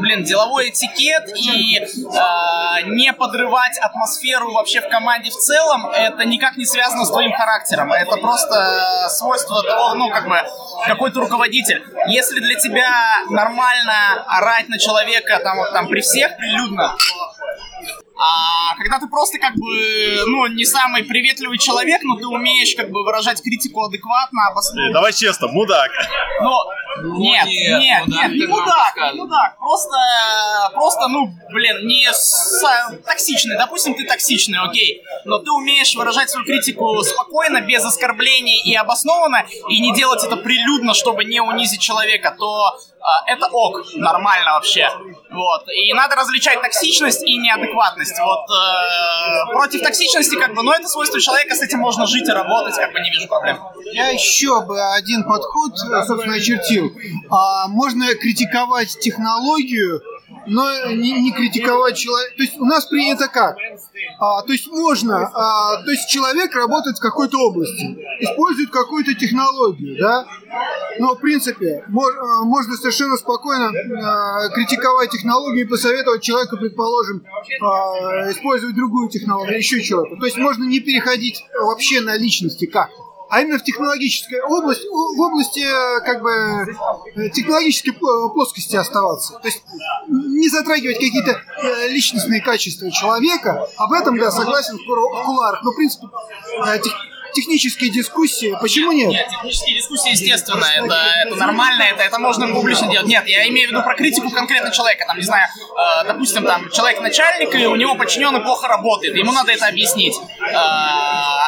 блин, 0.00 0.24
деловой 0.24 0.70
этикет 0.70 1.28
и 1.36 1.80
а, 2.18 2.82
не 2.82 3.12
подрывать 3.12 3.78
атмосферу 3.78 4.52
вообще 4.52 4.80
в 4.80 4.88
команде 4.88 5.30
в 5.30 5.36
целом, 5.36 5.90
это 5.90 6.24
никак 6.24 6.56
не 6.56 6.64
связано 6.64 7.04
с 7.04 7.10
твоим 7.10 7.32
характером. 7.32 7.92
Это 7.92 8.16
просто 8.16 9.08
свойство 9.10 9.62
того, 9.62 9.94
ну, 9.94 10.10
как 10.10 10.28
бы, 10.28 10.36
какой 10.86 11.12
то 11.12 11.20
руководитель. 11.20 11.84
Если 12.08 12.40
для 12.40 12.56
тебя 12.56 13.24
нормально 13.30 14.24
орать 14.26 14.68
на 14.68 14.78
человека 14.78 15.38
там, 15.42 15.58
вот, 15.58 15.72
там 15.72 15.88
при 15.88 16.00
всех 16.00 16.36
прилюдно, 16.36 16.96
а 18.22 18.76
когда 18.76 18.98
ты 18.98 19.06
просто 19.08 19.38
как 19.38 19.54
бы, 19.54 20.24
ну, 20.26 20.46
не 20.48 20.64
самый 20.66 21.04
приветливый 21.04 21.56
человек, 21.56 22.02
но 22.02 22.16
ты 22.16 22.26
умеешь 22.26 22.74
как 22.76 22.90
бы 22.90 23.02
выражать 23.02 23.42
критику 23.42 23.84
адекватно, 23.84 24.48
обоснованно. 24.50 24.92
Давай 24.92 25.12
честно, 25.14 25.48
мудак. 25.48 25.90
Но 26.42 26.64
нет, 27.18 27.46
нет, 27.46 27.78
нет, 27.80 28.02
мудак 28.06 28.08
нет, 28.08 28.32
не 28.32 28.46
мудак, 28.46 28.96
не 28.96 29.20
мудак, 29.20 29.58
просто, 29.58 29.96
просто, 30.74 31.08
ну, 31.08 31.32
блин, 31.50 31.86
не 31.86 32.12
с- 32.12 32.62
токсичный, 33.06 33.56
допустим, 33.56 33.94
ты 33.94 34.04
токсичный, 34.04 34.58
окей, 34.58 35.02
но 35.24 35.38
ты 35.38 35.50
умеешь 35.50 35.94
выражать 35.94 36.28
свою 36.30 36.44
критику 36.44 37.02
спокойно, 37.04 37.60
без 37.60 37.84
оскорблений 37.84 38.60
и 38.64 38.74
обоснованно, 38.74 39.46
и 39.68 39.80
не 39.80 39.94
делать 39.94 40.22
это 40.24 40.36
прилюдно, 40.36 40.92
чтобы 40.94 41.24
не 41.24 41.40
унизить 41.40 41.80
человека, 41.80 42.34
то 42.38 42.50
а, 42.66 42.72
это 43.26 43.46
ок, 43.46 43.82
нормально 43.94 44.52
вообще, 44.52 44.88
вот, 45.30 45.62
и 45.68 45.92
надо 45.94 46.16
различать 46.16 46.60
токсичность 46.60 47.22
и 47.22 47.38
неадекватность, 47.38 48.18
вот, 48.20 48.44
э, 48.50 49.52
против 49.52 49.82
токсичности, 49.82 50.36
как 50.36 50.54
бы, 50.54 50.62
ну, 50.62 50.72
это 50.72 50.88
свойство 50.88 51.20
человека, 51.20 51.54
с 51.54 51.62
этим 51.62 51.78
можно 51.78 52.06
жить 52.06 52.28
и 52.28 52.32
работать, 52.32 52.76
как 52.76 52.92
бы, 52.92 53.00
не 53.00 53.10
вижу 53.10 53.28
проблем. 53.28 53.58
Я 53.92 54.08
еще 54.08 54.60
бы 54.62 54.80
один 54.94 55.24
подход, 55.24 55.72
э, 55.72 56.04
собственно, 56.06 56.34
очертил. 56.34 56.92
А, 57.30 57.68
можно 57.68 58.14
критиковать 58.14 58.98
технологию, 59.00 60.02
но 60.46 60.90
не, 60.92 61.20
не 61.20 61.32
критиковать 61.32 61.96
человека. 61.96 62.36
То 62.36 62.42
есть 62.42 62.58
у 62.58 62.64
нас 62.64 62.86
принято 62.86 63.28
как? 63.28 63.56
А, 64.18 64.42
то 64.42 64.52
есть 64.52 64.68
можно, 64.68 65.30
а, 65.34 65.82
то 65.82 65.90
есть 65.90 66.08
человек 66.08 66.54
работает 66.54 66.96
в 66.98 67.00
какой-то 67.00 67.38
области, 67.38 67.98
использует 68.20 68.70
какую-то 68.70 69.14
технологию, 69.14 69.98
да? 69.98 70.26
Но, 70.98 71.14
в 71.14 71.20
принципе, 71.20 71.84
мо- 71.88 72.04
а, 72.06 72.44
можно 72.44 72.74
совершенно 72.76 73.16
спокойно 73.16 73.70
а, 73.70 74.48
критиковать 74.50 75.10
технологию 75.10 75.66
и 75.66 75.68
посоветовать 75.68 76.22
человеку, 76.22 76.56
предположим, 76.56 77.22
а, 77.60 78.30
использовать 78.30 78.74
другую 78.74 79.08
технологию, 79.08 79.58
еще 79.58 79.82
чего-то. 79.82 80.16
То 80.16 80.26
есть 80.26 80.38
можно 80.38 80.64
не 80.64 80.80
переходить 80.80 81.44
вообще 81.60 82.00
на 82.00 82.16
личности 82.16 82.66
как 82.66 82.88
а 83.30 83.40
именно 83.40 83.58
в 83.58 83.64
технологической 83.64 84.40
области, 84.42 84.86
в 84.86 85.20
области 85.20 85.60
э, 85.60 86.00
как 86.04 86.20
бы 86.22 86.30
э, 87.16 87.30
технологической 87.30 87.92
пл- 87.92 88.32
плоскости 88.32 88.76
оставаться. 88.76 89.38
То 89.40 89.48
есть 89.48 89.62
не 90.08 90.48
затрагивать 90.48 90.96
какие-то 90.98 91.30
э, 91.62 91.88
личностные 91.88 92.42
качества 92.42 92.90
человека. 92.90 93.68
Об 93.76 93.92
этом, 93.92 94.18
да, 94.18 94.30
согласен 94.30 94.76
в 94.76 95.24
кулуарах. 95.24 95.62
Но, 95.62 95.70
в 95.72 95.76
принципе, 95.76 96.06
э, 96.66 96.78
тех- 96.80 96.94
технические 97.32 97.90
дискуссии, 97.90 98.56
почему 98.60 98.92
нет? 98.92 99.08
Нет, 99.08 99.28
технические 99.28 99.76
дискуссии, 99.76 100.10
естественно, 100.10 100.64
это, 100.76 100.96
это 101.26 101.36
нормально, 101.36 101.82
это, 101.82 102.02
это 102.02 102.18
можно 102.18 102.48
публично 102.48 102.90
делать. 102.90 103.06
Нет, 103.06 103.26
я 103.26 103.48
имею 103.48 103.68
в 103.68 103.72
виду 103.72 103.82
про 103.82 103.94
критику 103.96 104.30
конкретно 104.30 104.70
человека. 104.70 105.04
Там, 105.06 105.16
не 105.16 105.22
знаю, 105.24 105.48
э, 105.58 106.06
допустим, 106.06 106.44
там 106.44 106.70
человек 106.70 107.00
начальник, 107.00 107.54
и 107.54 107.66
у 107.66 107.76
него 107.76 107.94
подчиненный 107.94 108.40
плохо 108.40 108.68
работает, 108.68 109.16
ему 109.16 109.32
надо 109.32 109.52
это 109.52 109.66
объяснить. 109.66 110.16
Э, 110.40 110.54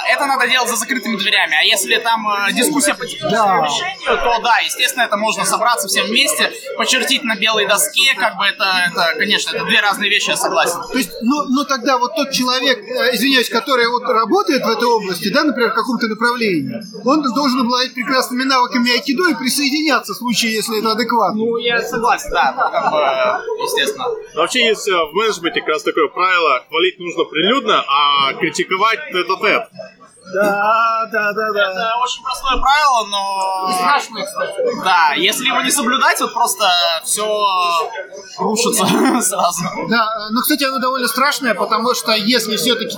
это 0.09 0.27
надо 0.27 0.49
делать 0.49 0.69
за 0.69 0.77
закрытыми 0.77 1.17
дверями. 1.17 1.57
А 1.59 1.65
если 1.65 1.97
там 1.97 2.27
э, 2.29 2.53
дискуссия 2.53 2.95
по 2.95 3.07
техническому 3.07 3.61
Да. 3.61 3.67
решению, 3.67 4.19
то 4.23 4.41
да, 4.43 4.59
естественно, 4.59 5.03
это 5.05 5.17
можно 5.17 5.45
собраться 5.45 5.89
всем 5.89 6.07
вместе, 6.07 6.53
почертить 6.77 7.25
на 7.25 7.37
белой 7.37 7.67
доске, 7.67 8.15
как 8.17 8.37
бы 8.37 8.45
это, 8.47 8.65
это 8.91 9.15
конечно, 9.19 9.55
это 9.57 9.65
две 9.65 9.81
разные 9.81 10.11
вещи, 10.11 10.31
я 10.31 10.37
согласен. 10.37 10.81
То 10.91 10.99
есть, 10.99 11.11
но, 11.23 11.45
но 11.45 11.65
тогда 11.65 11.99
вот 11.99 12.15
тот 12.15 12.31
человек, 12.33 12.79
э, 12.79 13.15
извиняюсь, 13.15 13.49
который 13.49 13.87
вот 13.89 14.03
работает 14.05 14.63
в 14.65 14.69
этой 14.69 14.85
области, 14.85 15.29
да, 15.29 15.45
например, 15.45 15.72
в 15.73 15.75
каком-то 15.75 16.07
направлении, 16.09 16.81
он 17.05 17.23
должен 17.35 17.61
обладать 17.61 17.95
прекрасными 17.95 18.45
навыками 18.45 18.93
айкидо 18.93 19.29
и 19.31 19.35
присоединяться 19.35 20.13
в 20.13 20.17
случае, 20.17 20.55
если 20.55 20.79
это 20.79 20.93
адекватно. 20.93 21.39
Ну, 21.39 21.57
я 21.57 21.81
согласен, 21.83 22.31
да, 22.31 22.53
как 22.53 22.93
бы, 22.93 22.99
естественно. 23.63 24.07
Но 24.35 24.41
вообще 24.43 24.67
есть 24.69 24.89
э, 24.89 24.93
в 24.93 25.15
менеджменте 25.15 25.61
как 25.61 25.69
раз 25.71 25.83
такое 25.83 26.09
правило, 26.09 26.65
хвалить 26.69 26.99
нужно 26.99 27.25
прилюдно, 27.25 27.85
а 27.89 28.35
критиковать 28.35 29.01
тет-а-тет. 29.13 29.69
Да, 30.33 31.09
да, 31.11 31.33
да, 31.33 31.53
да. 31.53 31.71
Это 31.73 31.95
очень 32.03 32.23
простое 32.23 32.57
правило, 32.57 33.07
но... 33.07 33.73
Страшно, 33.77 34.25
кстати. 34.25 34.85
Да, 34.85 35.15
если 35.17 35.47
его 35.47 35.61
не 35.63 35.71
соблюдать, 35.71 36.21
вот 36.21 36.33
просто 36.33 36.71
все 37.05 37.27
рушится 38.39 38.87
сразу. 39.23 39.63
Да, 39.89 40.29
ну, 40.31 40.41
кстати, 40.41 40.65
оно 40.65 40.79
довольно 40.79 41.09
страшное, 41.09 41.55
потому 41.55 41.95
что 41.95 42.13
если 42.13 42.57
все-таки... 42.57 42.97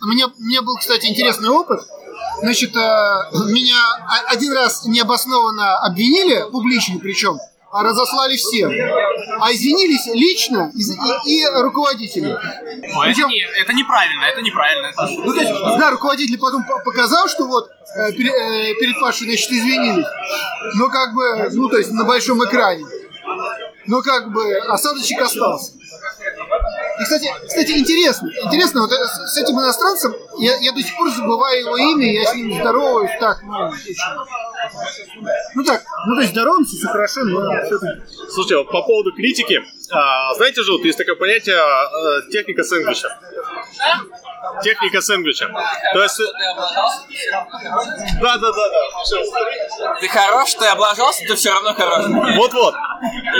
мне, 0.00 0.26
мне 0.38 0.60
был, 0.60 0.76
кстати, 0.76 1.06
интересный 1.06 1.48
опыт. 1.48 1.80
Значит, 2.40 2.74
э, 2.74 2.80
меня 3.48 3.76
один 4.28 4.52
раз 4.52 4.84
необоснованно 4.86 5.78
обвинили, 5.78 6.50
публично 6.50 6.98
причем, 6.98 7.38
разослали 7.72 8.36
всем. 8.36 8.70
А 9.40 9.52
извинились 9.52 10.06
лично 10.14 10.72
и, 10.74 10.80
и, 11.30 11.40
и 11.42 11.46
руководители. 11.62 12.36
Но 12.94 13.04
это, 13.04 13.20
не- 13.28 13.46
это 13.60 13.72
неправильно, 13.72 14.24
это 14.24 14.42
неправильно. 14.42 14.86
это- 14.88 15.06
Ну, 15.24 15.32
то 15.32 15.40
есть, 15.40 15.52
да, 15.78 15.90
руководитель 15.90 16.38
потом 16.38 16.64
по- 16.64 16.80
показал, 16.84 17.28
что 17.28 17.46
вот 17.46 17.68
э, 17.96 18.12
пере- 18.12 18.32
э, 18.32 18.74
перед 18.74 18.98
Пашей, 19.00 19.26
значит, 19.28 19.50
извинились. 19.50 20.06
Но 20.74 20.88
как 20.88 21.14
бы, 21.14 21.48
ну, 21.52 21.68
то 21.68 21.78
есть 21.78 21.92
на 21.92 22.04
большом 22.04 22.44
экране. 22.44 22.84
Но 23.86 24.02
как 24.02 24.32
бы 24.32 24.56
осадочек 24.68 25.20
остался. 25.20 25.72
И, 27.00 27.02
кстати, 27.02 27.32
кстати, 27.46 27.72
интересно, 27.72 28.28
интересно, 28.44 28.82
вот 28.82 28.92
э, 28.92 29.06
с, 29.06 29.36
этим 29.38 29.58
иностранцем 29.58 30.14
я, 30.38 30.56
я 30.58 30.72
до 30.72 30.80
сих 30.82 30.94
пор 30.96 31.10
забываю 31.10 31.60
его 31.60 31.76
имя, 31.76 32.12
я 32.12 32.24
с 32.26 32.34
ним 32.34 32.60
здороваюсь 32.60 33.10
так, 33.18 33.42
ну, 33.42 33.70
ну 35.54 35.64
так, 35.64 35.82
ну 36.06 36.14
то 36.14 36.20
есть 36.20 36.32
здороваемся, 36.32 36.76
все 36.76 36.88
хорошо, 36.88 37.24
но. 37.24 37.40
Слушайте, 38.28 38.56
вот 38.58 38.70
по 38.70 38.82
поводу 38.82 39.12
критики, 39.12 39.60
а, 39.90 40.34
знаете 40.34 40.62
же, 40.62 40.72
вот 40.72 40.84
есть 40.84 40.98
такое 40.98 41.14
понятие 41.14 41.56
а, 41.56 42.30
техника 42.30 42.62
сэндвича. 42.62 43.08
Техника 44.62 45.00
сэндвича. 45.00 45.50
То 45.92 46.02
есть... 46.02 46.20
Да, 48.20 48.36
да, 48.36 48.52
да, 48.52 48.68
да. 48.70 49.96
Ты 50.00 50.08
хорош, 50.08 50.54
ты 50.54 50.66
облажался, 50.66 51.24
ты 51.26 51.34
все 51.34 51.50
равно 51.50 51.74
хорош. 51.74 52.04
Вот-вот. 52.36 52.74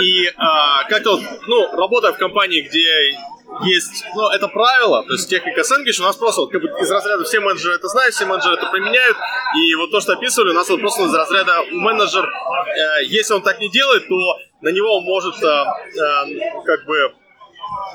И 0.01 0.31
а, 0.37 0.83
как-то 0.85 1.11
вот, 1.11 1.21
ну, 1.47 1.75
работая 1.77 2.13
в 2.13 2.17
компании, 2.17 2.61
где 2.61 3.17
есть, 3.63 4.05
ну, 4.15 4.29
это 4.29 4.47
правило, 4.47 5.03
то 5.03 5.13
есть 5.13 5.29
техника 5.29 5.63
сэндвич, 5.63 5.99
у 5.99 6.03
нас 6.03 6.15
просто 6.15 6.41
вот 6.41 6.51
как 6.51 6.61
бы 6.61 6.67
из 6.79 6.89
разряда 6.89 7.23
все 7.25 7.39
менеджеры 7.41 7.75
это 7.75 7.87
знают, 7.89 8.15
все 8.15 8.25
менеджеры 8.25 8.55
это 8.55 8.67
применяют, 8.67 9.17
и 9.57 9.75
вот 9.75 9.91
то, 9.91 9.99
что 9.99 10.13
описывали, 10.13 10.51
у 10.51 10.53
нас 10.53 10.69
вот 10.69 10.79
просто 10.79 11.03
из 11.03 11.13
разряда 11.13 11.61
у 11.61 11.75
менеджер, 11.75 12.25
э, 12.25 13.03
если 13.05 13.33
он 13.33 13.41
так 13.41 13.59
не 13.59 13.69
делает, 13.69 14.07
то 14.07 14.15
на 14.61 14.69
него 14.69 15.01
может, 15.01 15.35
э, 15.43 15.47
э, 15.47 16.61
как 16.65 16.85
бы, 16.85 17.13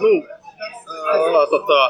ну, 0.01 0.23
э, 0.23 1.43
этот, 1.43 1.71
э, 1.71 1.89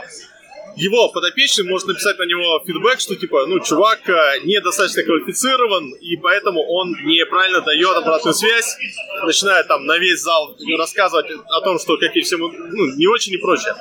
его 0.77 1.09
подопечный 1.09 1.65
может 1.65 1.89
написать 1.89 2.19
на 2.19 2.25
него 2.25 2.63
фидбэк, 2.67 3.01
что 3.01 3.17
типа, 3.17 3.47
ну, 3.47 3.61
чувак 3.61 4.09
э, 4.09 4.41
недостаточно 4.45 5.03
квалифицирован, 5.03 5.95
и 5.95 6.17
поэтому 6.17 6.63
он 6.63 6.91
неправильно 7.05 7.61
дает 7.63 7.97
обратную 7.97 8.35
связь, 8.35 8.77
начинает 9.25 9.69
там 9.69 9.87
на 9.87 9.99
весь 9.99 10.21
зал 10.21 10.57
рассказывать 10.79 11.27
о 11.49 11.61
том, 11.63 11.79
что 11.79 11.97
какие 11.97 12.23
все, 12.23 12.37
ну, 12.37 12.49
не 12.97 13.07
очень 13.07 13.33
и 13.35 13.39
прочее. 13.39 13.75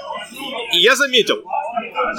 И 0.73 0.79
я 0.79 0.95
заметил, 0.95 1.43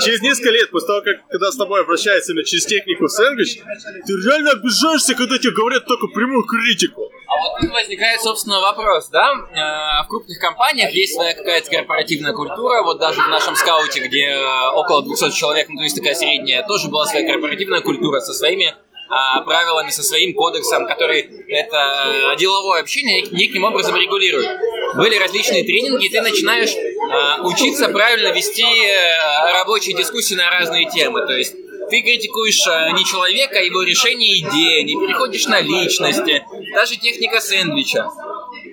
через 0.04 0.20
несколько 0.22 0.50
лет, 0.50 0.70
после 0.70 0.86
того, 0.86 1.00
как 1.02 1.26
когда 1.28 1.50
с 1.50 1.56
тобой 1.56 1.80
обращаются 1.80 2.32
именно 2.32 2.44
через 2.44 2.66
технику 2.66 3.08
сэндвич, 3.08 3.58
ты 4.06 4.12
реально 4.12 4.52
обижаешься, 4.52 5.14
когда 5.14 5.38
тебе 5.38 5.52
говорят 5.52 5.86
только 5.86 6.06
прямую 6.08 6.44
критику. 6.44 7.10
А 7.28 7.40
вот 7.40 7.60
тут 7.60 7.70
возникает, 7.72 8.20
собственно, 8.20 8.60
вопрос, 8.60 9.08
да? 9.08 9.32
Э, 9.32 10.04
В 10.04 10.08
крупных 10.08 10.38
компаниях 10.38 10.92
есть 10.92 11.14
своя 11.14 11.34
какая-то 11.34 11.68
корпоративная 11.70 12.32
культура. 12.32 12.82
Вот 12.82 12.98
даже 12.98 13.20
в 13.20 13.28
нашем 13.28 13.56
скауте, 13.56 14.06
где 14.06 14.26
э, 14.26 14.65
около 14.72 15.02
200 15.02 15.30
человек, 15.32 15.68
ну 15.68 15.76
то 15.76 15.82
есть 15.84 15.96
такая 15.96 16.14
средняя, 16.14 16.66
тоже 16.66 16.88
была 16.88 17.06
своя 17.06 17.26
корпоративная 17.26 17.80
культура 17.80 18.20
со 18.20 18.32
своими 18.32 18.74
а, 19.08 19.40
правилами, 19.42 19.90
со 19.90 20.02
своим 20.02 20.34
кодексом, 20.34 20.86
который 20.86 21.20
это 21.48 22.32
э, 22.32 22.36
деловое 22.38 22.80
общение 22.80 23.22
нек- 23.22 23.32
неким 23.32 23.62
образом 23.62 23.94
регулирует. 23.94 24.48
Были 24.96 25.16
различные 25.16 25.62
тренинги, 25.62 26.06
и 26.06 26.08
ты 26.08 26.20
начинаешь 26.22 26.72
э, 26.74 27.42
учиться 27.42 27.88
правильно 27.88 28.32
вести 28.32 28.64
э, 28.64 29.52
рабочие 29.52 29.94
дискуссии 29.96 30.34
на 30.34 30.50
разные 30.50 30.90
темы. 30.90 31.24
То 31.24 31.34
есть 31.34 31.54
ты 31.88 32.02
критикуешь 32.02 32.66
э, 32.66 32.92
не 32.94 33.04
человека, 33.04 33.58
а 33.58 33.62
его 33.62 33.82
решение 33.82 34.40
идеи, 34.40 34.82
не 34.82 34.94
переходишь 34.94 35.46
на 35.46 35.60
личности, 35.60 36.44
даже 36.74 36.96
техника 36.96 37.40
сэндвича. 37.40 38.08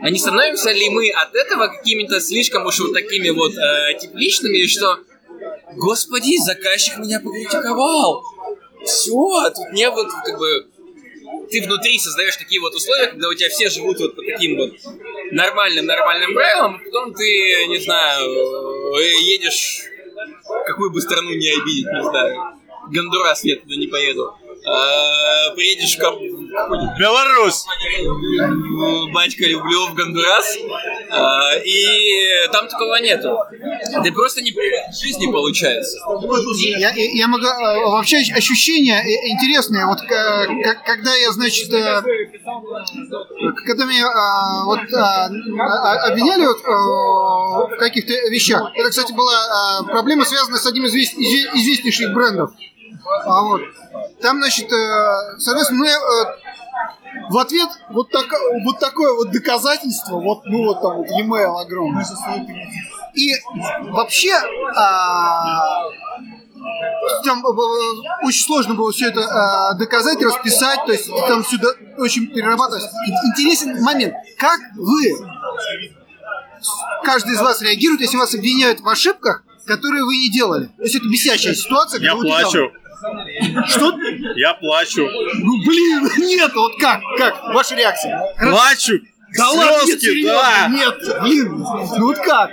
А 0.02 0.10
не 0.10 0.18
становимся 0.18 0.72
ли 0.72 0.90
мы 0.90 1.12
от 1.12 1.36
этого 1.36 1.68
какими-то 1.68 2.20
слишком 2.20 2.66
уж 2.66 2.80
вот 2.80 2.94
такими 2.94 3.30
вот 3.30 3.54
э, 3.56 4.00
тепличными, 4.00 4.66
что 4.66 4.98
Господи, 5.76 6.38
заказчик 6.44 6.98
меня 6.98 7.20
покритиковал. 7.20 8.24
Все, 8.86 9.50
тут 9.50 9.72
не 9.74 9.90
вот 9.90 10.08
как 10.26 10.38
бы 10.38 10.68
ты 11.50 11.62
внутри 11.62 12.00
создаешь 12.00 12.36
такие 12.36 12.60
вот 12.62 12.74
условия, 12.74 13.08
когда 13.08 13.30
у 13.30 13.34
тебя 13.34 13.50
все 13.50 13.70
живут 13.70 14.00
вот 14.00 14.16
по 14.16 14.22
таким 14.22 14.58
вот 14.58 14.72
нормальным 15.32 15.86
нормальным 15.86 16.34
правилам, 16.34 16.76
а 16.76 16.80
потом 16.84 17.14
ты, 17.14 17.68
не 17.68 17.80
знаю, 17.80 18.30
э, 18.98 19.22
едешь 19.22 19.86
какую 20.66 20.92
бы 20.92 21.02
страну 21.02 21.30
не 21.30 21.50
обидеть, 21.50 21.92
не 21.94 22.04
знаю. 22.04 22.60
Гондурас 22.92 23.44
я 23.44 23.56
туда 23.56 23.76
не 23.76 23.88
поеду. 23.88 24.36
А, 24.66 25.52
приедешь 25.56 25.96
в 25.96 26.00
Беларусь! 27.00 27.66
батька, 29.14 29.44
люблю 29.46 29.88
в 29.88 29.94
Гондурас, 29.96 30.56
а, 31.10 31.56
и 31.58 32.48
там 32.52 32.68
такого 32.68 32.96
нету. 33.02 33.38
Ты 34.04 34.12
просто 34.12 34.42
не 34.42 34.52
привык 34.52 34.92
к 34.92 34.94
жизни 35.04 35.32
получается. 35.32 35.98
Я, 36.80 36.92
я- 36.96 37.28
могу... 37.28 37.46
э, 37.46 37.86
Вообще 37.86 38.18
ощущения 38.36 39.02
э, 39.02 39.30
интересные. 39.32 39.86
Вот 39.88 40.00
э, 40.04 40.74
когда 40.86 41.16
я, 41.16 41.32
значит, 41.32 41.72
э, 41.74 42.02
когда 43.66 43.86
меня 43.86 44.06
э, 44.06 44.66
вот 44.66 44.80
э, 44.80 46.08
обвиняли 46.08 46.46
вот, 46.46 46.60
э, 46.64 47.76
в 47.76 47.78
каких-то 47.80 48.14
вещах, 48.30 48.72
это, 48.76 48.90
кстати, 48.90 49.12
была 49.14 49.82
э, 49.82 49.92
проблема, 49.92 50.24
связанная 50.26 50.60
с 50.60 50.66
одним 50.68 50.86
из 50.86 50.94
извест- 50.96 51.18
изве- 51.18 51.50
известнейших 51.56 52.14
брендов. 52.14 52.52
А 53.26 53.42
вот. 53.44 53.62
Там, 54.22 54.38
значит, 54.38 54.72
э, 54.72 55.38
соответственно, 55.38 55.80
мы 55.80 55.88
э, 55.88 56.00
в 57.30 57.38
ответ 57.38 57.70
вот, 57.90 58.10
так, 58.12 58.26
вот 58.64 58.80
такое 58.80 59.14
вот 59.16 59.32
доказательство, 59.32 60.18
вот, 60.20 60.46
ну 60.46 60.66
вот 60.66 60.82
там 60.82 60.98
вот 60.98 61.08
e-mail 61.08 61.62
огромный. 61.62 62.04
И 63.16 63.32
вообще 63.92 64.34
а, 64.76 65.84
там 67.24 67.46
э, 67.46 68.26
очень 68.26 68.44
сложно 68.44 68.74
было 68.74 68.92
все 68.92 69.10
это 69.10 69.22
э, 69.22 69.78
доказать, 69.78 70.22
расписать, 70.22 70.80
то 70.86 70.92
есть 70.92 71.10
там 71.28 71.46
сюда 71.46 71.70
очень 71.98 72.28
перерабатывать. 72.28 72.84
Ин- 72.84 73.32
Интересен 73.32 73.84
момент, 73.84 74.16
как 74.40 74.60
вы, 74.76 75.14
каждый 77.04 77.34
из 77.34 77.42
вас 77.42 77.62
реагирует, 77.62 78.02
если 78.02 78.18
вас 78.18 78.34
обвиняют 78.34 78.82
в 78.82 78.88
ошибках, 78.90 79.44
которые 79.66 80.04
вы 80.04 80.18
не 80.18 80.32
делали. 80.32 80.66
То 80.78 80.84
есть 80.84 80.96
это 80.96 81.06
бесящая 81.08 81.54
ситуация. 81.54 82.02
Я 82.02 82.16
плачу. 82.16 82.52
делали. 82.52 82.72
Что? 83.68 83.98
Я 84.36 84.54
плачу. 84.56 85.08
Ну 85.36 85.58
блин, 85.66 86.10
нет, 86.18 86.52
вот 86.54 86.74
как? 86.80 87.02
Как? 87.18 87.44
Ваша 87.54 87.76
реакция? 87.76 88.22
Плачу! 88.40 89.02
Да 89.36 89.50
ладно, 89.50 89.88
нет, 89.88 90.02
серьезно, 90.02 90.42
да! 90.42 90.68
нет, 90.70 91.22
блин, 91.22 91.58
ну 91.98 92.06
вот 92.08 92.18
как? 92.18 92.52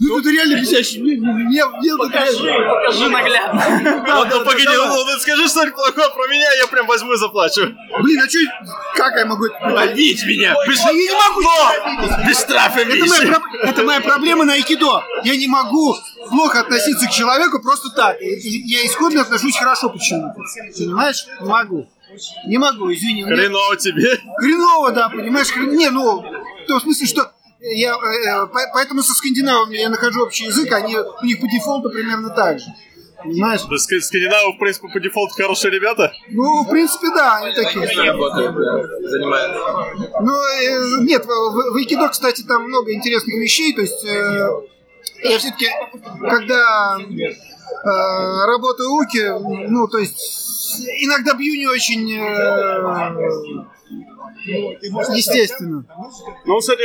Ну 0.00 0.18
это 0.18 0.30
реально 0.30 0.60
бесящий, 0.60 1.00
мне, 1.00 1.16
мне, 1.16 1.64
мне 1.64 1.94
вот 1.96 2.10
реально. 2.12 2.74
Покажи 2.74 3.08
наглядно. 3.08 4.04
Да, 4.06 4.16
Вот, 4.16 4.28
да, 4.28 4.38
ну, 4.38 4.44
погоди, 4.44 4.64
ну, 4.66 5.04
ну, 5.04 5.18
скажи 5.18 5.48
что-нибудь 5.48 5.74
плохое 5.74 6.08
про 6.14 6.26
меня, 6.28 6.52
я 6.54 6.66
прям 6.66 6.86
возьму 6.86 7.12
и 7.12 7.16
заплачу. 7.16 7.74
Блин, 8.02 8.20
а 8.20 8.28
что, 8.28 8.38
как 8.96 9.16
я 9.16 9.26
могу 9.26 9.46
это 9.46 9.80
Обидь 9.80 10.24
меня! 10.26 10.54
Без, 10.66 10.78
Я 10.84 10.92
не 10.92 11.10
могу 11.10 12.26
без 12.28 12.38
штрафа, 12.40 12.80
это 12.80 13.06
моя, 13.06 13.22
проб- 13.22 13.58
это 13.62 13.82
моя 13.84 14.00
проблема 14.00 14.44
на 14.44 14.54
айкидо. 14.54 15.04
Я 15.24 15.36
не 15.36 15.46
могу 15.46 15.96
плохо 16.30 16.60
относиться 16.60 17.06
к 17.06 17.10
человеку 17.10 17.60
просто 17.62 17.90
так. 17.90 18.16
Я 18.20 18.86
исходно 18.86 19.22
отношусь 19.22 19.56
хорошо 19.56 19.88
почему-то. 19.88 20.34
Понимаешь? 20.76 21.26
Не 21.40 21.48
могу. 21.48 21.86
Не 22.46 22.58
могу, 22.58 22.92
извини. 22.92 23.24
Хреново 23.24 23.76
тебе. 23.76 24.16
Хреново, 24.40 24.92
да, 24.92 25.08
понимаешь? 25.08 25.48
Хрен- 25.52 25.74
Не, 25.76 25.90
ну, 25.90 26.20
в 26.20 26.66
том 26.66 26.80
смысле, 26.80 27.06
что 27.06 27.30
я, 27.60 27.92
э, 27.94 27.96
э, 27.96 28.46
по- 28.46 28.70
поэтому 28.74 29.02
со 29.02 29.12
скандинавами 29.14 29.76
я 29.76 29.88
нахожу 29.88 30.22
общий 30.22 30.44
язык, 30.46 30.72
они, 30.72 30.96
у 30.96 31.24
них 31.24 31.40
по 31.40 31.46
дефолту 31.48 31.90
примерно 31.90 32.30
так 32.30 32.58
же. 32.58 32.66
Понимаешь? 33.22 33.62
Да, 33.68 33.74
ск- 33.76 34.00
Скандинавы, 34.00 34.52
в 34.54 34.58
принципе, 34.58 34.88
по 34.88 35.00
дефолту 35.00 35.34
хорошие 35.34 35.72
ребята. 35.72 36.12
Ну, 36.30 36.62
в 36.64 36.68
принципе, 36.70 37.08
да, 37.10 37.38
они 37.38 37.52
такие. 37.54 37.84
Работает, 38.06 38.54
да, 38.54 39.08
занимается. 39.08 39.58
Ну, 40.20 40.32
э, 40.32 41.04
нет, 41.04 41.24
в, 41.26 41.72
в 41.72 41.76
айкидо, 41.76 42.08
кстати, 42.08 42.42
там 42.42 42.62
много 42.68 42.92
интересных 42.94 43.34
вещей. 43.40 43.74
То 43.74 43.80
есть 43.82 44.04
э, 44.04 44.48
я 45.24 45.38
все-таки, 45.38 45.66
когда 46.20 46.96
э, 47.00 48.46
работаю 48.46 48.90
Уки, 48.92 49.68
ну, 49.68 49.88
то 49.88 49.98
есть 49.98 50.16
иногда 51.00 51.34
бью 51.34 51.54
не 51.54 51.66
очень 51.66 52.12
э, 52.12 52.18
естественно. 55.14 55.84
Ну, 56.46 56.58
кстати, 56.58 56.82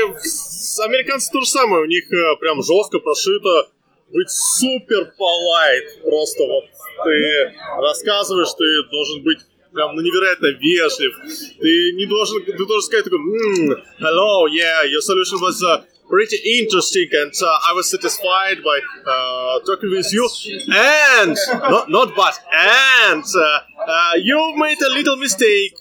американцы 0.85 1.31
то 1.31 1.41
же 1.41 1.47
самое. 1.47 1.83
У 1.83 1.87
них 1.87 2.11
э, 2.11 2.35
прям 2.39 2.61
жестко 2.61 2.99
прошито 2.99 3.69
быть 4.11 4.29
супер 4.29 5.13
полайт. 5.17 6.01
Просто 6.03 6.43
вот 6.43 6.65
ты 7.03 7.53
рассказываешь, 7.77 8.53
ты 8.53 8.89
должен 8.91 9.23
быть 9.23 9.39
прям 9.73 9.95
ну, 9.95 10.01
невероятно 10.01 10.47
вежлив. 10.47 11.15
Ты 11.59 11.93
не 11.93 12.05
должен, 12.05 12.43
ты 12.45 12.65
должен 12.65 12.81
сказать 12.81 13.05
такой, 13.05 13.19
«М, 13.19 13.71
hello, 13.99 14.45
yeah, 14.47 14.85
your 14.85 15.01
solution 15.01 15.39
was 15.41 15.61
uh, 15.63 15.81
pretty 16.12 16.38
interesting 16.58 17.08
and 17.12 17.32
uh, 17.42 17.68
I 17.68 17.72
was 17.74 17.90
satisfied 17.90 18.58
by 18.64 18.80
uh, 19.06 19.60
talking 19.66 19.90
with 19.90 20.10
you. 20.12 20.28
And, 20.68 21.36
not, 21.70 21.90
not 21.90 22.16
but, 22.16 22.38
and 22.52 23.22
uh, 23.24 23.60
uh, 23.86 24.12
you 24.16 24.54
made 24.56 24.80
a 24.80 24.88
little 24.88 25.16
mistake. 25.16 25.76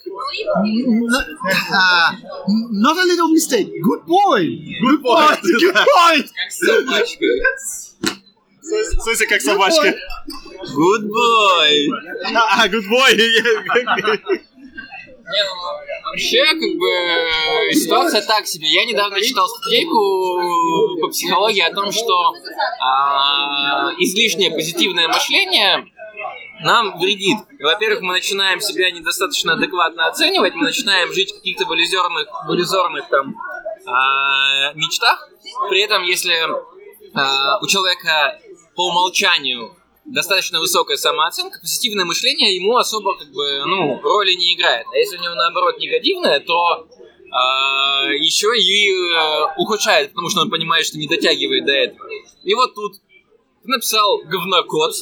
Н- 0.66 1.10
а, 1.74 2.12
Not 2.48 2.98
a 2.98 3.06
little 3.06 3.30
mistake. 3.30 3.70
Good 3.82 4.06
point. 4.06 4.52
Good 4.82 5.02
point. 5.02 5.42
Good 5.42 5.76
point. 5.76 6.28
Как 6.36 6.52
собачка. 6.52 7.26
В 8.62 9.02
смысле, 9.04 9.28
как 9.28 9.42
собачка? 9.42 9.96
Good 10.76 11.08
boy. 11.08 11.90
А, 12.36 12.68
good 12.68 12.86
boy. 12.90 14.42
Ну, 15.25 16.11
вообще, 16.11 16.45
как 16.45 16.59
бы, 16.59 16.91
э, 16.91 17.73
ситуация 17.73 18.23
так 18.23 18.47
себе. 18.47 18.69
Я 18.69 18.85
недавно 18.85 19.21
читал 19.21 19.49
статейку 19.49 21.01
по 21.01 21.09
психологии 21.09 21.63
о 21.63 21.73
том, 21.75 21.93
что 21.93 22.35
а, 22.81 23.93
излишнее 23.99 24.51
позитивное 24.51 25.09
мышление 25.09 25.87
нам 26.63 26.99
вредит. 26.99 27.39
Во-первых, 27.61 28.03
мы 28.03 28.15
начинаем 28.15 28.61
себя 28.61 28.91
недостаточно 28.91 29.55
адекватно 29.55 30.07
оценивать, 30.07 30.55
мы 30.55 30.65
начинаем 30.65 31.13
жить 31.13 31.33
в 31.33 31.37
каких-то 31.37 31.67
в 31.67 31.75
иллюзорных, 31.75 32.29
в 32.47 32.55
иллюзорных 32.55 33.09
там 33.09 33.35
а, 33.87 34.73
мечтах. 34.75 35.29
При 35.69 35.81
этом, 35.81 36.03
если 36.03 36.35
а, 37.15 37.59
у 37.61 37.67
человека 37.67 38.39
по 38.75 38.89
умолчанию 38.89 39.77
достаточно 40.05 40.61
высокая 40.61 40.97
самооценка, 40.97 41.61
позитивное 41.61 42.05
мышление 42.05 42.57
ему 42.57 42.77
особо 42.77 43.17
как 43.17 43.29
бы, 43.33 43.65
ну, 43.67 44.01
роли 44.03 44.33
не 44.35 44.55
играет. 44.55 44.87
А 44.93 44.97
если 44.97 45.17
у 45.19 45.23
него 45.23 45.35
наоборот 45.35 45.79
негативное, 45.79 46.41
то 46.41 46.89
а, 47.31 48.11
еще 48.11 48.49
и 48.59 48.91
э, 48.91 49.55
ухудшает, 49.57 50.11
потому 50.11 50.29
что 50.29 50.41
он 50.41 50.51
понимает, 50.51 50.85
что 50.85 50.99
не 50.99 51.09
дотягивает 51.09 51.65
до 51.65 51.73
этого. 51.73 52.09
И 52.45 52.55
вот 52.55 52.75
тут 52.75 52.97
написал 53.65 54.19
говнокод, 54.25 54.93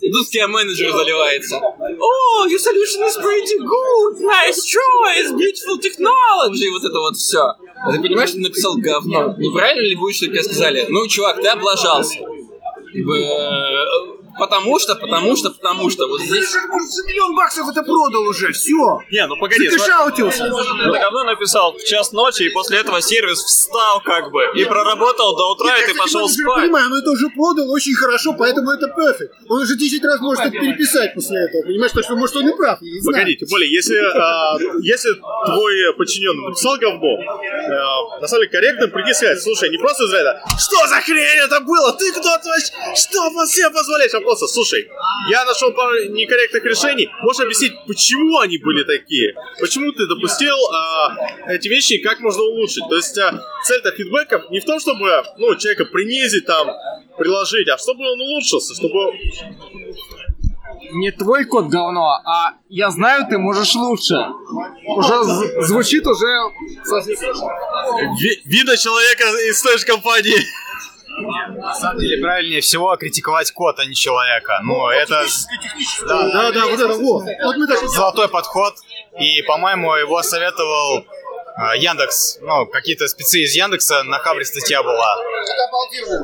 и 0.00 0.10
тут 0.10 0.28
тебя 0.28 0.48
менеджер 0.48 0.92
заливается. 0.92 1.56
О, 1.56 2.46
your 2.46 2.58
solution 2.58 3.02
is 3.04 3.16
pretty 3.18 3.58
good, 3.58 4.20
nice 4.20 4.62
choice, 4.64 5.32
beautiful 5.32 5.78
technology, 5.80 6.70
вот 6.70 6.84
это 6.84 6.98
вот 6.98 7.16
все. 7.16 7.40
А 7.40 7.92
ты 7.92 8.00
понимаешь, 8.00 8.32
ты 8.32 8.38
написал 8.38 8.76
говно. 8.76 9.34
Неправильно 9.36 9.86
ли 9.86 9.96
будет, 9.96 10.16
что 10.16 10.26
тебе 10.26 10.42
сказали, 10.42 10.86
ну, 10.88 11.06
чувак, 11.08 11.42
ты 11.42 11.48
облажался. 11.48 12.20
Э, 12.20 14.16
Потому 14.38 14.78
что, 14.78 14.94
потому 14.94 15.36
что, 15.36 15.50
потому 15.50 15.90
что. 15.90 16.06
Вот 16.06 16.20
здесь 16.20 16.50
за 16.50 17.02
миллион 17.06 17.34
баксов 17.34 17.68
это 17.68 17.82
продал 17.82 18.22
уже. 18.22 18.52
Все. 18.52 19.00
Не, 19.10 19.26
ну 19.26 19.36
погоди, 19.36 19.68
смотри. 19.68 19.78
Закашаутился. 19.78 20.44
Это 20.44 20.98
говно 20.98 21.24
написал 21.24 21.72
в 21.72 21.84
час 21.84 22.12
ночи, 22.12 22.44
и 22.44 22.50
после 22.50 22.78
этого 22.78 23.00
сервис 23.00 23.38
встал 23.38 24.00
как 24.02 24.30
бы, 24.30 24.42
и 24.54 24.64
проработал 24.64 25.36
до 25.36 25.52
утра, 25.52 25.76
и 25.78 25.84
ты 25.86 25.92
Я, 25.92 25.98
пошел 25.98 26.28
спать. 26.28 26.62
понимаю, 26.62 26.90
но 26.90 26.98
это 26.98 27.10
уже 27.10 27.28
продал 27.30 27.70
очень 27.70 27.94
хорошо, 27.94 28.34
поэтому 28.38 28.70
это 28.70 28.88
перфект. 28.88 29.34
Он 29.48 29.60
уже 29.62 29.76
10 29.76 30.04
раз 30.04 30.20
может 30.20 30.44
это 30.44 30.52
переписать 30.52 31.14
после 31.14 31.38
этого. 31.44 31.62
Понимаешь, 31.62 31.92
так 31.92 32.04
что 32.04 32.16
может 32.16 32.36
он 32.36 32.48
и 32.48 32.56
прав, 32.56 32.78
я 32.80 32.92
не 32.92 33.00
знаю. 33.00 33.14
Погоди, 33.16 33.36
тем 33.36 33.48
более, 33.50 33.72
если, 33.72 33.96
а, 33.96 34.58
если 34.82 35.10
твой 35.46 35.94
подчиненный 35.96 36.48
написал 36.48 36.76
говно, 36.78 37.16
а, 37.16 38.20
на 38.20 38.26
самом 38.28 38.42
деле 38.42 38.52
корректно 38.52 38.88
приди 38.88 39.12
сказать, 39.14 39.42
слушай, 39.42 39.70
не 39.70 39.78
просто 39.78 40.04
из 40.04 40.12
ряда, 40.12 40.42
что 40.58 40.86
за 40.86 41.00
хрень 41.00 41.38
это 41.44 41.60
было, 41.60 41.92
ты 41.92 42.12
кто-то 42.12 42.48
вообще, 42.48 42.72
что 42.94 43.46
себе 43.46 43.70
позволяешь, 43.70 44.14
а 44.14 44.20
просто, 44.26 44.46
слушай, 44.48 44.88
я 45.30 45.44
нашел 45.44 45.72
пару 45.72 45.94
некорректных 46.10 46.64
решений, 46.64 47.08
можешь 47.22 47.42
объяснить, 47.42 47.72
почему 47.86 48.40
они 48.40 48.58
были 48.58 48.82
такие, 48.82 49.34
почему 49.60 49.92
ты 49.92 50.06
допустил 50.08 50.56
а, 50.74 51.16
эти 51.48 51.68
вещи 51.68 51.94
и 51.94 52.02
как 52.02 52.18
можно 52.20 52.42
улучшить. 52.42 52.82
То 52.88 52.96
есть 52.96 53.16
а, 53.18 53.40
цель-то 53.64 53.92
фидбэков 53.92 54.50
не 54.50 54.58
в 54.58 54.64
том, 54.64 54.80
чтобы 54.80 55.22
ну, 55.38 55.54
человека 55.54 55.84
принизить, 55.84 56.44
там, 56.44 56.68
приложить, 57.16 57.68
а 57.68 57.78
чтобы 57.78 58.02
он 58.02 58.20
улучшился, 58.20 58.74
чтобы 58.74 59.12
Не 60.92 61.12
твой 61.12 61.44
код 61.44 61.66
говно, 61.66 62.18
а 62.24 62.54
я 62.68 62.90
знаю, 62.90 63.26
ты 63.30 63.38
можешь 63.38 63.74
лучше. 63.76 64.14
Уже 64.96 65.14
звучит 65.62 66.04
уже 66.04 66.26
видно 68.44 68.76
человека 68.76 69.24
из 69.48 69.62
той 69.62 69.78
же 69.78 69.86
компании. 69.86 70.38
На 71.56 71.74
самом 71.74 71.98
деле 71.98 72.22
правильнее 72.22 72.60
всего 72.60 72.94
критиковать 72.96 73.50
код, 73.52 73.78
а 73.78 73.84
не 73.84 73.94
человека. 73.94 74.60
Ну, 74.62 74.88
это 74.88 75.24
Да, 76.06 76.52
да, 76.52 76.66
вот 76.66 76.80
это 76.80 76.94
вот. 76.94 77.24
Вот 77.44 77.56
мы 77.56 77.66
так... 77.66 77.78
золотой 77.88 78.28
подход. 78.28 78.74
И, 79.18 79.42
по-моему, 79.42 79.94
его 79.94 80.22
советовал 80.22 81.06
Яндекс. 81.56 82.38
Ну, 82.42 82.66
какие-то 82.66 83.08
спецы 83.08 83.40
из 83.40 83.54
Яндекса, 83.54 84.02
на 84.04 84.18
Хабре 84.18 84.44
статья 84.44 84.82
была. 84.82 85.16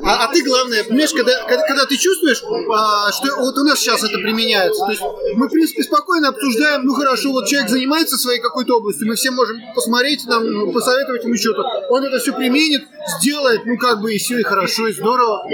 А, 0.05 0.25
а 0.25 0.33
ты 0.33 0.43
главное, 0.43 0.85
понимаешь, 0.85 1.13
когда, 1.13 1.45
когда, 1.45 1.67
когда 1.67 1.87
ты 1.87 1.97
чувствуешь, 1.97 2.43
а, 2.75 3.11
что 3.13 3.37
вот 3.37 3.57
у 3.57 3.65
нас 3.65 3.79
сейчас 3.79 4.03
это 4.03 4.19
применяется, 4.19 4.85
то 4.85 4.91
есть 4.91 5.03
мы, 5.35 5.49
в 5.49 5.51
принципе, 5.51 5.83
спокойно 5.85 6.29
обсуждаем, 6.29 6.85
ну 6.85 6.95
хорошо, 6.95 7.33
вот 7.33 7.47
человек 7.47 7.71
занимается 7.71 8.17
своей 8.17 8.41
какой-то 8.41 8.77
областью, 8.77 9.07
мы 9.07 9.15
все 9.15 9.31
можем 9.31 9.57
посмотреть, 9.75 10.25
нам, 10.27 10.45
ну, 10.45 10.73
посоветовать 10.73 11.25
ему 11.25 11.37
что-то. 11.37 11.63
Он 11.89 12.05
это 12.05 12.19
все 12.19 12.33
применит, 12.33 12.83
сделает, 13.21 13.65
ну 13.65 13.79
как 13.79 14.01
бы 14.01 14.15
и 14.15 14.19
все, 14.19 14.39
и 14.39 14.43
хорошо, 14.43 14.89
и 14.89 14.93
здорово. 14.93 15.45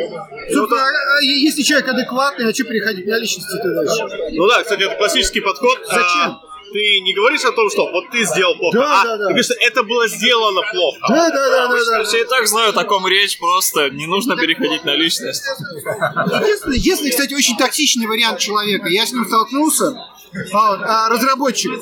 Собственно, 0.52 0.82
а, 0.82 1.18
а 1.18 1.22
если 1.22 1.62
человек 1.62 1.88
адекватный, 1.88 2.50
а 2.50 2.54
что 2.54 2.64
переходить 2.64 3.06
на 3.06 3.18
личности-то 3.18 3.74
дальше? 3.74 4.32
Ну 4.32 4.48
да, 4.48 4.62
кстати, 4.62 4.82
это 4.82 4.96
классический 4.96 5.40
подход. 5.40 5.78
Зачем? 5.86 6.47
Ты 6.72 7.00
не 7.00 7.14
говоришь 7.14 7.44
о 7.44 7.52
том, 7.52 7.70
что 7.70 7.90
вот 7.90 8.10
ты 8.10 8.24
сделал 8.24 8.56
плохо, 8.56 8.78
Да, 8.78 9.00
а 9.00 9.04
да, 9.04 9.10
да. 9.10 9.16
ты 9.16 9.24
говоришь, 9.30 9.46
что 9.46 9.54
это 9.54 9.82
было 9.82 10.08
сделано 10.08 10.60
плохо. 10.70 10.98
Да, 11.08 11.30
да, 11.30 11.48
да, 11.48 11.68
да, 11.68 11.84
да. 11.98 12.04
Все 12.04 12.22
и 12.22 12.24
так 12.24 12.46
знают, 12.46 12.76
о 12.76 12.84
ком 12.84 13.06
речь, 13.06 13.38
просто 13.38 13.90
не 13.90 14.06
нужно 14.06 14.36
переходить 14.36 14.84
на 14.84 14.94
личность. 14.94 15.42
Единственный, 15.44 16.76
единственный, 16.76 17.10
кстати, 17.10 17.34
очень 17.34 17.56
токсичный 17.56 18.06
вариант 18.06 18.38
человека. 18.38 18.88
Я 18.88 19.06
с 19.06 19.12
ним 19.12 19.24
столкнулся. 19.26 19.96
А, 20.52 21.06
а, 21.06 21.08
разработчик. 21.08 21.72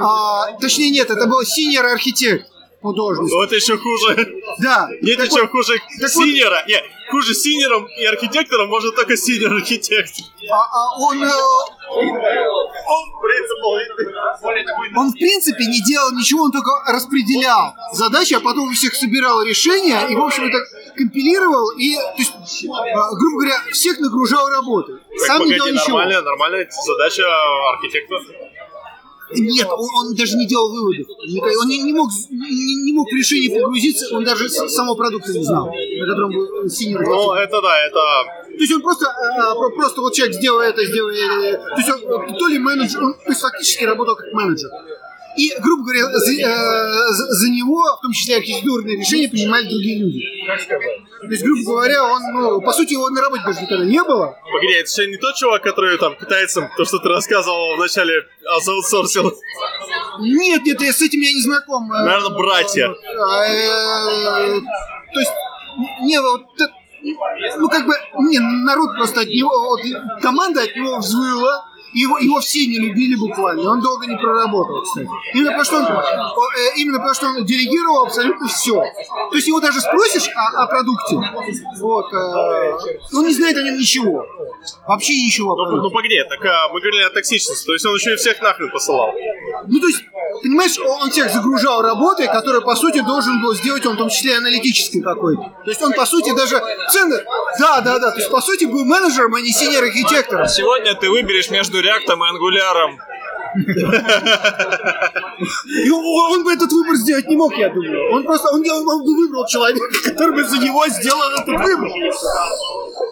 А, 0.00 0.52
точнее, 0.60 0.90
нет, 0.90 1.10
это 1.10 1.26
был 1.26 1.42
senior 1.44 1.86
architect 1.86 2.46
должности. 2.92 3.34
Вот 3.34 3.52
еще 3.52 3.76
хуже. 3.78 4.34
Да. 4.58 4.88
Нет 5.00 5.16
Так 5.16 5.26
ничего 5.26 5.42
вот, 5.42 5.50
хуже 5.50 5.78
так 6.00 6.14
вот- 6.14 6.24
senior 6.24 6.54
а. 6.54 6.64
Нет, 6.68 6.84
хуже 7.10 7.34
senior 7.34 7.73
ом 7.73 7.86
и 7.86 8.04
архитектором 8.04 8.68
может 8.68 8.94
только 8.94 9.16
senior 9.16 9.52
architect. 9.52 10.14
а, 10.50 10.56
а 10.56 10.98
он, 10.98 11.22
э, 11.22 11.28
Он 11.90 12.08
он, 14.96 15.10
в 15.10 15.12
принципе, 15.12 15.64
не 15.66 15.80
делал 15.82 16.10
ничего, 16.12 16.44
он 16.44 16.52
только 16.52 16.70
распределял 16.86 17.74
задачи, 17.92 18.34
а 18.34 18.40
потом 18.40 18.68
у 18.68 18.72
всех 18.72 18.94
собирал 18.94 19.42
решения 19.42 20.06
и, 20.08 20.14
в 20.14 20.20
общем, 20.22 20.44
это 20.44 20.58
компилировал 20.96 21.70
и, 21.78 21.94
то 21.96 22.14
есть, 22.18 22.32
а, 22.68 23.14
грубо 23.14 23.40
говоря, 23.42 23.56
всех 23.72 23.98
нагружал 24.00 24.48
работой. 24.48 24.96
Сам 25.26 25.42
не 25.44 25.54
делал 25.54 25.66
Погоди, 25.66 25.78
ничего. 25.78 25.98
нормальная, 25.98 26.22
нормальная 26.22 26.68
задача 26.70 27.22
архитектора. 27.74 28.20
Нет, 29.32 29.66
он, 29.66 29.88
он 30.06 30.14
даже 30.14 30.36
не 30.36 30.46
делал 30.46 30.70
выводов. 30.70 31.06
Он 31.08 31.68
не, 31.68 31.82
не 31.82 31.92
мог, 31.92 32.10
не, 32.30 32.74
не 32.84 32.92
мог 32.92 33.08
в 33.10 33.14
решение 33.14 33.60
погрузиться, 33.60 34.14
он 34.14 34.24
даже 34.24 34.48
самого 34.48 34.96
продукта 34.96 35.32
не 35.32 35.44
знал, 35.44 35.66
на 35.66 36.06
котором 36.06 36.30
был 36.30 36.68
синер. 36.68 37.00
Ну, 37.00 37.32
это 37.32 37.60
да, 37.60 37.86
это... 37.86 38.00
То 38.54 38.60
есть 38.60 38.72
он 38.72 38.82
просто, 38.82 39.06
а, 39.06 39.54
про- 39.54 39.70
просто 39.70 40.00
вот 40.00 40.14
человек 40.14 40.36
сделал 40.36 40.60
это, 40.60 40.84
сделал 40.84 41.10
это. 41.10 41.58
То 41.58 41.76
есть 41.76 41.90
он 41.90 42.34
то 42.38 42.46
ли 42.46 42.58
менеджер, 42.58 43.02
он 43.02 43.14
то 43.14 43.30
есть 43.30 43.40
фактически 43.40 43.84
работал 43.84 44.14
как 44.14 44.32
менеджер. 44.32 44.70
И, 45.36 45.50
грубо 45.60 45.82
говоря, 45.82 46.06
за, 46.16 46.30
э, 46.30 47.08
за 47.10 47.50
него, 47.50 47.82
в 47.98 48.02
том 48.02 48.12
числе 48.12 48.36
архитектурные 48.36 48.96
решения, 48.98 49.28
принимали 49.28 49.68
другие 49.68 49.98
люди. 49.98 50.22
То 51.26 51.30
есть, 51.30 51.42
грубо 51.42 51.62
говоря, 51.64 52.04
он, 52.04 52.22
ну, 52.32 52.60
по 52.60 52.72
сути, 52.72 52.92
его 52.92 53.08
на 53.10 53.20
работе 53.22 53.42
даже 53.46 53.62
никогда 53.62 53.84
не 53.84 54.02
было. 54.02 54.36
Погоди, 54.52 54.74
это 54.74 54.90
же 54.90 55.06
не 55.08 55.16
тот 55.16 55.34
чувак, 55.36 55.62
который 55.62 55.96
там 55.98 56.16
китайцам, 56.16 56.68
то, 56.76 56.84
что 56.84 56.98
ты 56.98 57.08
рассказывал 57.08 57.76
вначале, 57.76 58.26
а, 58.46 58.60
заутсорсил. 58.60 59.32
Нет, 60.20 60.62
нет, 60.64 60.80
я 60.80 60.92
с 60.92 61.02
этим 61.02 61.20
я 61.20 61.32
не 61.32 61.40
знаком. 61.40 61.88
Наверное, 61.88 62.30
братья. 62.30 62.88
А, 62.88 63.44
э, 63.46 64.60
То 65.12 65.20
есть, 65.20 65.32
не, 66.02 66.20
вот, 66.20 66.42
э, 66.60 66.64
ну, 67.58 67.68
как 67.68 67.86
бы, 67.86 67.94
не, 68.28 68.38
народ 68.38 68.96
просто 68.96 69.22
от 69.22 69.28
него, 69.28 69.50
вот, 69.50 69.80
команда 70.20 70.62
от 70.62 70.76
него 70.76 70.98
взвыла, 70.98 71.64
его, 71.94 72.18
его 72.18 72.40
все 72.40 72.66
не 72.66 72.78
любили 72.78 73.14
буквально, 73.14 73.70
он 73.70 73.80
долго 73.80 74.06
не 74.06 74.16
проработал, 74.16 74.82
кстати. 74.82 75.08
Именно 75.32 75.52
потому, 75.52 75.64
что 75.64 75.76
он, 75.76 76.46
э, 76.56 76.76
именно 76.76 76.98
потому, 76.98 77.14
что 77.14 77.26
он 77.26 77.44
делегировал 77.44 78.04
абсолютно 78.04 78.48
все. 78.48 78.74
То 78.74 79.36
есть 79.36 79.46
его 79.46 79.60
даже 79.60 79.80
спросишь 79.80 80.28
о, 80.34 80.62
о 80.62 80.66
продукте, 80.66 81.16
вот, 81.80 82.12
э, 82.12 82.72
он 83.12 83.26
не 83.26 83.34
знает 83.34 83.56
о 83.56 83.62
нем 83.62 83.78
ничего. 83.78 84.26
Вообще 84.86 85.14
ничего. 85.14 85.52
о 85.52 85.56
Ну, 85.56 85.64
продукте. 85.64 85.88
ну 85.88 85.90
погоди, 85.90 86.16
так 86.28 86.44
а, 86.44 86.68
мы 86.72 86.80
говорили 86.80 87.02
о 87.02 87.10
токсичности, 87.10 87.66
то 87.66 87.72
есть 87.72 87.86
он 87.86 87.94
еще 87.94 88.14
и 88.14 88.16
всех 88.16 88.40
нахрен 88.42 88.70
посылал. 88.70 89.12
Ну, 89.66 89.80
то 89.80 89.86
есть, 89.86 90.02
понимаешь, 90.42 90.78
он 90.78 91.10
всех 91.10 91.30
загружал 91.30 91.82
работой, 91.82 92.26
которую, 92.26 92.62
по 92.62 92.74
сути, 92.74 93.00
должен 93.00 93.40
был 93.40 93.54
сделать 93.54 93.86
он, 93.86 93.94
в 93.94 93.98
том 93.98 94.08
числе 94.08 94.32
и 94.32 94.36
аналитической 94.36 95.00
какой-то. 95.00 95.42
То 95.64 95.70
есть 95.70 95.82
он, 95.82 95.92
по 95.92 96.04
сути, 96.06 96.34
даже 96.34 96.60
цены... 96.90 97.22
Да, 97.58 97.80
да, 97.80 97.98
да. 97.98 98.10
То 98.10 98.18
есть, 98.18 98.30
по 98.30 98.40
сути, 98.40 98.64
был 98.64 98.84
менеджером, 98.84 99.34
а 99.34 99.40
не 99.40 99.52
синер-архитектором. 99.52 100.48
Сегодня 100.48 100.94
ты 100.94 101.08
выберешь 101.10 101.50
между 101.50 101.80
реактом 101.84 102.24
и 102.24 102.28
ангуляром. 102.28 102.98
И 105.84 105.90
он, 105.90 106.04
он 106.04 106.44
бы 106.44 106.52
этот 106.52 106.70
выбор 106.72 106.94
сделать 106.96 107.26
не 107.28 107.36
мог, 107.36 107.54
я 107.56 107.68
думаю. 107.68 108.12
Он 108.12 108.24
просто, 108.24 108.48
он, 108.52 108.62
бы 108.62 109.16
выбрал 109.16 109.46
человека, 109.46 109.84
который 110.04 110.34
бы 110.34 110.44
за 110.44 110.58
него 110.58 110.86
сделал 110.88 111.30
этот 111.30 111.46
выбор. 111.46 111.90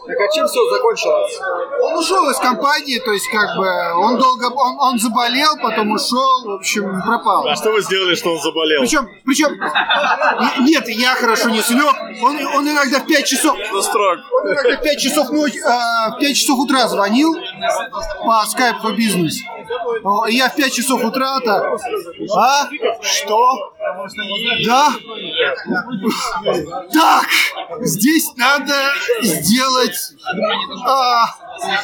Так 0.07 0.21
а 0.21 0.35
чем 0.35 0.47
все 0.47 0.61
закончилось? 0.71 1.41
Он 1.81 1.99
ушел 1.99 2.29
из 2.31 2.37
компании, 2.39 2.99
то 2.99 3.13
есть 3.13 3.29
как 3.31 3.57
бы 3.57 3.67
он 3.97 4.19
долго, 4.19 4.47
он, 4.47 4.77
он 4.79 4.99
заболел, 4.99 5.57
потом 5.63 5.93
ушел, 5.93 6.45
в 6.45 6.51
общем, 6.57 7.03
пропал. 7.03 7.47
А 7.47 7.55
что 7.57 7.71
вы 7.71 7.83
сделали, 7.83 8.15
что 8.15 8.33
он 8.33 8.41
заболел? 8.41 8.81
Причем, 8.81 9.09
причем, 9.25 9.53
не- 9.53 10.71
нет, 10.71 10.89
я 10.89 11.15
хорошо 11.15 11.51
не 11.51 11.61
слег. 11.61 11.95
Он, 12.23 12.37
он 12.57 12.69
иногда 12.69 12.99
в 12.99 13.07
5 13.07 13.25
часов, 13.25 13.57
Строк. 13.81 14.19
он 14.43 14.53
иногда 14.53 14.77
в 14.77 14.83
5 14.83 14.99
часов 14.99 15.31
ночи, 15.31 15.59
э, 15.59 16.11
в 16.17 16.19
5 16.19 16.37
часов 16.37 16.59
утра 16.59 16.89
звонил 16.89 17.35
по 18.25 18.45
скайпу 18.47 18.83
по 18.83 18.93
бизнес. 18.93 19.41
И 20.29 20.35
я 20.37 20.49
в 20.49 20.57
5 20.57 20.73
часов 20.73 21.05
утра 21.05 21.41
так, 21.41 21.81
а, 22.37 22.69
что? 23.03 23.73
Да? 24.67 24.93
Так, 26.93 27.27
здесь 27.81 28.33
надо 28.37 28.75
сделать... 29.23 29.97
А, 30.87 31.27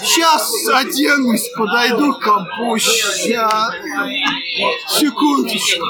сейчас 0.02 0.52
оденусь, 0.74 1.48
подойду 1.56 2.14
к 2.14 2.22
компу. 2.24 2.78
Ща. 2.78 3.70
Секундочку. 4.88 5.84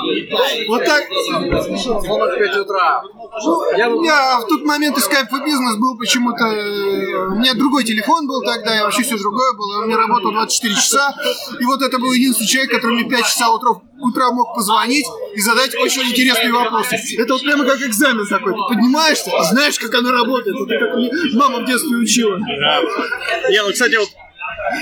Вот 0.68 0.84
так. 0.84 1.02
Звонок 1.08 2.30
в 2.34 2.38
5 2.38 2.56
утра. 2.58 3.02
Ну, 3.44 4.02
я 4.04 4.40
в 4.40 4.46
тот 4.46 4.62
момент 4.64 4.96
из 4.98 5.06
Skype 5.08 5.44
бизнес 5.44 5.76
был 5.76 5.96
почему-то... 5.98 6.44
э, 6.44 7.28
У 7.28 7.36
меня 7.36 7.54
другой 7.54 7.84
телефон 7.84 8.26
был 8.26 8.42
тогда, 8.42 8.76
и 8.78 8.82
вообще 8.82 9.02
все 9.02 9.16
другое 9.18 9.52
было. 9.54 9.82
У 9.82 9.86
меня 9.86 9.96
работал 9.96 10.32
24 10.32 10.74
часа. 10.74 11.14
И 11.60 11.64
вот 11.64 11.82
это 11.82 11.98
был 11.98 12.12
единственный 12.12 12.46
человек, 12.46 12.72
который 12.72 12.94
мне 13.00 13.08
5 13.08 13.24
часа 13.24 13.50
утра, 13.50 13.70
утра 14.00 14.30
мог 14.32 14.54
позвонить 14.54 15.06
и 15.34 15.40
задать 15.40 15.74
очень 15.74 16.02
интересные 16.02 16.52
вопросы. 16.52 16.96
Это 17.18 17.32
вот 17.34 17.42
прямо 17.42 17.64
как 17.64 17.80
экзамен 17.82 18.26
такой. 18.26 18.52
Ты 18.52 18.58
поднимаешься, 18.74 19.30
знаешь, 19.50 19.78
как 19.78 19.94
оно 19.94 20.12
работает. 20.12 20.56
Это 20.68 20.78
как 20.86 20.94
мама 21.34 21.60
в 21.60 21.64
детстве 21.66 21.96
учила. 21.96 22.36
Не, 22.36 23.62
ну, 23.62 23.72
кстати, 23.72 23.96
вот 23.96 24.08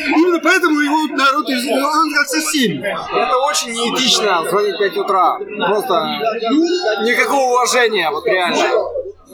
Именно 0.08 0.40
поэтому 0.40 0.80
его 0.80 1.06
народ, 1.16 1.48
из- 1.48 1.66
он 1.70 2.12
как 2.12 2.26
со 2.26 2.40
всеми. 2.40 2.78
Это 2.78 3.36
очень 3.38 3.72
неэтично 3.72 4.44
звонить 4.50 4.74
в 4.74 4.78
5 4.78 4.96
утра. 4.96 5.38
Просто 5.38 5.94
никакого 7.04 7.52
уважения, 7.52 8.10
вот 8.10 8.26
реально. 8.26 8.56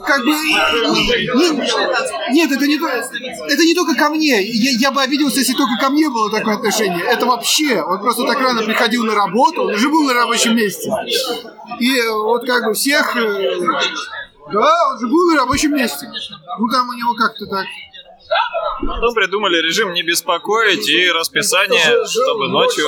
Как 0.05 0.21
бы... 0.21 0.27
не- 0.31 2.33
Нет, 2.33 2.51
это 2.51 2.65
не, 2.67 2.77
то- 2.79 2.87
это 2.87 3.63
не 3.63 3.73
только 3.75 3.95
ко 3.95 4.09
мне. 4.09 4.41
Я, 4.43 4.71
я 4.79 4.91
бы 4.91 5.01
обиделся, 5.01 5.39
если 5.39 5.53
только 5.53 5.73
ко 5.79 5.89
мне 5.89 6.09
было 6.09 6.31
такое 6.31 6.55
отношение. 6.55 7.03
Это 7.05 7.25
вообще. 7.25 7.81
Он 7.81 7.99
просто 7.99 8.23
так 8.25 8.39
рано 8.39 8.63
приходил 8.63 9.03
на 9.03 9.13
работу, 9.15 9.63
он 9.63 9.73
уже 9.73 9.89
был 9.89 10.03
на 10.03 10.13
рабочем 10.13 10.55
месте. 10.55 10.89
И 11.79 12.01
вот 12.09 12.45
как 12.45 12.65
бы 12.65 12.73
всех... 12.73 13.15
э, 13.15 13.57
Да, 14.51 14.87
он 14.91 14.99
же 14.99 15.07
был 15.07 15.31
на 15.31 15.37
рабочем 15.41 15.73
месте. 15.75 16.07
Ну 16.59 16.67
там 16.71 16.89
у 16.89 16.93
него 16.93 17.13
как-то 17.15 17.45
так... 17.47 17.65
Потом 18.85 19.13
придумали 19.13 19.57
режим 19.61 19.93
не 19.93 20.01
беспокоить 20.01 20.87
и 20.89 21.09
расписание, 21.11 22.05
чтобы 22.07 22.47
ночью... 22.49 22.85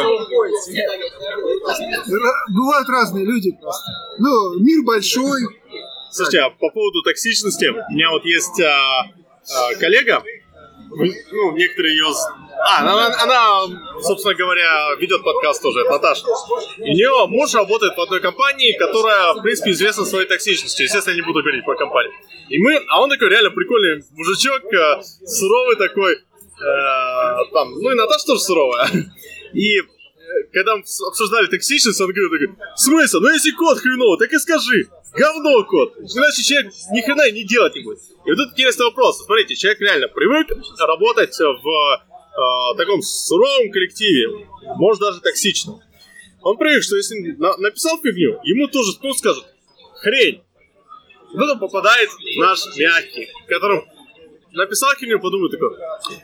Бывают 2.50 2.90
разные 2.90 3.26
люди 3.26 3.52
просто. 3.52 3.92
Ну, 4.18 4.60
мир 4.60 4.84
большой. 4.84 5.42
Слушайте, 6.16 6.40
а 6.40 6.50
по 6.50 6.70
поводу 6.70 7.02
токсичности, 7.02 7.66
у 7.66 7.94
меня 7.94 8.10
вот 8.10 8.24
есть 8.24 8.62
а, 8.62 9.04
а, 9.04 9.76
коллега, 9.76 10.24
ну, 10.90 11.52
некоторые 11.58 11.94
ее... 11.94 12.06
А, 12.58 12.80
она, 12.80 13.08
она, 13.22 14.02
собственно 14.02 14.34
говоря, 14.34 14.96
ведет 14.98 15.26
подкаст 15.26 15.62
тоже, 15.62 15.82
это 15.82 15.92
Наташа. 15.92 16.26
У 16.78 16.88
нее 16.88 17.28
муж 17.28 17.54
работает 17.54 17.98
в 17.98 18.00
одной 18.00 18.22
компании, 18.22 18.78
которая, 18.78 19.34
в 19.34 19.42
принципе, 19.42 19.72
известна 19.72 20.06
своей 20.06 20.26
токсичностью. 20.26 20.86
Естественно, 20.86 21.16
я 21.16 21.20
не 21.20 21.28
буду 21.28 21.42
говорить 21.42 21.66
про 21.66 21.76
компанию. 21.76 22.14
И 22.48 22.60
мы... 22.60 22.78
А 22.88 23.02
он 23.02 23.10
такой 23.10 23.30
реально 23.30 23.52
прикольный 23.52 24.02
мужичок, 24.12 24.74
а, 24.74 25.02
суровый 25.02 25.76
такой. 25.76 26.14
э, 26.14 27.52
там, 27.52 27.74
ну 27.74 27.92
и 27.92 27.96
Наташа 27.96 28.26
тоже 28.26 28.40
суровая. 28.40 28.88
И 29.54 29.80
э, 29.80 29.84
когда 30.52 30.76
мы 30.76 30.82
обсуждали 30.82 31.48
токсичность, 31.48 32.00
он 32.02 32.12
говорит, 32.12 32.50
смысле, 32.76 33.20
ну 33.20 33.30
если 33.30 33.52
кот 33.52 33.78
хреново, 33.80 34.18
так 34.18 34.32
и 34.32 34.38
скажи. 34.38 34.88
Говно 35.14 35.64
кот. 35.64 35.98
Иначе 35.98 36.44
человек 36.44 36.74
ни 36.92 37.02
хрена 37.02 37.32
не 37.32 37.44
делать 37.44 37.76
не 37.76 37.84
будет. 37.84 38.00
И 38.26 38.30
вот 38.30 38.38
тут 38.38 38.52
интересный 38.52 38.86
вопрос. 38.86 39.24
Смотрите, 39.26 39.56
человек 39.56 39.80
реально 39.80 40.08
привык 40.10 40.48
работать 40.80 41.38
в 41.40 41.68
э, 41.68 42.78
таком 42.78 43.02
суровом 43.02 43.72
коллективе, 43.72 44.48
может 44.76 45.02
даже 45.02 45.22
токсичном. 45.22 45.80
Он 46.42 46.58
привык, 46.58 46.84
что 46.84 46.96
если 46.98 47.36
на- 47.38 47.58
написал 47.58 47.98
фигню, 48.02 48.40
ему 48.44 48.68
тоже 48.68 48.92
ну, 49.02 49.14
скажут, 49.14 49.46
хрень. 50.02 50.42
Тут 51.32 51.50
он 51.50 51.60
попадает 51.60 52.10
в 52.10 52.40
наш 52.40 52.60
мягкий, 52.78 53.30
в 53.46 53.48
котором 53.48 53.84
написал 54.56 54.90
херню, 55.00 55.20
подумай 55.20 55.50
такой, 55.50 55.70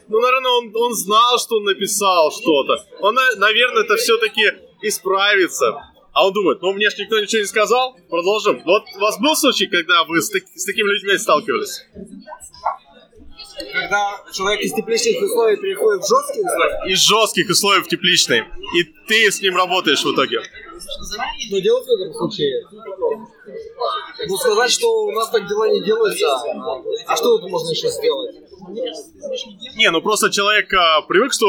ну, 0.08 0.20
наверное, 0.20 0.52
он, 0.52 0.72
он 0.76 0.94
знал, 0.94 1.38
что 1.40 1.58
он 1.58 1.64
написал 1.66 2.32
что-то. 2.32 2.86
Он, 3.00 3.14
на- 3.16 3.36
наверное, 3.36 3.84
это 3.84 3.96
все-таки 3.98 4.42
исправится. 4.82 5.74
А 6.14 6.28
он 6.28 6.34
думает, 6.34 6.62
ну, 6.62 6.74
мне 6.74 6.90
же 6.90 6.98
никто 7.04 7.20
ничего 7.20 7.42
не 7.42 7.48
сказал, 7.48 7.96
продолжим. 8.10 8.62
Вот 8.66 8.84
у 8.96 9.00
вас 9.00 9.18
был 9.20 9.36
случай, 9.36 9.68
когда 9.68 10.04
вы 10.04 10.22
с, 10.22 10.30
так- 10.30 10.44
с 10.56 10.66
такими 10.66 10.90
людьми 10.90 11.18
сталкивались? 11.18 11.86
Когда 13.74 14.24
человек 14.34 14.62
из 14.62 14.74
тепличных 14.74 15.22
условий 15.22 15.56
переходит 15.58 16.04
в 16.04 16.08
жесткие 16.10 16.46
условия, 16.46 16.92
Из 16.94 17.00
жестких 17.00 17.50
условий 17.50 17.82
в 17.82 17.88
тепличной, 17.88 18.44
и 18.76 18.84
ты 19.08 19.32
с 19.32 19.42
ним 19.42 19.56
работаешь 19.56 20.04
в 20.04 20.14
итоге. 20.14 20.42
Что 20.92 21.62
делать 21.62 21.86
в 21.86 21.90
этом 21.90 22.14
случае? 22.14 22.66
Ну, 24.28 24.38
сказать, 24.38 24.72
что 24.72 24.88
у 25.06 25.12
нас 25.12 25.30
так 25.30 25.48
дела 25.48 25.70
не 25.70 25.84
делаются, 25.84 26.28
а 27.08 27.16
что 27.16 27.38
тут 27.38 27.50
можно 27.50 27.70
еще 27.72 27.90
сделать? 27.90 28.36
Не, 29.76 29.90
ну 29.90 30.02
просто 30.02 30.30
человек 30.30 30.72
а, 30.74 31.02
привык, 31.02 31.34
что 31.34 31.48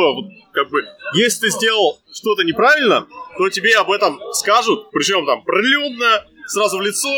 как 0.53 0.71
бы, 0.71 0.81
если 1.15 1.41
ты 1.43 1.51
сделал 1.51 1.99
что-то 2.13 2.43
неправильно, 2.43 3.07
то 3.37 3.49
тебе 3.51 3.77
об 3.77 3.91
этом 3.91 4.19
скажут, 4.33 4.91
причем 4.91 5.27
там 5.27 5.45
прилюдно, 5.45 6.25
сразу 6.47 6.79
в 6.79 6.83
лицо, 6.83 7.09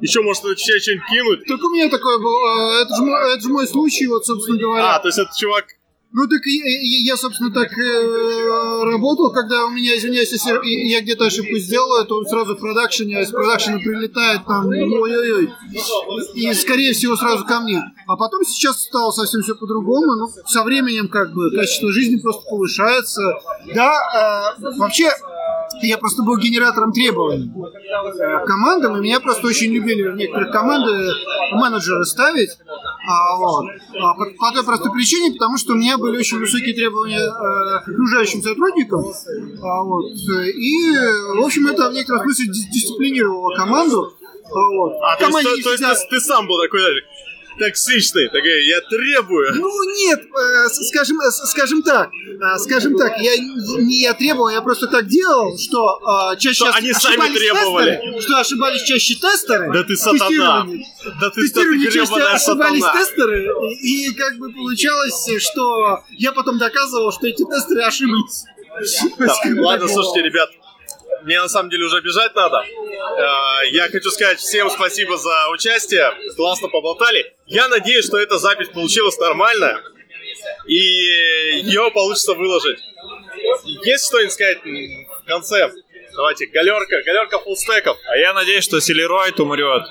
еще 0.00 0.20
может 0.22 0.42
тебя 0.42 0.56
что-нибудь 0.56 1.06
кинуть. 1.08 1.46
Только 1.46 1.66
у 1.66 1.70
меня 1.70 1.88
такое 1.88 2.18
было. 2.18 2.80
э, 2.80 2.82
Это 2.82 2.96
же 2.96 3.02
мой, 3.02 3.32
это 3.34 3.42
же 3.42 3.48
мой 3.48 3.66
случай, 3.66 4.06
вот, 4.06 4.26
собственно 4.26 4.58
говоря. 4.58 4.96
А, 4.96 4.98
то 4.98 5.08
есть 5.08 5.18
этот 5.18 5.34
чувак 5.36 5.64
Ну 6.18 6.26
так 6.28 6.40
я, 6.46 7.10
я- 7.10 7.16
собственно, 7.18 7.50
так 7.50 7.68
э, 7.76 8.84
работал, 8.84 9.30
когда 9.34 9.66
у 9.66 9.68
меня, 9.68 9.94
извиняюсь, 9.98 10.32
если 10.32 10.58
я 10.64 11.02
где-то 11.02 11.26
ошибку 11.26 11.58
сделаю, 11.58 12.06
то 12.06 12.24
сразу 12.24 12.54
в 12.56 12.58
продакшене, 12.58 13.18
а 13.18 13.20
из 13.20 13.30
продакшена 13.30 13.76
прилетает 13.80 14.40
там, 14.46 14.66
ой-ой-ой, 14.66 15.52
и, 16.34 16.54
скорее 16.54 16.94
всего, 16.94 17.16
сразу 17.16 17.44
ко 17.44 17.60
мне. 17.60 17.82
А 18.06 18.16
потом 18.16 18.44
сейчас 18.46 18.82
стало 18.82 19.10
совсем 19.10 19.42
все 19.42 19.54
по-другому, 19.56 20.14
ну, 20.16 20.28
со 20.46 20.62
временем, 20.62 21.08
как 21.08 21.34
бы, 21.34 21.50
качество 21.54 21.92
жизни 21.92 22.16
просто 22.16 22.48
повышается. 22.48 23.20
Да, 23.74 24.54
э, 24.58 24.70
вообще, 24.78 25.10
я 25.82 25.98
просто 25.98 26.22
был 26.22 26.38
генератором 26.38 26.92
требований 26.92 27.52
командам, 28.46 28.96
и 28.96 29.00
меня 29.00 29.20
просто 29.20 29.46
очень 29.46 29.70
любили 29.74 30.08
в 30.08 30.16
некоторых 30.16 30.50
команды 30.50 31.10
менеджеры 31.52 32.06
ставить. 32.06 32.50
А, 33.08 33.36
вот. 33.36 33.66
А 34.00 34.14
по, 34.14 34.24
по 34.24 34.52
той 34.52 34.64
простой 34.64 34.92
причине, 34.92 35.32
потому 35.32 35.56
что 35.58 35.72
у 35.72 35.76
меня 35.76 35.96
были 35.98 36.18
очень 36.18 36.38
высокие 36.38 36.74
требования 36.74 37.20
э, 37.20 37.84
к 37.84 37.88
окружающим 37.88 38.42
сотрудникам. 38.42 39.04
А, 39.62 39.82
вот. 39.84 40.04
И, 40.06 40.96
в 41.38 41.44
общем, 41.44 41.66
это 41.68 41.88
в 41.90 41.92
некотором 41.92 42.22
смысле 42.22 42.46
дис- 42.46 42.70
дисциплинировало 42.72 43.54
команду. 43.56 44.12
А, 44.44 44.58
вот. 44.76 44.92
А, 45.02 45.16
то 45.16 45.24
есть, 45.26 45.48
то- 45.48 45.62
то 45.62 45.70
есть 45.72 45.82
ты, 46.08 46.16
ты 46.16 46.20
сам 46.20 46.46
был 46.46 46.60
такой 46.62 46.80
токсичный, 47.58 48.28
такой, 48.28 48.66
я 48.66 48.80
требую. 48.82 49.54
Ну 49.54 49.84
нет, 49.94 50.20
э, 50.20 50.68
скажем, 50.68 51.20
э, 51.20 51.30
скажем 51.30 51.82
так, 51.82 52.10
э, 52.10 52.58
скажем 52.58 52.96
так, 52.96 53.18
я 53.18 53.36
не 53.36 54.02
я 54.02 54.14
требовал, 54.14 54.48
я 54.48 54.62
просто 54.62 54.86
так 54.86 55.06
делал, 55.06 55.56
что 55.58 56.00
чаще 56.38 56.64
Что 56.64 56.72
они 56.72 56.92
сами 56.92 57.34
требовали. 57.34 57.96
тестеры, 57.96 58.22
что 58.22 58.40
ошибались 58.40 58.82
чаще 58.82 59.14
тестеры. 59.14 59.72
Да 59.72 59.84
ты 59.84 59.96
сатана. 59.96 60.66
Да 61.20 61.30
ты, 61.30 61.48
чаще 61.48 62.04
гребаная 62.04 62.34
ошибались 62.34 62.82
сатана. 62.82 63.04
тестеры, 63.04 63.48
и, 63.80 64.08
и 64.08 64.14
как 64.14 64.36
бы 64.38 64.52
получалось, 64.52 65.28
что 65.38 66.04
я 66.10 66.32
потом 66.32 66.58
доказывал, 66.58 67.12
что 67.12 67.26
эти 67.26 67.42
тестеры 67.44 67.82
ошиблись. 67.82 68.44
Да, 69.18 69.34
Ладно, 69.62 69.88
слушайте, 69.88 70.22
ребят, 70.22 70.50
мне 71.26 71.40
на 71.40 71.48
самом 71.48 71.70
деле 71.70 71.84
уже 71.84 72.00
бежать 72.00 72.34
надо. 72.36 72.58
Э, 72.58 73.68
Я 73.70 73.88
хочу 73.88 74.10
сказать 74.10 74.38
всем 74.38 74.70
спасибо 74.70 75.16
за 75.18 75.48
участие. 75.50 76.12
Классно 76.36 76.68
поболтали. 76.68 77.34
Я 77.46 77.68
надеюсь, 77.68 78.06
что 78.06 78.16
эта 78.18 78.38
запись 78.38 78.68
получилась 78.68 79.18
нормальная. 79.18 79.82
И 80.66 80.76
ее 80.76 81.90
получится 81.90 82.34
выложить. 82.34 82.78
Есть 83.84 84.06
что-нибудь 84.06 84.32
сказать 84.32 84.58
в 84.64 85.24
конце? 85.26 85.72
Давайте, 86.14 86.46
галерка, 86.46 87.02
галерка 87.02 87.38
фуллстеков. 87.40 87.96
А 88.08 88.16
я 88.16 88.32
надеюсь, 88.32 88.64
что 88.64 88.80
Селероид 88.80 89.40
умрет. 89.40 89.82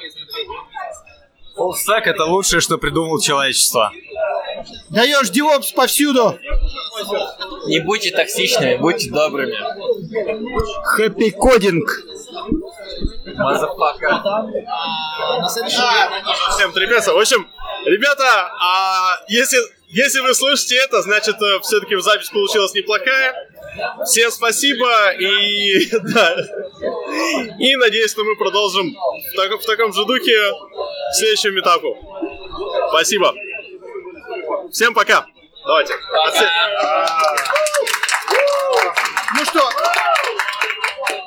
Фуллстек 1.56 2.08
это 2.08 2.24
лучшее, 2.26 2.62
что 2.62 2.78
придумал 2.78 3.20
человечество. 3.20 3.92
Даешь 4.90 5.30
DevOps 5.30 5.72
повсюду. 5.72 6.38
Не 7.68 7.80
будьте 7.80 8.12
токсичными, 8.12 8.78
будьте 8.78 9.10
добрыми. 9.10 9.56
Happy 10.84 11.32
coding. 11.32 11.90
Motherfucker. 13.36 14.46
День 14.52 15.76
Всем 16.56 16.72
трепется. 16.74 17.14
В 17.14 17.18
общем, 17.20 17.48
ребята, 17.86 18.52
а 18.62 19.20
если, 19.28 19.58
если 19.90 20.20
вы 20.22 20.34
слушаете 20.34 20.76
это, 20.78 21.02
значит, 21.02 21.36
все-таки 21.64 21.96
запись 22.02 22.30
получилась 22.30 22.74
неплохая. 22.74 23.34
Всем 24.06 24.32
спасибо 24.32 25.12
и 25.20 25.90
да. 26.14 26.36
И 27.60 27.76
надеюсь, 27.76 28.12
что 28.12 28.24
мы 28.24 28.36
продолжим 28.38 28.94
в, 28.94 29.36
так- 29.36 29.60
в 29.62 29.66
таком 29.66 29.92
же 29.92 30.06
духе 30.06 30.32
к 31.12 31.16
следующему 31.16 31.60
этапу. 31.60 31.98
Спасибо. 32.90 33.34
Всем 34.72 34.94
пока. 34.94 35.26
Давайте. 35.66 35.94
Ну 39.38 39.46
что, 39.46 39.70